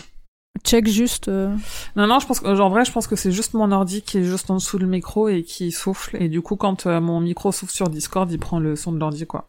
[0.64, 1.28] Check juste.
[1.28, 1.54] euh,
[1.96, 4.18] Non, non, je pense que, en vrai, je pense que c'est juste mon ordi qui
[4.18, 6.16] est juste en dessous le micro et qui souffle.
[6.20, 8.98] Et du coup, quand euh, mon micro souffle sur Discord, il prend le son de
[8.98, 9.48] l'ordi, quoi.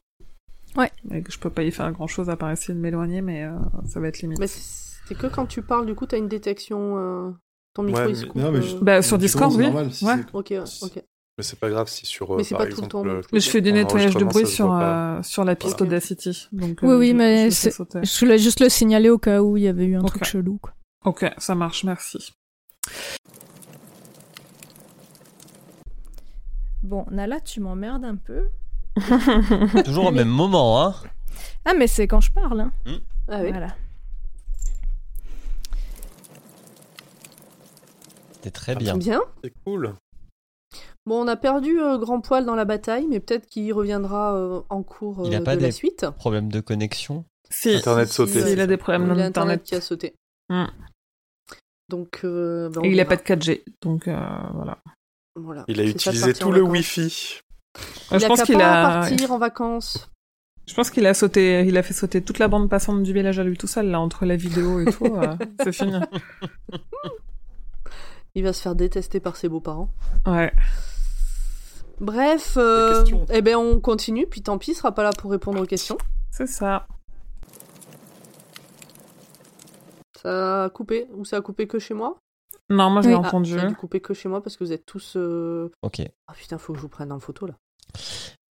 [0.77, 0.91] Ouais.
[1.11, 3.43] Et que je peux pas y faire grand chose à part essayer de m'éloigner, mais
[3.43, 3.51] euh,
[3.89, 4.39] ça va être limite.
[4.39, 6.97] Mais c'est que quand tu parles, du coup, t'as une détection.
[6.97, 7.31] euh,
[7.73, 8.41] Ton micro, Ouais, il se coupe.
[8.41, 9.63] Non, mais euh, je- Bah, sur Discord, oui.
[9.65, 10.15] normal, si Ouais.
[10.33, 11.03] Ok, ouais, ok.
[11.37, 13.21] Mais c'est pas grave si sur, euh, Mais c'est pas tout le temps le-.
[13.31, 15.91] Mais je fais du nettoyage de bruit sur, euh, sur la piste Voilà.
[15.93, 16.49] Audacity.
[16.51, 17.69] Donc, Oui, euh, oui, je- mais je.
[18.03, 20.59] Je voulais juste le signaler au cas où il y avait eu un truc chelou.
[20.61, 20.73] Quoi.
[21.05, 22.33] Ok, ça marche, merci.
[26.83, 28.47] Bon, Nala, tu m'emmerdes un peu.
[29.85, 30.95] Toujours au même moment, hein
[31.65, 32.61] Ah, mais c'est quand je parle.
[32.61, 32.71] Hein.
[33.27, 33.49] Ah oui.
[33.51, 33.67] Voilà.
[38.33, 38.97] C'était très bien.
[38.97, 39.21] Bien.
[39.43, 39.93] C'est cool.
[41.05, 44.61] Bon, on a perdu euh, Grand Poil dans la bataille, mais peut-être qu'il reviendra euh,
[44.69, 46.05] en cours Il a euh, pas de la des- suite.
[46.17, 47.25] Problème de connexion.
[47.49, 48.41] Si, Internet Si, sauté.
[48.43, 49.29] si, il a des problèmes Il a d'internet.
[49.61, 50.15] Internet qui a sauté.
[50.49, 50.65] Hmm.
[51.91, 53.17] Donc, euh, ben, Et il a verra.
[53.17, 54.17] pas de 4G, donc euh,
[54.53, 54.77] voilà.
[55.35, 55.65] Voilà.
[55.67, 56.61] Il a utilisé tout le.
[56.61, 57.41] Wi-Fi.
[58.11, 60.09] Il je a pense qu'il a, partir en vacances.
[60.67, 63.39] je pense qu'il a sauté, il a fait sauter toute la bande passante du village
[63.39, 65.05] à lui tout seul là entre la vidéo et tout.
[65.05, 65.99] euh, c'est fini.
[68.35, 69.89] Il va se faire détester par ses beaux-parents.
[70.25, 70.53] Ouais.
[71.99, 75.61] Bref, euh, eh ben on continue, puis tant pis, il sera pas là pour répondre
[75.61, 75.97] aux questions.
[76.31, 76.87] C'est ça.
[80.21, 82.17] Ça a coupé, ou ça a coupé que chez moi
[82.69, 83.21] Non, moi je l'ai Oui.
[83.23, 83.55] Ah, entendu.
[83.55, 85.13] ça a dû couper que chez moi parce que vous êtes tous...
[85.15, 86.01] euh, Ok.
[86.27, 87.53] Ah putain, faut que je vous prenne en photo là.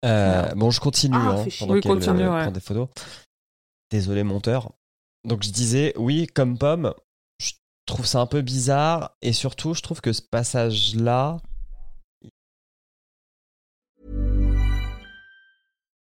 [0.04, 2.42] Euh, bon, je continue Ah, hein, pendant Oui, continue, euh, ouais.
[2.42, 2.88] prend des photos.
[3.90, 4.72] Désolé, monteur.
[5.24, 6.94] Donc, je disais, oui, comme pomme,
[7.38, 7.52] je
[7.86, 9.16] trouve ça un peu bizarre.
[9.20, 11.36] Et surtout, je trouve que ce passage-là,